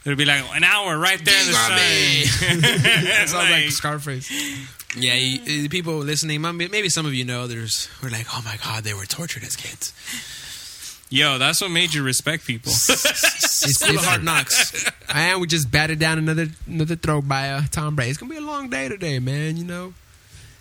[0.06, 1.80] It'd be like an hour right there in the sun.
[3.28, 4.32] Sounds like Like, Scarface.
[4.98, 8.58] Yeah, you, people listening, maybe maybe some of you know, there's we're like, oh my
[8.64, 9.94] god, they were tortured as kids.
[11.10, 12.72] Yo, that's what made you respect people.
[13.62, 14.24] It's Full of hard different.
[14.24, 14.90] knocks.
[15.14, 18.12] And we just batted down another another throw by uh, Tom Brady.
[18.12, 19.58] It's gonna be a long day today, man.
[19.58, 19.94] You know,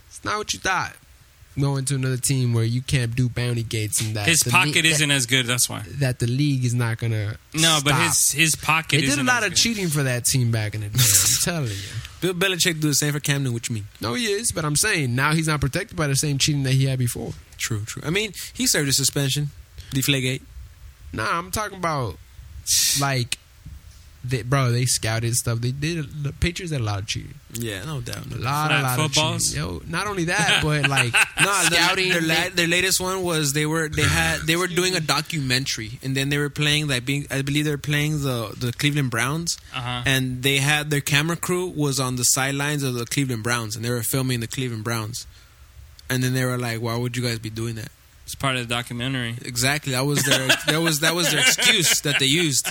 [0.09, 0.95] it's not what you thought.
[1.61, 4.75] Going to another team where you can't do bounty gates and that His the pocket
[4.77, 5.47] league- isn't as good.
[5.47, 5.81] That's why.
[5.81, 7.37] that, that the league is not gonna.
[7.55, 8.97] No, but his his pocket.
[8.97, 9.59] They did a isn't lot of good.
[9.59, 10.99] cheating for that team back in the day.
[10.99, 11.77] I'm telling you.
[12.20, 13.53] Bill Belichick do the same for Cam Newton.
[13.55, 13.87] What you mean?
[14.01, 16.73] No, he is, but I'm saying now he's not protected by the same cheating that
[16.73, 17.33] he had before.
[17.59, 18.03] True, true.
[18.05, 19.51] I mean, he served a suspension,
[19.90, 20.43] Deflategate.
[21.12, 22.16] Nah, I'm talking about
[23.01, 23.39] like,
[24.24, 24.73] they, bro.
[24.73, 25.60] They scouted stuff.
[25.60, 26.24] They did.
[26.24, 27.35] The Patriots did a lot of cheating.
[27.55, 28.27] Yeah, no doubt.
[28.27, 28.43] A No doubt.
[28.44, 29.48] lot, a lot footballs?
[29.48, 29.70] of cheating.
[29.70, 32.10] Yo, not only that, but like No, scouting.
[32.10, 35.01] Their, they- la- their latest one was they were they had they were doing a
[35.01, 38.73] documentary, and then they were playing like being I believe they were playing the the
[38.73, 40.02] Cleveland Browns, Uh-huh.
[40.05, 43.85] and they had their camera crew was on the sidelines of the Cleveland Browns, and
[43.85, 45.27] they were filming the Cleveland Browns,
[46.10, 47.93] and then they were like, "Why would you guys be doing that?"
[48.29, 49.37] It's part of the documentary.
[49.43, 49.93] Exactly.
[49.93, 52.71] That was their that was that was their excuse that they used,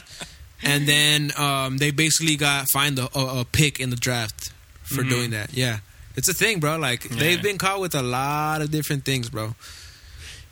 [0.62, 4.52] and then um, they basically got fined a, a, a pick in the draft
[4.84, 5.10] for Mhm.
[5.10, 5.54] doing that.
[5.58, 5.80] Yeah,
[6.16, 6.78] it's a thing, bro.
[6.78, 7.16] Like Yeah.
[7.18, 9.56] they've been caught with a lot of different things, bro.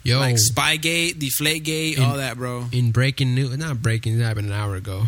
[0.01, 2.67] yo, Like Spygate, Deflategate, In- all that, bro.
[2.71, 5.03] in breaking news, not breaking, it happened an hour ago.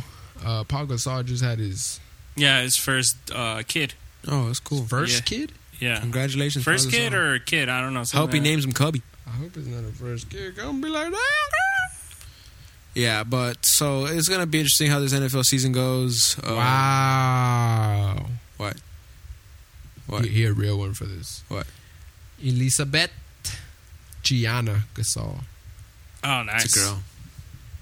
[0.46, 2.00] Uh, Pau Gasol just had his
[2.36, 3.96] Yeah, his first uh, kid.
[4.28, 4.86] Oh, that's cool.
[4.86, 5.22] first Yeah.
[5.22, 5.52] kid.
[5.80, 7.36] Yeah, Congratulations, first Pau kid Gasol.
[7.36, 7.68] or kid?
[7.68, 8.00] I don't know.
[8.00, 9.02] I hope something he names him Cubby.
[9.28, 10.56] I hope it's not a first kid.
[10.56, 11.52] Gonna be like that.
[12.96, 16.38] Yeah, but so it's gonna be interesting how this NFL season goes.
[16.40, 18.26] Uh, wow.
[18.58, 18.78] What?
[20.08, 20.24] What?
[20.26, 21.44] He, he a real one for this.
[21.50, 21.68] What?
[22.42, 23.12] Elizabeth
[24.24, 25.42] Gianna Gasol.
[26.24, 26.66] Oh, nice.
[26.66, 27.00] It's a girl.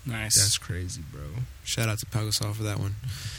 [0.08, 0.38] Nice.
[0.38, 1.22] That's crazy, bro.
[1.64, 2.96] Shout out to Pau Gasol for that one.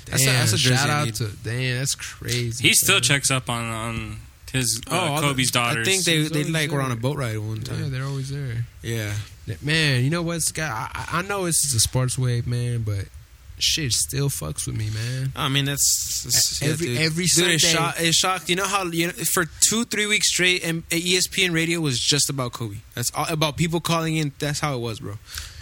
[0.07, 1.15] Damn, That's a, that's a jersey shout out need.
[1.17, 1.79] to damn.
[1.79, 2.67] That's crazy.
[2.69, 3.01] he still bro.
[3.01, 4.17] checks up on on
[4.53, 5.87] his uh, all the- Kobe's daughters.
[5.87, 7.83] I think they they always like were on a boat ride one time.
[7.85, 8.67] Yeah, they're always there.
[8.83, 9.13] Yeah.
[9.63, 10.91] Man, you know what, Scott?
[10.95, 13.05] I, I know this is a sports wave, man, but
[13.59, 15.33] shit still fucks with me, man.
[15.37, 16.99] I mean that's, that's Every- dude.
[16.99, 18.49] every dude, it's, Sunday- shock, it's shocked.
[18.51, 22.29] You know how you know, for two three weeks straight, and ESPN radio was just
[22.29, 22.79] about Kobe.
[22.95, 24.33] That's all, about people calling in.
[24.39, 25.15] That's how it was, bro.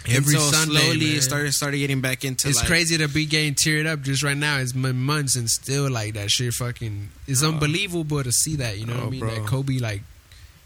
[0.07, 1.15] Every Until Sunday, slowly man.
[1.17, 2.47] it started started getting back into.
[2.49, 4.57] It's like, crazy to be getting teared up just right now.
[4.59, 6.53] It's been months and still like that shit.
[6.53, 7.49] Fucking, it's Oh.
[7.49, 8.77] unbelievable to see that.
[8.77, 9.19] You know what Oh, I mean?
[9.21, 9.35] bro.
[9.35, 10.01] That Kobe like,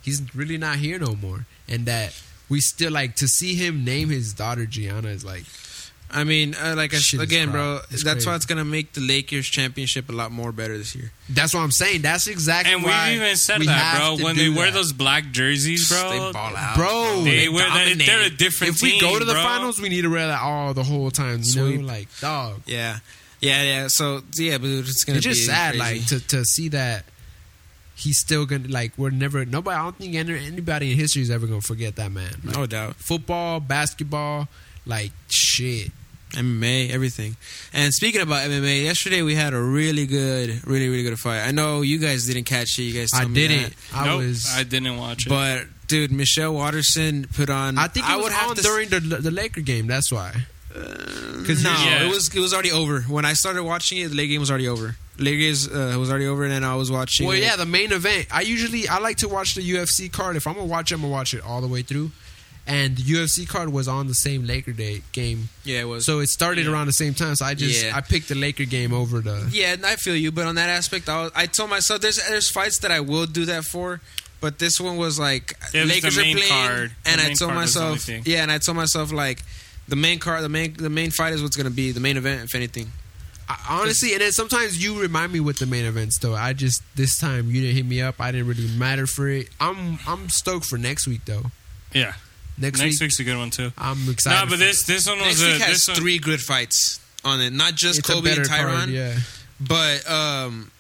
[0.01, 2.13] he's really not here no more, and that
[2.49, 5.43] we still like to see him name his daughter Gianna is like
[6.11, 7.91] I mean, uh, like I, Shit is again, bro, crap.
[7.93, 8.29] It's that's crazy.
[8.29, 11.11] why it's gonna make the Lakers championship a lot more better this year.
[11.29, 12.01] that's what I'm saying.
[12.01, 14.17] That's exactly And why we've even said we that, have bro.
[14.17, 14.73] to When do they wear that.
[14.73, 17.83] those black jerseys, bro, They ball out, Bro, they, they wear that.
[17.85, 18.07] dominate.
[18.07, 18.89] They're a different thing.
[18.89, 19.43] if we go to the bro.
[19.43, 21.39] finals, we need to wear that all the whole time.
[21.39, 21.81] You Sweep.
[21.81, 22.61] know, like dog.
[22.65, 22.99] Yeah,
[23.41, 23.87] yeah, yeah.
[23.87, 25.99] So yeah, but it's gonna It's just be sad, crazy.
[25.99, 27.05] like to to see that
[27.95, 29.77] he's still gonna like we're never nobody.
[29.77, 32.31] I don't think any- anybody in history is ever gonna forget that man.
[32.43, 32.95] Like, no doubt.
[32.95, 34.47] Football, basketball,
[34.85, 35.91] like shit.
[36.31, 37.35] MMA, everything.
[37.73, 41.41] And speaking about MMA, yesterday we had a really good, really, really good fight.
[41.41, 42.83] I know you guys didn't catch it.
[42.83, 43.75] You guys, I me didn't.
[43.91, 43.97] that.
[43.97, 44.51] I nope, was.
[44.55, 45.29] I didn't watch it.
[45.29, 47.77] But dude, Michelle Waterson put on.
[47.77, 49.87] I think it I was would have on to during the the Laker game.
[49.87, 50.33] That's why.
[50.71, 52.03] Because no, Yeah.
[52.05, 54.09] it was it was already over when I started watching it.
[54.09, 54.95] The late game was already over.
[55.17, 57.27] Late games uh, was already over, and then I was watching.
[57.27, 57.41] Well, it.
[57.41, 58.27] yeah, the main event.
[58.31, 60.35] I usually I like to watch the UFC card.
[60.37, 62.11] If I'm gonna watch it, I'm gonna watch it all the way through.
[62.71, 66.05] And the UFC card was on the same Laker day game, yeah, it was.
[66.05, 66.71] so it started Yeah.
[66.71, 67.35] around the same time.
[67.35, 67.97] So I just Yeah.
[67.97, 69.49] I picked the Laker game over the.
[69.51, 72.17] Yeah, and I feel you, but on that aspect, I, was, I told myself there's
[72.27, 74.01] there's fights that I will do that for,
[74.39, 76.91] but this one was like It was the Lakers main are playing, card.
[77.05, 79.41] The and I told card was the only myself, yeah, and I told myself like
[79.87, 82.43] the main card, the main the main fight is what's gonna be the main event,
[82.43, 82.91] if anything.
[83.49, 86.35] I, honestly, and then sometimes you remind me with the main events though.
[86.35, 88.21] I just this time you didn't hit me up.
[88.21, 89.49] I didn't really matter for it.
[89.59, 91.45] I'm I'm stoked for next week though.
[91.91, 92.13] yeah,
[92.59, 93.71] Next, next week week's a good one too.
[93.77, 94.35] I'm excited.
[94.35, 96.41] No, but for this this one was Next a, week has this one, three good
[96.41, 99.17] fights on it, not just It's a Colby and better Tyron, card, yeah.
[99.59, 100.71] but um.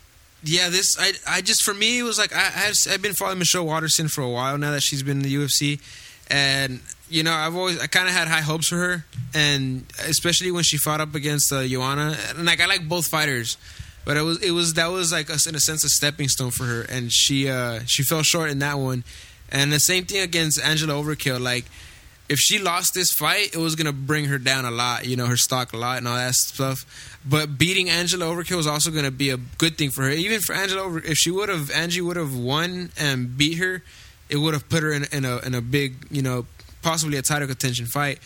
[0.41, 3.39] Yeah, this I I just for me it was like I I've, I've been following
[3.39, 5.81] Michelle Waterson for a while now that she's been in the UFC,
[6.31, 6.79] and
[7.09, 10.63] you know I've always I kind of had high hopes for her, and especially when
[10.63, 13.57] she fought up against uh, Joanna, and like I like both fighters,
[14.05, 16.51] but it was it was that was like a, in a sense a stepping stone
[16.51, 19.03] for her, and she uh she fell short in that one,
[19.51, 21.65] and the same thing against Angela Overkill, like.
[22.31, 25.25] If she lost this fight, it was gonna bring her down a lot, you know,
[25.25, 26.85] her stock a lot and all that stuff.
[27.27, 30.11] But beating Angela Overkill was also going to be a good thing for her.
[30.11, 33.83] Even for Angela Over, if she would have Angie would have won and beat her,
[34.29, 36.45] it would have put her in, in a in a big, you know,
[36.81, 38.19] possibly a title contention fight.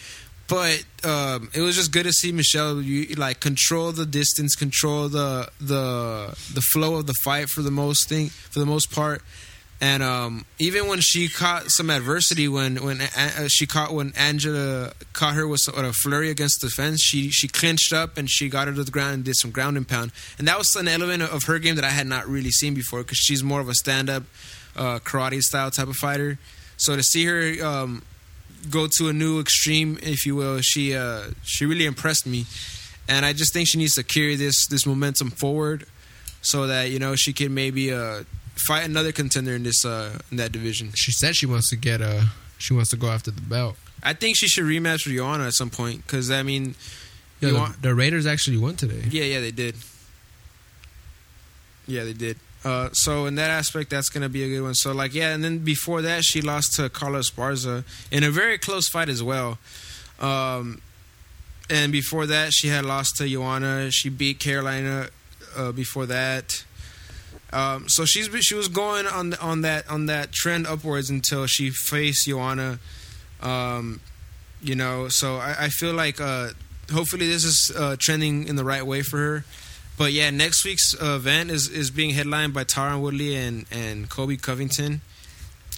[0.47, 5.09] But um, it was just good to see Michelle you, like control the distance, control
[5.09, 9.23] the the the flow of the fight for the most thing for the most part.
[9.81, 14.93] And um, even when she caught some adversity, when when uh, she caught when Angela
[15.11, 18.29] caught her with some- with a flurry against the fence, she she clinched up and
[18.29, 20.11] she got her to the ground and did some ground and pound.
[20.37, 22.99] And that was an element of her game that I had not really seen before
[23.03, 24.23] because she's more of a stand up
[24.77, 26.39] uh, karate style type of fighter.
[26.77, 28.03] So to see her um,
[28.69, 32.45] go to a new extreme, if you will, she uh, she really impressed me.
[33.09, 35.85] And I just think she needs to carry this this momentum forward,
[36.41, 38.23] so that you know she can maybe uh,
[38.67, 40.91] fight another contender in this uh, in that division.
[40.95, 42.27] She said she wants to get a.
[42.57, 43.75] She wants to go after the belt.
[44.01, 46.75] I think she should rematch with Joanna at some point because I mean,
[47.41, 49.03] Yeah, the, want- the Raiders actually won today.
[49.09, 49.75] yeah, yeah, they did.
[51.87, 52.37] Yeah, they did.
[52.63, 54.73] Uh, so in that aspect, that's gonna be a good one.
[54.75, 58.57] So like, yeah, and then before that, she lost to Carla Esparza in a very
[58.57, 59.57] close fight as well.
[60.19, 60.81] Um,
[61.69, 63.91] and before that, she had lost to Joanna.
[63.91, 65.09] She beat Karolina.
[65.55, 66.63] Uh, before that,
[67.53, 71.69] um, so she's she was going on on that on that trend upwards until she
[71.69, 72.79] faced Joanna.
[73.41, 74.01] Um,
[74.61, 76.49] you know, so I, I feel like uh,
[76.91, 79.45] hopefully this is uh, trending in the right way for her.
[79.97, 84.09] But yeah, next week's uh, event is, is being headlined by Tyron Woodley and, and
[84.09, 85.01] Colby Covington.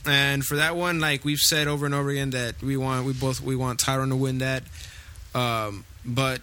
[0.06, 3.14] And for that one, like we've said over and over again, that we want we
[3.14, 4.64] both we want Tyron to win that.
[5.34, 6.39] Um, but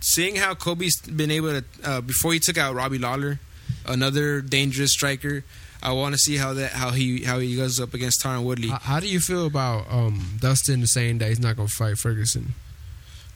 [0.00, 3.38] seeing how Colby's been able to uh, before he took out Robbie Lawler,
[3.86, 5.44] another dangerous striker.
[5.82, 8.68] I want to see how that how he how he goes up against Tyron Woodley.
[8.68, 11.96] How, how do you feel about um, Dustin saying that he's not going to fight
[11.98, 12.54] Ferguson?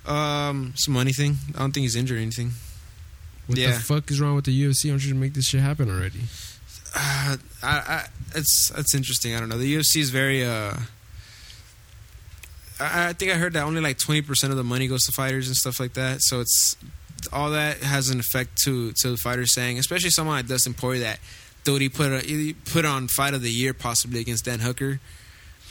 [0.06, 1.36] Um, some money thing.
[1.54, 2.52] I don't think he's injured or anything.
[3.46, 3.72] What Yeah.
[3.72, 4.90] the fuck is wrong with the UFC?
[4.92, 6.20] I'm trying to make this shit happen already?
[6.94, 9.34] Uh, I, I, it's it's interesting.
[9.34, 9.56] I don't know.
[9.58, 10.44] The UFC is very.
[10.44, 10.74] Uh,
[12.80, 15.12] I, I think I heard that only like twenty percent of the money goes to
[15.12, 16.20] fighters and stuff like that.
[16.22, 16.76] So it's
[17.32, 21.00] all that has an effect to to the fighters saying, especially someone like Dustin Poirier
[21.00, 21.20] that
[21.64, 25.00] dude he put a, he put on fight of the year possibly against Dan Hooker.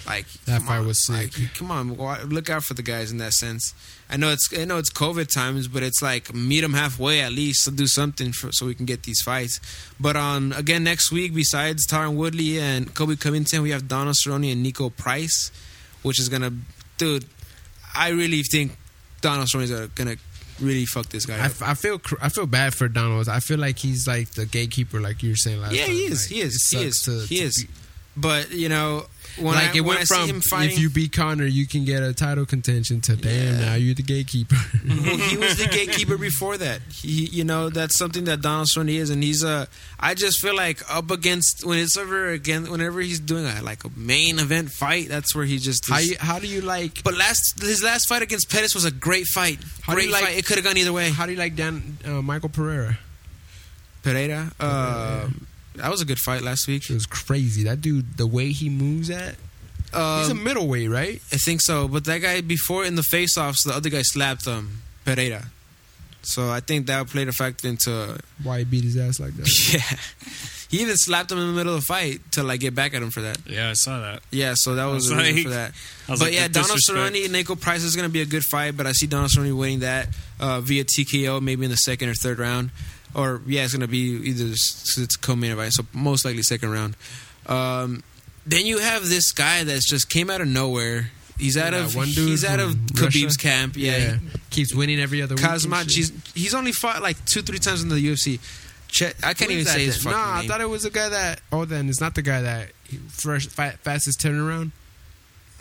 [0.06, 1.38] Like That fight on, was sick.
[1.40, 3.74] like, come on, look out for the guys in that sense.
[4.10, 7.32] I know it's I know it's COVID times, but it's like meet them halfway at
[7.32, 9.62] least to do something for, so we can get these fights.
[10.00, 14.52] But on again next week, besides Tyron Woodley and Colby Covington, we have Donald Cerrone
[14.52, 15.52] and Niko Price,
[16.02, 16.52] which is gonna,
[16.98, 17.26] dude.
[17.96, 18.76] I really think
[19.22, 20.18] Donald Cerrone is gonna
[20.60, 21.46] really fuck this guy I, up.
[21.46, 23.28] f- I feel cr- I feel bad for Donald.
[23.30, 25.92] I feel like he's like the gatekeeper, like you were saying last Yeah, time.
[25.94, 26.26] he is.
[26.30, 26.70] Like, He is.
[26.72, 27.02] He is.
[27.02, 27.64] to- He to is.
[27.64, 27.70] be-
[28.16, 29.06] But you know,
[29.40, 32.04] when like I, it went I from fighting, if you beat Conor, you can get
[32.04, 33.66] a title contention to damn Yeah.
[33.66, 34.56] now you're the gatekeeper.
[34.88, 36.82] well, he was the gatekeeper before that.
[36.92, 39.68] He, you know, that's something that Donald Cerrone is, and he's a.
[40.00, 43.84] I just feel like up against when it's over again, whenever he's doing a like
[43.84, 45.90] a main event fight, that's where he just.
[45.90, 48.92] how you, how do you like but last his last fight against Pettis was a
[48.92, 49.58] great fight.
[49.82, 50.38] How do great like- fight.
[50.38, 51.10] It could have gone either way.
[51.10, 53.00] how do you like Dan uh, Michael Pereira?
[54.04, 55.30] Pereira, uh,
[55.76, 56.90] that was a good fight last week.
[56.90, 57.64] It was crazy.
[57.64, 59.36] That dude, the way he moves at.
[59.88, 61.22] He's a Um, middleweight, right?
[61.32, 64.82] I think so, but that guy before in the face-offs, the other guy slapped him,
[65.06, 65.46] Pereira.
[66.24, 69.48] So I think that played a factor into Why he beat his ass like that?
[69.74, 69.98] yeah.
[70.70, 73.04] He even slapped him in the middle of the fight to like get back at
[73.04, 73.38] him for that.
[73.46, 74.24] Yeah, I saw that.
[74.32, 75.72] Yeah, so that was was the reason like- for that.
[76.08, 77.14] But like, yeah, Donald disrespect.
[77.16, 79.30] Cerrone and Niko Price is going to be a good fight, but I see Donald
[79.32, 80.08] Cerrone winning that
[80.40, 82.72] uh, via TKO, maybe in the second or third round.
[83.16, 84.00] Or yeah, it's going to be
[84.30, 86.96] either it's co-main event, so most likely second round.
[87.48, 88.02] Um,
[88.46, 91.12] then you have this guy that's just came out of nowhere.
[91.38, 93.38] He's out Yeah, of one dude he's out of Khabib's Russia.
[93.40, 93.74] camp.
[93.78, 95.44] Yeah, he keeps winning every other week.
[95.44, 95.92] Khamzat.
[95.92, 98.40] He's he's only fought like two three times in the UFC.
[98.88, 100.92] Chet, I can't Who even is say his fucking Nah, I thought it was the
[100.92, 101.42] guy that.
[101.52, 102.70] Oh, then it's not the guy that
[103.10, 104.72] first fa- fastest turnaround.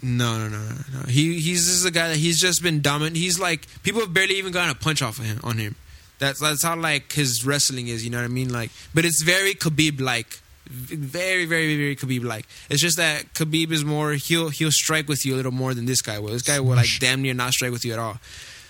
[0.02, 1.06] No, no, no, no, no.
[1.06, 3.16] He he's just a guy that he's just been dominant.
[3.16, 5.76] He's like people have barely even gotten a punch off of him on him.
[6.22, 8.04] That's that's how like his wrestling is.
[8.04, 8.52] You know what I mean?
[8.52, 12.46] Like, but it's very Khabib like, very very very Khabib like.
[12.70, 15.84] It's just that Khabib is more he'll he'll strike with you a little more than
[15.84, 16.30] this guy will.
[16.30, 18.20] This guy will like damn near not strike with you at all.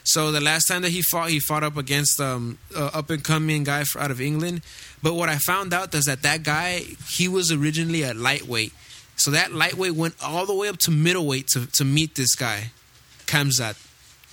[0.02, 3.22] So the last time that he fought, he fought up against um uh, up and
[3.22, 4.62] coming guy out of England.
[5.02, 8.72] But what I found out is that that guy he was originally a lightweight.
[9.16, 12.70] So that lightweight went all the way up to middleweight to, to meet this guy,
[13.26, 13.76] Khamzat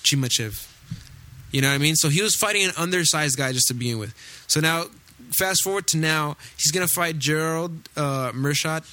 [0.03, 0.68] Chimaev.
[1.51, 1.95] You know what I mean?
[1.95, 4.13] So he was fighting an undersized guy just to begin with.
[4.47, 4.85] So now,
[5.37, 8.85] fast forward to now, he's gonna fight Gerald uh, Meerschaert,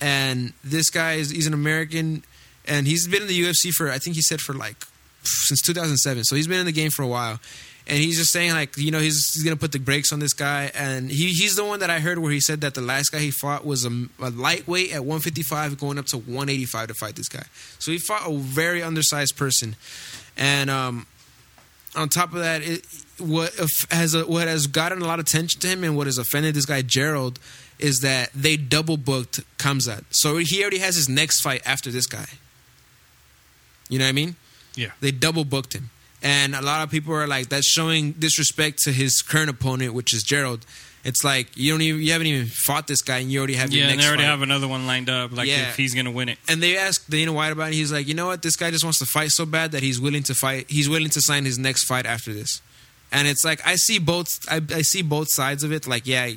[0.00, 2.24] and this guy is he's an American,
[2.66, 4.76] and he's been in the UFC for I think he said for like
[5.22, 6.24] since 2007.
[6.24, 7.40] So he's been in the game for a while.
[7.86, 10.34] And he's just saying, like, you know, he's, he's to put the brakes on this
[10.34, 10.70] guy.
[10.74, 13.18] And he, he's the one that I heard where he said that the last guy
[13.18, 17.30] he fought was a, a lightweight at 155 going up to 185 to fight this
[17.30, 17.44] guy.
[17.78, 19.74] So he fought a very undersized person.
[20.36, 21.06] And um,
[21.98, 22.86] on top of that, it,
[23.18, 23.52] what
[23.90, 26.54] has a, what has gotten a lot of attention to him and what has offended
[26.54, 27.38] this guy Gerald
[27.78, 30.04] is that they double booked Khamzat.
[30.10, 32.26] So he already has his next fight after this guy.
[33.88, 34.36] You know what I mean?
[34.74, 34.90] Yeah.
[35.00, 35.90] They double booked him.
[36.22, 40.12] And a lot of people are like, that's showing disrespect to his current opponent, which
[40.12, 40.66] is Gerald.
[41.08, 43.72] It's like you don't even you haven't even fought this guy, and you already have
[43.72, 44.28] your Yeah, and they already fight.
[44.30, 45.32] have another one lined up.
[45.32, 45.68] Like Yeah.
[45.70, 46.38] if he's gonna win it.
[46.48, 47.74] and they asked Dana White about it.
[47.74, 48.42] He's like, you know what?
[48.42, 50.66] This guy just wants to fight so bad that he's willing to fight.
[50.68, 52.60] He's willing to sign his next fight after this.
[53.10, 54.28] And it's like I see both.
[54.50, 55.86] I, I see both sides of it.
[55.86, 56.30] Like, yeah,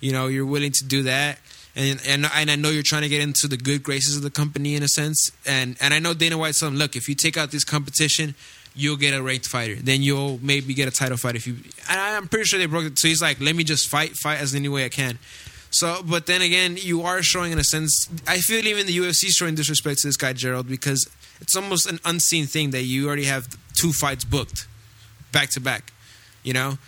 [0.00, 1.38] you know, you're willing to do that,
[1.74, 4.30] and and and I know you're trying to get into the good graces of the
[4.30, 5.32] company in a sense.
[5.46, 8.34] And and I know Dana White's telling, him, look, if you take out this competition,
[8.78, 9.74] you'll get a ranked fighter.
[9.74, 11.56] Then you'll maybe get a title fight if you.
[11.90, 12.98] And I'm pretty sure they broke it.
[12.98, 15.18] So he's like, let me just fight, fight as any way I can.
[15.70, 18.08] So, but then again, you are showing in a sense.
[18.26, 21.06] I feel even the UFC is showing disrespect to this guy Gerald because
[21.40, 24.66] it's almost an unseen thing that you already have two fights booked,
[25.32, 25.92] back to back.
[26.44, 26.78] You know,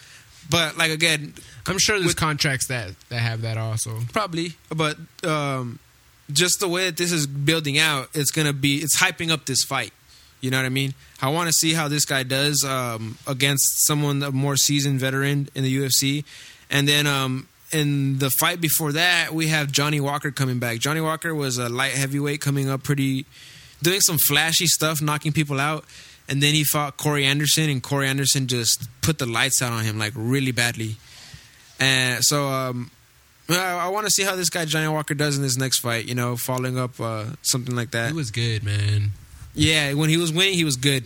[0.48, 1.34] but like again,
[1.66, 3.98] I'm sure there's With- contracts that that have that also.
[4.12, 5.78] probably, but um,
[6.32, 9.62] just the way that this is building out, it's gonna be it's hyping up this
[9.64, 9.92] fight.
[10.40, 10.94] You know what I mean?
[11.20, 15.48] I want to see how this guy does um, against someone a more seasoned veteran
[15.54, 16.24] in the UFC,
[16.70, 20.78] and then um, in the fight before that, we have Johnny Walker coming back.
[20.78, 23.26] Johnny Walker was a light heavyweight coming up pretty,
[23.82, 25.84] doing some flashy stuff, knocking people out.
[26.28, 29.84] And then he fought Corey Anderson, and Corey Anderson just put the lights out on
[29.84, 30.96] him like really badly.
[31.80, 32.90] And so um,
[33.48, 36.06] I, I want to see how this guy Johnny Walker does in this next fight.
[36.06, 38.08] You know, following up uh, something like that.
[38.08, 39.12] He was good, man.
[39.54, 41.04] Yeah, when he was winning, he was good,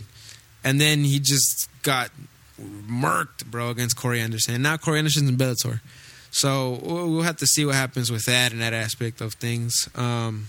[0.63, 2.11] and then he just got
[2.59, 4.55] murked, bro, against Corey Anderson.
[4.55, 5.81] And now Corey Anderson's in Bellator,
[6.31, 9.89] so we'll have to see what happens with that and that aspect of things.
[9.95, 10.47] Um,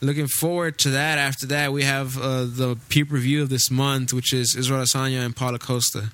[0.00, 1.18] looking forward to that.
[1.18, 5.34] After that, we have uh, the pay-per-view of this month, which is Israel Asanya and
[5.34, 6.10] Paulo Costa.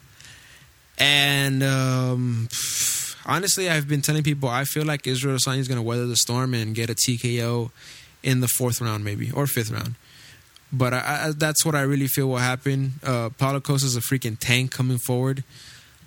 [0.98, 2.48] And um,
[3.27, 6.16] honestly, I've been telling people I feel like Israel Asanya is going to weather the
[6.16, 7.70] storm and get a TKO
[8.23, 9.94] in the fourth round, maybe or fifth round.
[10.73, 12.95] But I, I, that's what I really feel will happen.
[13.03, 15.45] Uh, Paulo Costa is a freaking tank coming forward.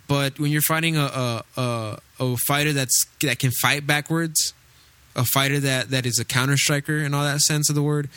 [0.07, 4.53] But when you're fighting a a, a a fighter that's that can fight backwards,
[5.15, 8.09] a fighter that, that is a counter striker in all that sense of the word,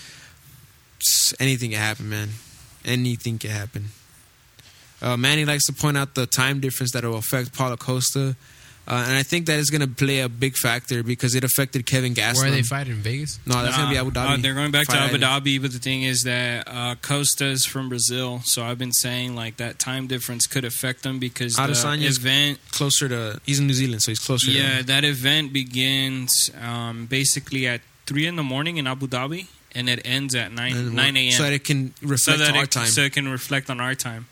[1.39, 2.31] anything can happen, man.
[2.85, 3.86] Anything can happen.
[5.01, 8.36] Uh, Manny likes to point out the time difference that will affect Paulo Costa.
[8.88, 11.86] Uh, and I think that is going to play a big factor because it affected
[11.86, 12.36] Kevin Gastelum.
[12.42, 13.38] Where are they fighting in Vegas?
[13.46, 14.42] No, that's going to be Abu Uh, Dhabi.
[14.42, 15.46] they're going back to Fight Abu Island.
[15.46, 19.56] Dhabi, but the thing is that uh, Costa's from Brazil, so I've been saying like
[19.59, 22.59] that time difference could affect them because the event.
[22.72, 24.50] Closer to he's in New Zealand, so he's closer.
[24.50, 29.46] Yeah, to that event begins um, basically at three in the morning in Abu Dhabi,
[29.74, 31.32] and it ends at nine nine a.m.
[31.32, 32.86] so that it can so reflect that to our time.
[32.86, 34.26] so it can reflect on our time.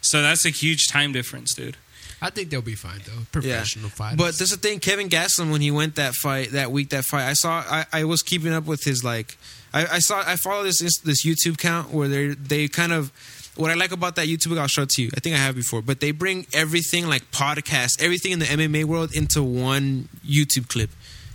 [0.00, 1.76] So that's a huge time difference, dude.
[2.20, 3.22] I think they'll be fine though.
[3.30, 4.16] Professional fighters.
[4.16, 7.28] But there's a thing, Kevin Gastelum, when he went that fight that week, that fight,
[7.28, 9.36] I saw, I, I was keeping up with his like,
[9.74, 13.12] I, I saw, I follow this this YouTube count where they they kind of.
[13.56, 15.10] What I like about that YouTube, I'll show it to you.
[15.16, 18.84] I think I have before, but they bring everything like podcasts, everything in the MMA
[18.84, 20.90] world into one YouTube clip,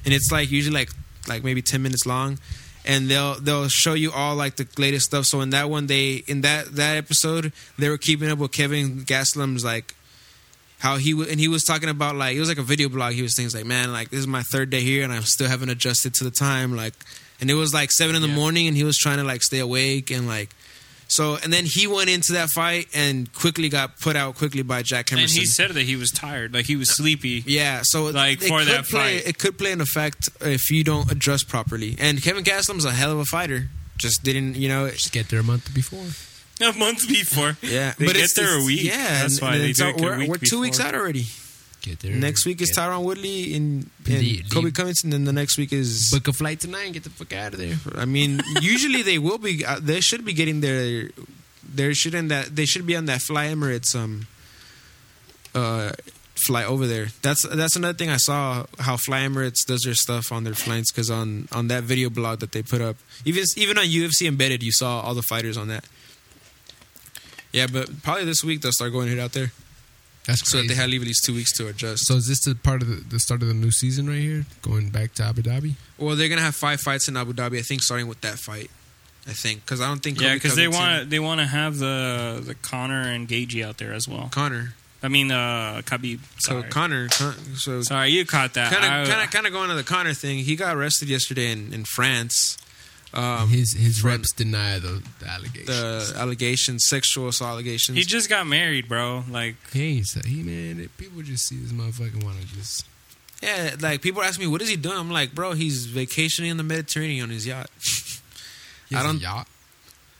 [0.05, 0.91] and it's like usually like
[1.27, 2.37] like maybe ten minutes long,
[2.85, 5.25] and they'll they'll show you all like the latest stuff.
[5.25, 8.99] So in that one, they in that that episode, they were keeping up with Kevin
[8.99, 9.95] Gastelum's like
[10.81, 13.13] how he w- and he was talking about like it was like a video blog.
[13.13, 15.47] He was things like, man, like this is my third day here and I still
[15.47, 16.75] haven't adjusted to the time.
[16.75, 16.93] Like,
[17.39, 18.35] and it was like seven in the Yeah.
[18.35, 20.49] morning and he was trying to like stay awake and like.
[21.07, 24.81] So and then he went into that fight and quickly got put out quickly by
[24.81, 27.43] Jack And he said that he was tired, like he was sleepy.
[27.45, 29.27] yeah, so Like, for that play, fight.
[29.27, 31.97] it could play an effect if you don't adjust properly.
[31.99, 33.67] And Kevin Gastelum's a hell of a fighter.
[33.97, 34.89] Just didn't, you know.
[34.89, 36.05] just get there a month before.
[36.69, 37.57] A month before.
[37.61, 38.83] Yeah, They get it's- there a week.
[38.83, 41.25] Yeah, That's and- why and they do it we're, week we're two weeks out already.
[41.81, 42.15] Get there.
[42.15, 44.51] Next week is get- Tyron Woodley and, Lead- and lead.
[44.53, 46.11] Kobe Covington, and then the next week is.
[46.11, 47.77] Book a flight tonight and get the fuck out of there.
[47.95, 49.65] I mean, usually they will be.
[49.65, 51.09] Uh, they should be getting their.
[51.73, 52.55] They shouldn't that.
[52.55, 54.27] They should be on that Fly Emirates um.
[55.53, 55.91] Uh,
[56.35, 57.07] fly over there.
[57.21, 60.91] That's that's another thing I saw how Fly Emirates does their stuff on their flights
[60.91, 64.63] because on on that video blog that they put up, even even on UFC Embedded,
[64.63, 65.85] you saw all the fighters on that.
[67.51, 69.51] Yeah, but probably this week they'll start going hit out there,
[70.25, 72.05] That's so that they have leave at least two weeks to adjust.
[72.05, 74.45] So is this the part of the, the start of the new season right here?
[74.61, 75.73] Going back to Abu Dhabi?
[75.97, 77.59] Well, they're gonna have five fights in Abu Dhabi.
[77.59, 78.71] I think starting with that fight.
[79.27, 82.41] I think because I don't think Yeah, because they want they want to have the
[82.43, 84.29] the Connor and Gaethje out there as well.
[84.31, 84.73] Connor.
[85.03, 86.19] I mean, uh, Khabib.
[86.39, 87.07] So Connor.
[87.09, 88.71] Con- so sorry, you caught that.
[88.71, 90.39] kind of kind of kind of going to the Conor thing.
[90.39, 92.57] He got arrested yesterday in in France.
[93.13, 95.67] Um, his his from reps deny the, the allegations.
[95.67, 97.97] the allegations, sexual assault allegations.
[97.97, 99.23] he just got married, bro.
[99.29, 100.79] Like, he ain't say he man.
[100.79, 102.85] It, people just see this motherfucker want to just.
[103.43, 104.97] yeah, like people ask me, what is he doing?
[104.97, 107.69] I'm like, bro, he's vacationing in the Mediterranean on his yacht.
[108.89, 109.47] He I has a don't- yacht.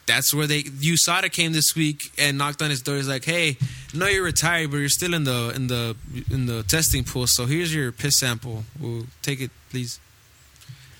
[0.08, 2.96] That's where they USADA came this week and knocked on his door.
[2.98, 3.56] He's like, "Hey,
[3.94, 5.96] no, you're retired, but you're still in the in the
[6.30, 7.28] in the testing pool.
[7.28, 8.64] So here's your piss sample.
[8.80, 10.00] We'll take it, please."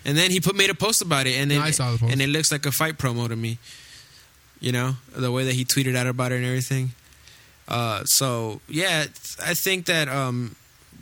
[0.04, 1.98] And then he put made a post about it, and No, it, I saw the
[1.98, 2.12] post.
[2.12, 3.58] and it looks like a fight promo to me.
[4.60, 6.92] You know the way that he tweeted out about it and everything.
[7.68, 9.06] Uh, so yeah,
[9.44, 10.54] I think that um,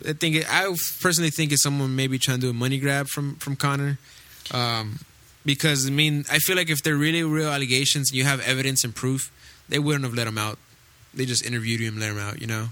[0.08, 3.06] I think it, I personally think it's someone maybe trying to do a money grab
[3.08, 3.98] from from Conor.
[4.52, 4.98] Um,
[5.44, 8.94] because I mean, I feel like if they're really real allegations, you have evidence and
[8.94, 9.30] proof,
[9.68, 10.58] they wouldn't have let him out.
[11.14, 12.40] They just interviewed him, let him out.
[12.40, 12.68] You know.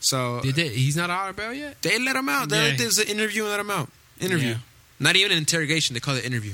[0.00, 1.80] So Did they, he's not out of bail yet.
[1.82, 2.48] they let him out.
[2.48, 2.68] They Yeah.
[2.70, 3.90] let this interview and let him out.
[4.18, 4.56] Interview, Yeah.
[5.00, 5.94] Not even an interrogation.
[5.94, 6.52] They call it interview.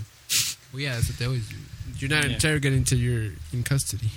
[0.73, 1.57] Well, yeah, that's what they always do.
[1.99, 2.35] You're not Yeah.
[2.35, 4.11] interrogating until you're in custody.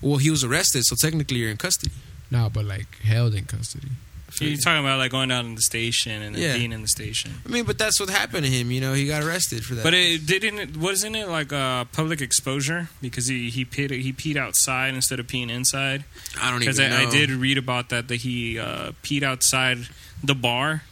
[0.00, 1.92] Well, he was arrested, so technically you're in custody.
[2.30, 3.88] No, but like held in custody.
[4.32, 6.56] So you're talking about like going down in the station and then Yeah.
[6.56, 7.34] being in the station.
[7.44, 8.70] I mean, but that's what happened to him.
[8.70, 9.82] You know, he got arrested for that.
[9.82, 10.76] But it didn't.
[10.76, 15.26] Wasn't it like a public exposure because he he peed he peed outside instead of
[15.26, 16.04] peeing inside?
[16.40, 16.98] I don't Because even know.
[16.98, 19.88] I, I did read about that that he uh, peed outside
[20.22, 20.84] the bar,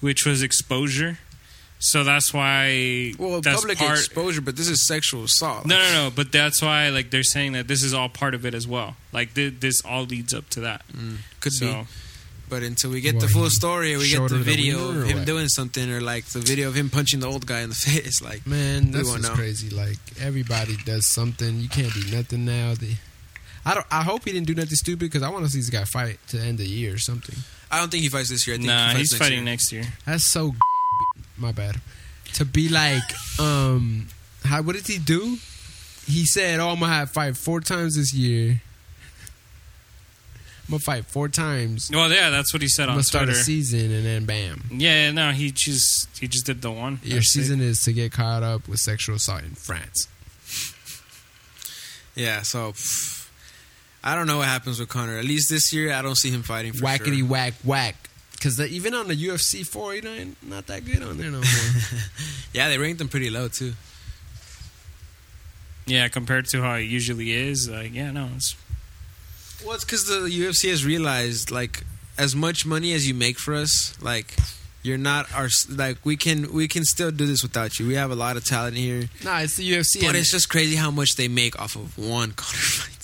[0.00, 1.18] which was exposure.
[1.84, 3.12] So that's why.
[3.18, 5.66] Well, that's public part, exposure, but this is sexual assault.
[5.66, 6.10] No, no, no.
[6.10, 8.96] But that's why, like, they're saying that this is all part of it as well.
[9.12, 10.82] Like, th- this all leads up to that.
[10.88, 11.86] Mm, could so, be.
[12.48, 15.04] But until we get the full story, or we get the her the video of
[15.06, 15.26] him what?
[15.26, 18.22] doing something, or like the video of him punching the old guy in the face,
[18.22, 19.36] like Man, We that's won't just know.
[19.36, 19.68] crazy.
[19.68, 21.60] Like everybody does something.
[21.60, 22.74] You can't do nothing now.
[22.74, 22.94] The,
[23.66, 23.86] I don't.
[23.90, 26.18] I hope he didn't do nothing stupid because I want to see this guy fight
[26.28, 27.36] to the end of the year or something.
[27.70, 28.54] I don't think he fights this year.
[28.54, 29.44] I think nah, he fights he's next fighting year.
[29.44, 29.84] next year.
[30.06, 30.54] That's so.
[31.36, 31.80] My bad.
[32.34, 33.02] To be like,
[33.38, 34.08] um,
[34.44, 34.62] how?
[34.62, 35.38] What did he do?
[36.06, 38.60] He said, "Oh, I'm gonna have fight four times this year.
[40.66, 41.90] I'm gonna fight four times.
[41.92, 43.40] Well, yeah, that's what he said I'm on gonna start Twitter.
[43.40, 47.00] a season, and then bam, Yeah, no, he just he just did the one.
[47.02, 50.08] your That's season is to get caught up with sexual assault in France."
[52.14, 53.28] Yeah, so pff,
[54.02, 55.18] I don't know what happens with Conor.
[55.18, 56.72] At least this year, I don't see him fighting.
[56.72, 57.26] For Whackity sure.
[57.28, 58.08] whack whack.
[58.44, 61.38] Because even on the UFC four, you know, ain't not that good on there no
[61.38, 61.44] more.
[62.52, 63.72] Yeah, they ranked them pretty low too.
[65.86, 68.54] Yeah, compared to how it usually is, like yeah, no, it's
[69.64, 71.84] Well, it's because the UFC has realized, like,
[72.18, 74.34] as much money as you make for us, like
[74.82, 77.86] you're not our like we can we can still do this without you.
[77.88, 80.00] We have a lot of talent here, Nah, it's the UFC.
[80.00, 83.03] but and- it's just crazy how much they make off of one Conor fight.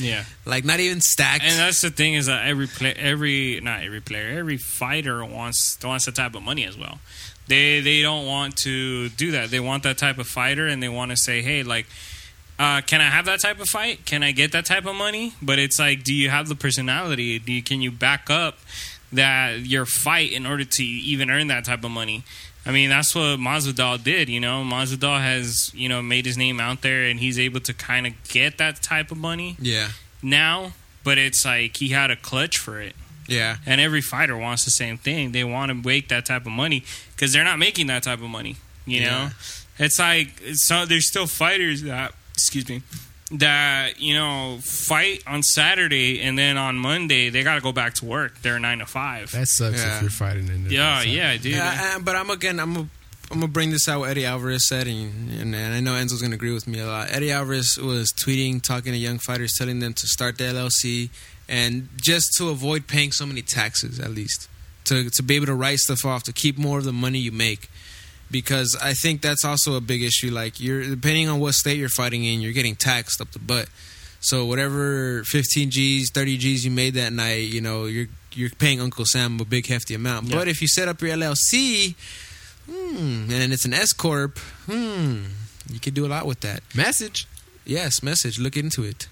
[0.00, 0.24] Yeah.
[0.44, 1.44] Like not even stacked.
[1.44, 5.78] And that's the thing is that every play, every not every player, every fighter wants
[5.82, 6.98] wants that type of money as well.
[7.46, 9.50] They they don't want to do that.
[9.50, 11.86] They want that type of fighter, and they want to say, hey, like,
[12.58, 14.04] uh, can I have that type of fight?
[14.06, 15.34] Can I get that type of money?
[15.42, 17.38] But it's like, do you have the personality?
[17.38, 18.58] Do you, can you back up
[19.12, 22.22] that your fight in order to even earn that type of money?
[22.70, 24.28] I mean, that's what Masvidal did.
[24.28, 27.74] You know, Masvidal has you know made his name out there, and he's able to
[27.74, 29.88] kind of get that type of money yeah,
[30.22, 30.72] now,
[31.02, 32.94] but it's like he had a clutch for it.
[33.26, 35.32] yeah, And every fighter wants the same thing.
[35.32, 36.84] They want to make that type of money
[37.16, 38.54] because they're not making that type of money.
[38.86, 39.10] You Yeah.
[39.10, 39.30] know,
[39.78, 42.82] it's like it's so there's still fighters that excuse me
[43.32, 47.94] that you know fight on Saturday and then on Monday they got to go back
[47.94, 48.40] to work.
[48.42, 49.30] They're nine to five.
[49.32, 49.96] that sucks Yeah.
[49.96, 51.52] if you're fighting in the yeah, yeah, dude.
[51.52, 51.98] yeah.
[52.02, 54.00] but I'm again, I'm a, I'm gonna bring this out.
[54.00, 56.86] What Eddie Alvarez said, and, and, and I know Enzo's gonna agree with me a
[56.86, 57.08] lot.
[57.12, 61.10] Eddie Alvarez was tweeting, talking to young fighters, telling them to start the LLC,
[61.48, 64.48] and just to avoid paying so many taxes, at least
[64.86, 67.30] to to be able to write stuff off, to keep more of the money you
[67.30, 67.68] make.
[68.30, 70.30] Because I think that's also a big issue.
[70.30, 73.68] Like you're depending on what state you're fighting in, you're getting taxed up the butt.
[74.20, 78.80] So whatever 15 G's, 30 G's you made that night, you know, you're you're paying
[78.80, 80.26] Uncle Sam a big hefty amount.
[80.28, 80.36] Yeah.
[80.36, 81.94] But if you set up your LLC,
[82.70, 85.24] hmm, and it's an S corp, hmm,
[85.72, 86.62] you could do a lot with that.
[86.74, 87.26] Message.
[87.64, 88.38] Yes, message.
[88.38, 89.08] Look into it.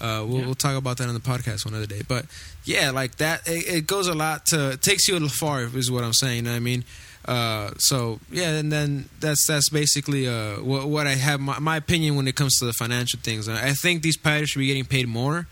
[0.00, 0.46] Uh, we'll, Yeah.
[0.46, 2.02] we'll talk about that on the podcast one other day.
[2.06, 2.26] But
[2.64, 4.70] yeah, like that, it, it goes a lot to.
[4.72, 6.36] It takes you a little far, is what I'm saying.
[6.36, 6.84] You know what I mean?
[7.28, 11.76] Uh, so yeah, and then that's that's basically uh, what, what I have my, my
[11.76, 13.48] opinion when it comes to the financial things.
[13.50, 15.46] I think these fighters should be getting paid more,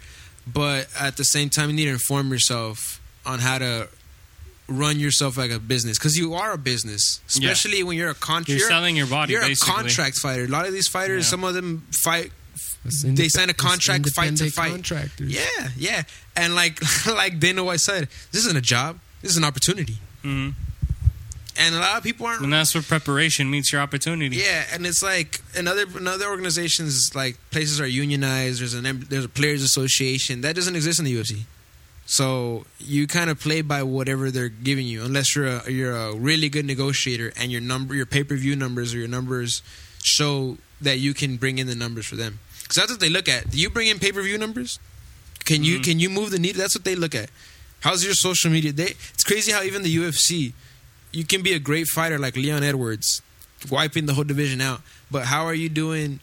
[0.46, 3.88] but at the same time, you need to inform yourself on how to
[4.68, 7.50] run yourself like a business because you are a business, Yeah.
[7.50, 8.58] especially when you're a contract.
[8.58, 9.72] You're selling your body, You're basically.
[9.74, 10.44] a contract fighter.
[10.44, 11.30] A lot of these fighters, Yeah.
[11.30, 12.32] some of them fight
[12.84, 14.70] That's they sign a contract, fight to fight.
[14.72, 15.30] Contractors.
[15.30, 16.02] Yeah, yeah.
[16.34, 18.98] And like like Dana White said, this isn't a job.
[19.20, 19.98] This is an opportunity.
[20.22, 20.50] hmm
[21.58, 22.42] And a lot of people aren't.
[22.42, 24.36] And that's where preparation meets your opportunity.
[24.36, 28.60] Yeah, and it's like another another organizations like places are unionized.
[28.60, 31.44] There's an there's a players association that doesn't exist in the UFC.
[32.04, 36.14] So you kind of play by whatever they're giving you, unless you're a you're a
[36.14, 39.62] really good negotiator and your number your pay per view numbers or your numbers
[40.04, 42.38] show that you can bring in the numbers for them.
[42.62, 43.50] Because that's what they look at.
[43.50, 44.78] Do you bring in pay per view numbers?
[45.44, 45.84] Can you Mhm.
[45.84, 46.60] can you move the needle?
[46.60, 47.30] That's what they look at.
[47.80, 48.72] How's your social media?
[48.72, 50.52] They, it's crazy how even the UFC,
[51.16, 53.22] you can be a great fighter like Leon Edwards,
[53.70, 54.82] wiping the whole division out.
[55.10, 56.20] But how are you doing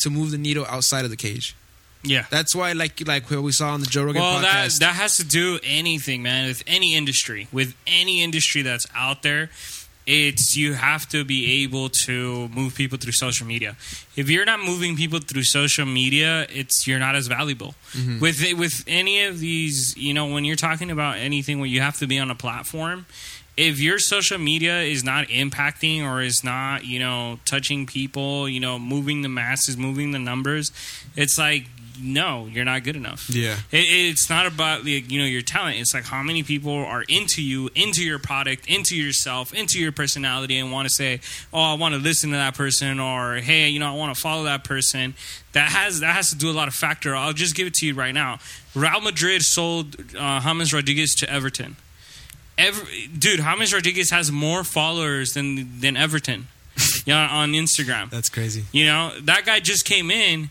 [0.00, 1.54] to move the needle outside of the cage?
[2.02, 2.26] Yeah.
[2.30, 4.78] That's why, like like what we saw on the Joe Rogan Well, that podcast.
[4.80, 6.48] that has to do anything, man.
[6.48, 9.50] With any industry, with any industry that's out there,
[10.06, 13.76] it's you have to be able to move people through social media.
[14.16, 17.74] If you're not moving people through social media, it's you're not as valuable.
[17.92, 18.20] Mm-hmm.
[18.20, 21.98] With with any of these, you know, when you're talking about anything where you have
[21.98, 23.06] to be on a platform,
[23.58, 28.60] if your social media is not impacting or is not, you know, touching people, you
[28.60, 30.70] know, moving the masses, moving the numbers,
[31.16, 31.64] it's like
[32.00, 33.28] no, you're not good enough.
[33.28, 35.78] yeah, It, it's not about like you know your talent.
[35.78, 39.90] It's like how many people are into you, into your product, into yourself, into your
[39.90, 41.18] personality, and want to say,
[41.52, 44.20] "Oh, I want to listen to that person," or "Hey, you know, I want to
[44.20, 45.14] follow that person."
[45.54, 47.16] That has that has to do a lot of factor.
[47.16, 48.38] I'll just give it to you right now.
[48.76, 51.74] Real Madrid sold uh, James Rodriguez to Everton.
[52.58, 56.48] Every, dude, James Rodriguez has more followers than than Everton.
[57.06, 58.10] yeah, on Instagram.
[58.10, 58.64] that's crazy.
[58.72, 60.50] You know, that guy just came in.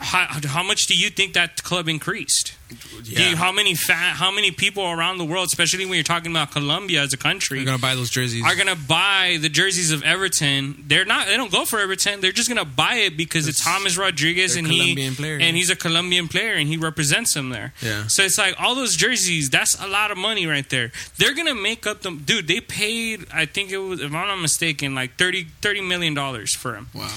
[0.00, 2.54] How, how much do you think that club increased?
[3.02, 6.30] Do you- how many fa- how many people around the world, especially when you're talking
[6.30, 8.44] about Colombia as a country, You're gonna buy those jerseys.
[8.44, 10.84] are gonna buy the jerseys of Everton?
[10.86, 11.26] They're not.
[11.26, 12.20] They don't go for Everton.
[12.20, 15.70] They're just gonna buy it because it's James Rodriguez and Colombian he player, and he's
[15.70, 17.72] a Colombian player and he represents them there.
[17.82, 18.06] Yeah.
[18.06, 19.50] So it's like all those jerseys.
[19.50, 20.92] That's a lot of money right there.
[21.16, 22.46] They're gonna make up them, dude.
[22.48, 23.26] They paid.
[23.32, 26.88] I think it was, if I'm not mistaken, like 30, 30 million dollars for him
[26.94, 27.10] wow,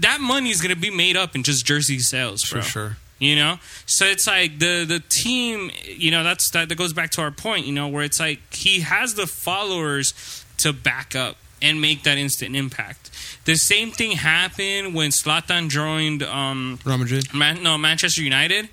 [0.00, 2.60] that money is going to be made up in just jersey sales, bro.
[2.60, 2.96] for sure.
[3.18, 5.72] You know, so it's like the the team.
[5.84, 7.66] You know, that's that, that goes back to our point.
[7.66, 12.16] You know, where it's like he has the followers to back up and make that
[12.16, 13.10] instant impact.
[13.44, 16.22] The same thing happened when Zlatan joined.
[16.22, 17.34] Um, Real Madrid.
[17.34, 18.68] Man, no, Manchester United.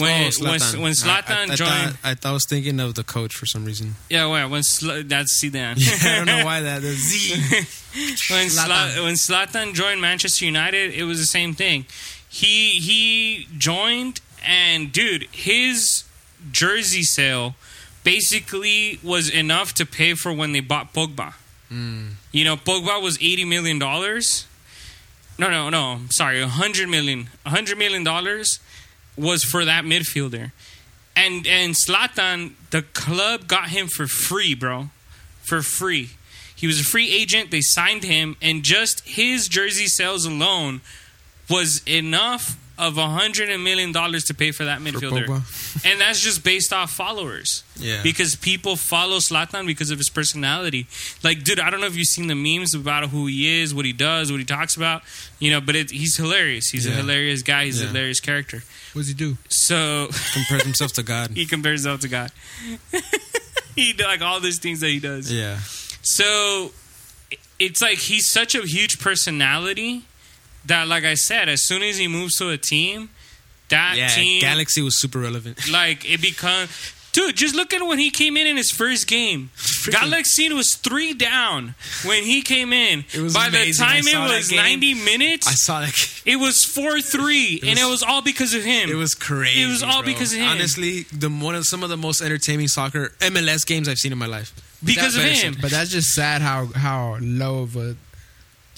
[0.00, 0.80] When Oh, when, Zlatan.
[0.82, 3.34] when Zlatan I, I, I joined, thought, I thought I was thinking of the coach
[3.34, 3.96] for some reason.
[4.08, 5.76] yeah, well, when Sl- that's Zidane.
[6.06, 6.80] I don't know why that.
[6.82, 7.34] The Z.
[8.34, 8.66] when Zlatan.
[8.96, 9.02] Zlatan.
[9.04, 11.84] when Zlatan joined Manchester United, it was the same thing.
[12.28, 16.04] He he joined, and dude, his
[16.50, 17.54] jersey sale
[18.04, 21.34] basically was enough to pay for when they bought Pogba.
[21.68, 22.08] Hmm.
[22.32, 24.46] You know, Pogba was eighty million dollars.
[25.38, 26.00] No, no, no.
[26.10, 27.28] Sorry, a hundred million.
[27.46, 28.58] A hundred million dollars
[29.16, 30.52] was for that midfielder,
[31.14, 34.90] and and Zlatan, the club got him for free, bro,
[35.42, 36.10] for free.
[36.54, 37.50] He was a free agent.
[37.50, 40.80] They signed him, and just his jersey sales alone
[41.50, 45.84] was enough of a hundred million dollars to pay for that midfielder, Pogba.
[45.90, 47.64] and that's just based off followers.
[47.76, 48.02] Yeah.
[48.02, 50.86] because people follow Zlatan because of his personality.
[51.24, 53.84] Like, dude, I don't know if you've seen the memes about who he is, what
[53.84, 55.02] he does, what he talks about.
[55.38, 56.68] You know, but it, he's hilarious.
[56.70, 57.64] He's a hilarious guy.
[57.64, 58.62] He's a hilarious character.
[58.92, 59.36] What does he do?
[59.48, 61.30] So he Compares himself to God.
[61.34, 62.30] he compares himself to God.
[63.74, 65.32] he like all these things that he does.
[65.32, 65.58] Yeah.
[66.02, 66.72] So
[67.58, 70.04] it's like he's such a huge personality
[70.66, 73.10] that, like I said, as soon as he moves to a team,
[73.68, 74.08] that Yeah.
[74.08, 75.68] team, Galaxy was super relevant.
[75.70, 76.70] like it becomes.
[77.12, 79.50] Dude, just look at when he came in in his first game.
[79.90, 81.74] Galaxy was three down
[82.06, 83.04] when he came in.
[83.12, 83.72] It was By amazing.
[83.84, 84.56] the time it was game.
[84.56, 85.92] 90 minutes, I saw that.
[86.24, 88.88] it was 4 3, and it was- was all because of him.
[88.88, 89.60] It was crazy.
[89.62, 90.10] It was all bro.
[90.10, 90.48] because of him.
[90.48, 94.18] Honestly, the one of some of the most entertaining soccer MLS games I've seen in
[94.18, 94.54] my life.
[94.82, 95.54] because of him.
[95.60, 97.96] But that's just sad how how low of a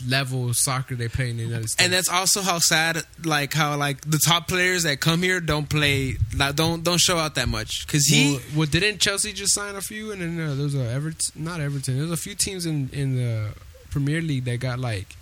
[0.09, 1.83] level of soccer they play in the United States.
[1.83, 5.69] And that's also how sad, like how like the top players that come here don't
[5.69, 8.33] play, like, don't don't show out that much because he.
[8.33, 10.13] well, well, didn't Chelsea just sign a few?
[10.13, 11.99] And then uh, there was a Everton, not Everton.
[11.99, 13.55] There's a few teams in in the
[13.91, 15.17] Premier League that got like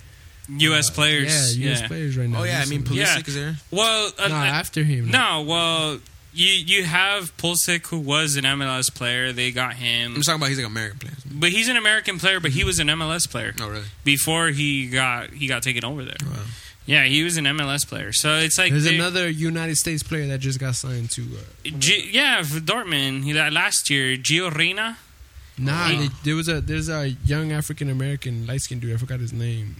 [0.49, 0.89] U.S.
[0.89, 1.57] uh, players.
[1.57, 1.81] Yeah, U.S.
[1.81, 1.87] yeah.
[1.87, 2.41] players right now.
[2.41, 2.99] oh yeah, I mean Recently.
[2.99, 3.19] Yeah.
[3.19, 3.55] Is there.
[3.71, 5.09] Well, uh, no, uh, after him.
[5.09, 5.99] no, well,
[6.33, 9.31] you you have Pulisic, who was an MLS player.
[9.31, 10.15] They got him.
[10.15, 11.13] I'm talking about he's like an American player.
[11.31, 13.85] But he's an American player, but he was an MLS player Oh really?
[14.03, 16.15] before he got he got taken over there.
[16.25, 16.37] Wow.
[16.85, 18.11] Yeah, he was an MLS player.
[18.11, 21.21] So it's like There's another United States player that just got signed to.
[21.21, 23.23] Uh, G- yeah, for Dortmund.
[23.23, 24.97] He, that last year, Gio Reyna.
[25.57, 28.93] nah, they, there was a there's a young African American light skinned dude.
[28.93, 29.75] I forgot his name.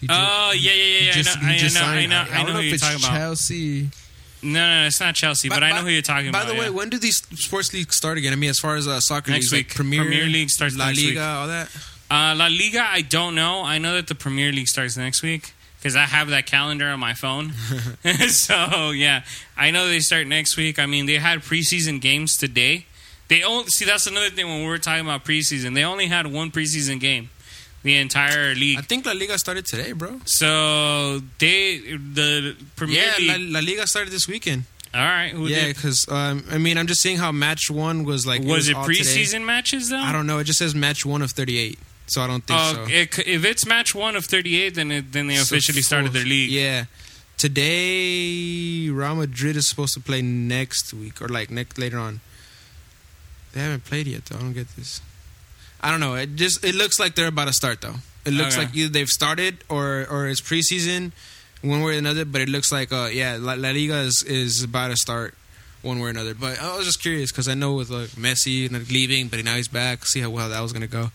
[0.00, 1.04] He Oh yeah, yeah, he yeah.
[1.06, 1.12] yeah.
[1.12, 2.72] just- I know, he just I know, I signed- know, I I don't know if
[2.74, 3.82] it's Chelsea.
[3.84, 3.94] about.
[4.42, 6.48] No, no, it's not Chelsea, but, I know who you're talking by about.
[6.48, 6.70] By the way, yeah.
[6.70, 8.32] when do these sports leagues start again?
[8.32, 9.76] I mean, as far as uh, soccer Next leagues, like.
[9.76, 11.16] Premier, Premier League starts next week.
[11.16, 11.38] La Liga, week.
[11.40, 11.76] all that.
[12.10, 13.62] Uh, La Liga, I don't know.
[13.62, 17.00] I know that the Premier League starts next week because I have that calendar on
[17.00, 17.52] my phone.
[18.28, 19.24] so yeah,
[19.56, 20.78] I know they start next week.
[20.78, 22.86] I mean, they had preseason games today.
[23.28, 25.74] They only see that's another thing when we were talking about preseason.
[25.74, 27.30] They only had one preseason game,
[27.82, 28.78] the entire league.
[28.78, 30.20] I think La Liga started today, bro.
[30.26, 33.52] So they the Premier Yeah, La, League.
[33.52, 34.64] La Liga started this weekend.
[34.92, 38.26] all right, who yeah, because um, I mean, I'm just seeing how match one was
[38.26, 38.42] like.
[38.42, 39.00] Was it all today.
[39.00, 39.96] preseason matches though?
[39.98, 40.38] I don't know.
[40.38, 41.78] It just says match one of 38,
[42.08, 42.86] so I don't think Oh, so.
[42.88, 46.24] it if it's match one of thirty-eight, then it, then they So officially started their
[46.24, 46.50] league.
[46.50, 46.84] Yeah.
[47.38, 52.20] Today, Real Madrid is supposed to play next week or like next later on.
[53.52, 54.36] They haven't played yet, though.
[54.38, 55.00] I don't get this.
[55.80, 56.14] I don't know.
[56.14, 57.96] It just it looks like they're about to start though.
[58.24, 58.66] It looks Okay.
[58.66, 61.12] like either they've started or or it's preseason,
[61.62, 62.24] one way or another.
[62.24, 65.34] But it looks like uh yeah, La, La Liga is is about to start
[65.82, 66.34] one way or another.
[66.34, 69.56] But I was just curious because I know with like Messi like, leaving, but now
[69.56, 70.04] he's back.
[70.04, 71.10] See how well that was gonna go.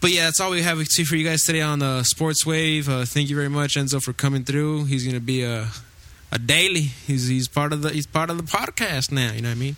[0.00, 2.88] But yeah, that's all we have to for you guys today on the Sports Wave.
[2.88, 4.84] Uh, thank you very much, Enzo, for coming through.
[4.86, 5.68] He's gonna be a
[6.32, 6.90] a daily.
[7.06, 9.30] He's he's part of the he's part of the podcast now.
[9.32, 9.76] You know what I mean?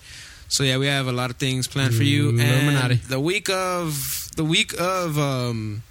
[0.49, 2.31] So yeah, we have a lot of things planned for you.
[2.31, 2.95] Illuminati.
[2.95, 5.83] And the week of the week of um,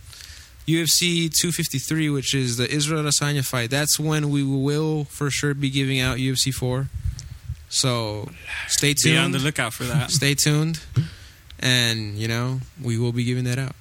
[0.67, 3.69] UFC 253, which is the Israel Adesanya fight.
[3.69, 6.87] That's when we will for sure be giving out UFC 4.
[7.69, 8.29] So
[8.67, 9.15] stay tuned.
[9.15, 10.11] Be on the lookout for that.
[10.11, 10.79] Stay tuned,
[11.59, 13.75] and you know we will be giving that out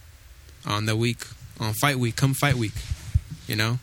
[0.67, 1.19] on the week
[1.61, 2.17] on fight week.
[2.17, 2.75] Come fight week,
[3.47, 3.79] you know.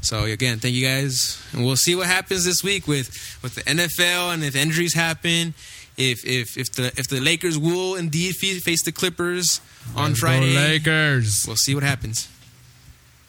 [0.00, 3.62] So again, thank you guys, and we'll see what happens this week with with the
[3.62, 5.54] NFL and if injuries happen.
[5.96, 9.60] If if if the if the Lakers will indeed face the Clippers
[9.94, 11.44] on Let's Friday, Lakers.
[11.46, 12.28] we'll see what happens.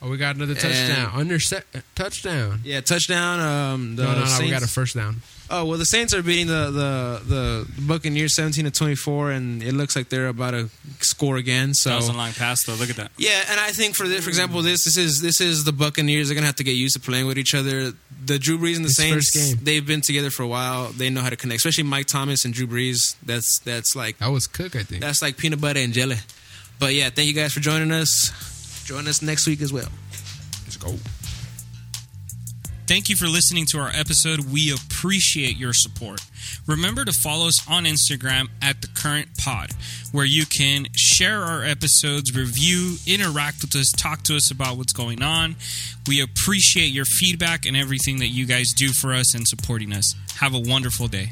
[0.01, 1.11] Oh, we got another And- touchdown.
[1.13, 2.61] Under se- uh, touchdown.
[2.63, 3.39] Yeah, touchdown.
[3.39, 4.39] Um, the no, no, no.
[4.39, 5.21] We got a first down.
[5.47, 9.61] Oh well, the Saints are beating the the the Buccaneers seventeen to twenty four, and
[9.61, 10.69] it looks like they're about to
[11.01, 11.73] score again.
[11.75, 12.73] So That was a long pass, though.
[12.73, 13.11] Look at that.
[13.17, 16.27] Yeah, and I think for this, for example, this this is this is the Buccaneers.
[16.27, 17.93] They're gonna have to get used to playing with each other.
[18.25, 19.59] The Drew Brees and the It's Saints, first game.
[19.63, 20.91] they've been together for a while.
[20.91, 23.15] They know how to connect, especially Mike Thomas and Drew Brees.
[23.23, 25.01] That's that's like That was Cook, I think.
[25.01, 26.17] that's like peanut butter and jelly.
[26.79, 28.83] But yeah, thank you guys for joining us.
[28.85, 29.89] Join us next week as well.
[30.63, 30.95] Let's go.
[32.87, 34.51] Thank you for listening to our episode.
[34.51, 36.21] We appreciate your support.
[36.67, 39.71] Remember to follow us on Instagram at the current pod,
[40.11, 44.93] where you can share our episodes, review, interact with us, talk to us about what's
[44.93, 45.55] going on.
[46.07, 50.13] We appreciate your feedback and everything that you guys do for us and supporting us.
[50.39, 51.31] Have a wonderful day.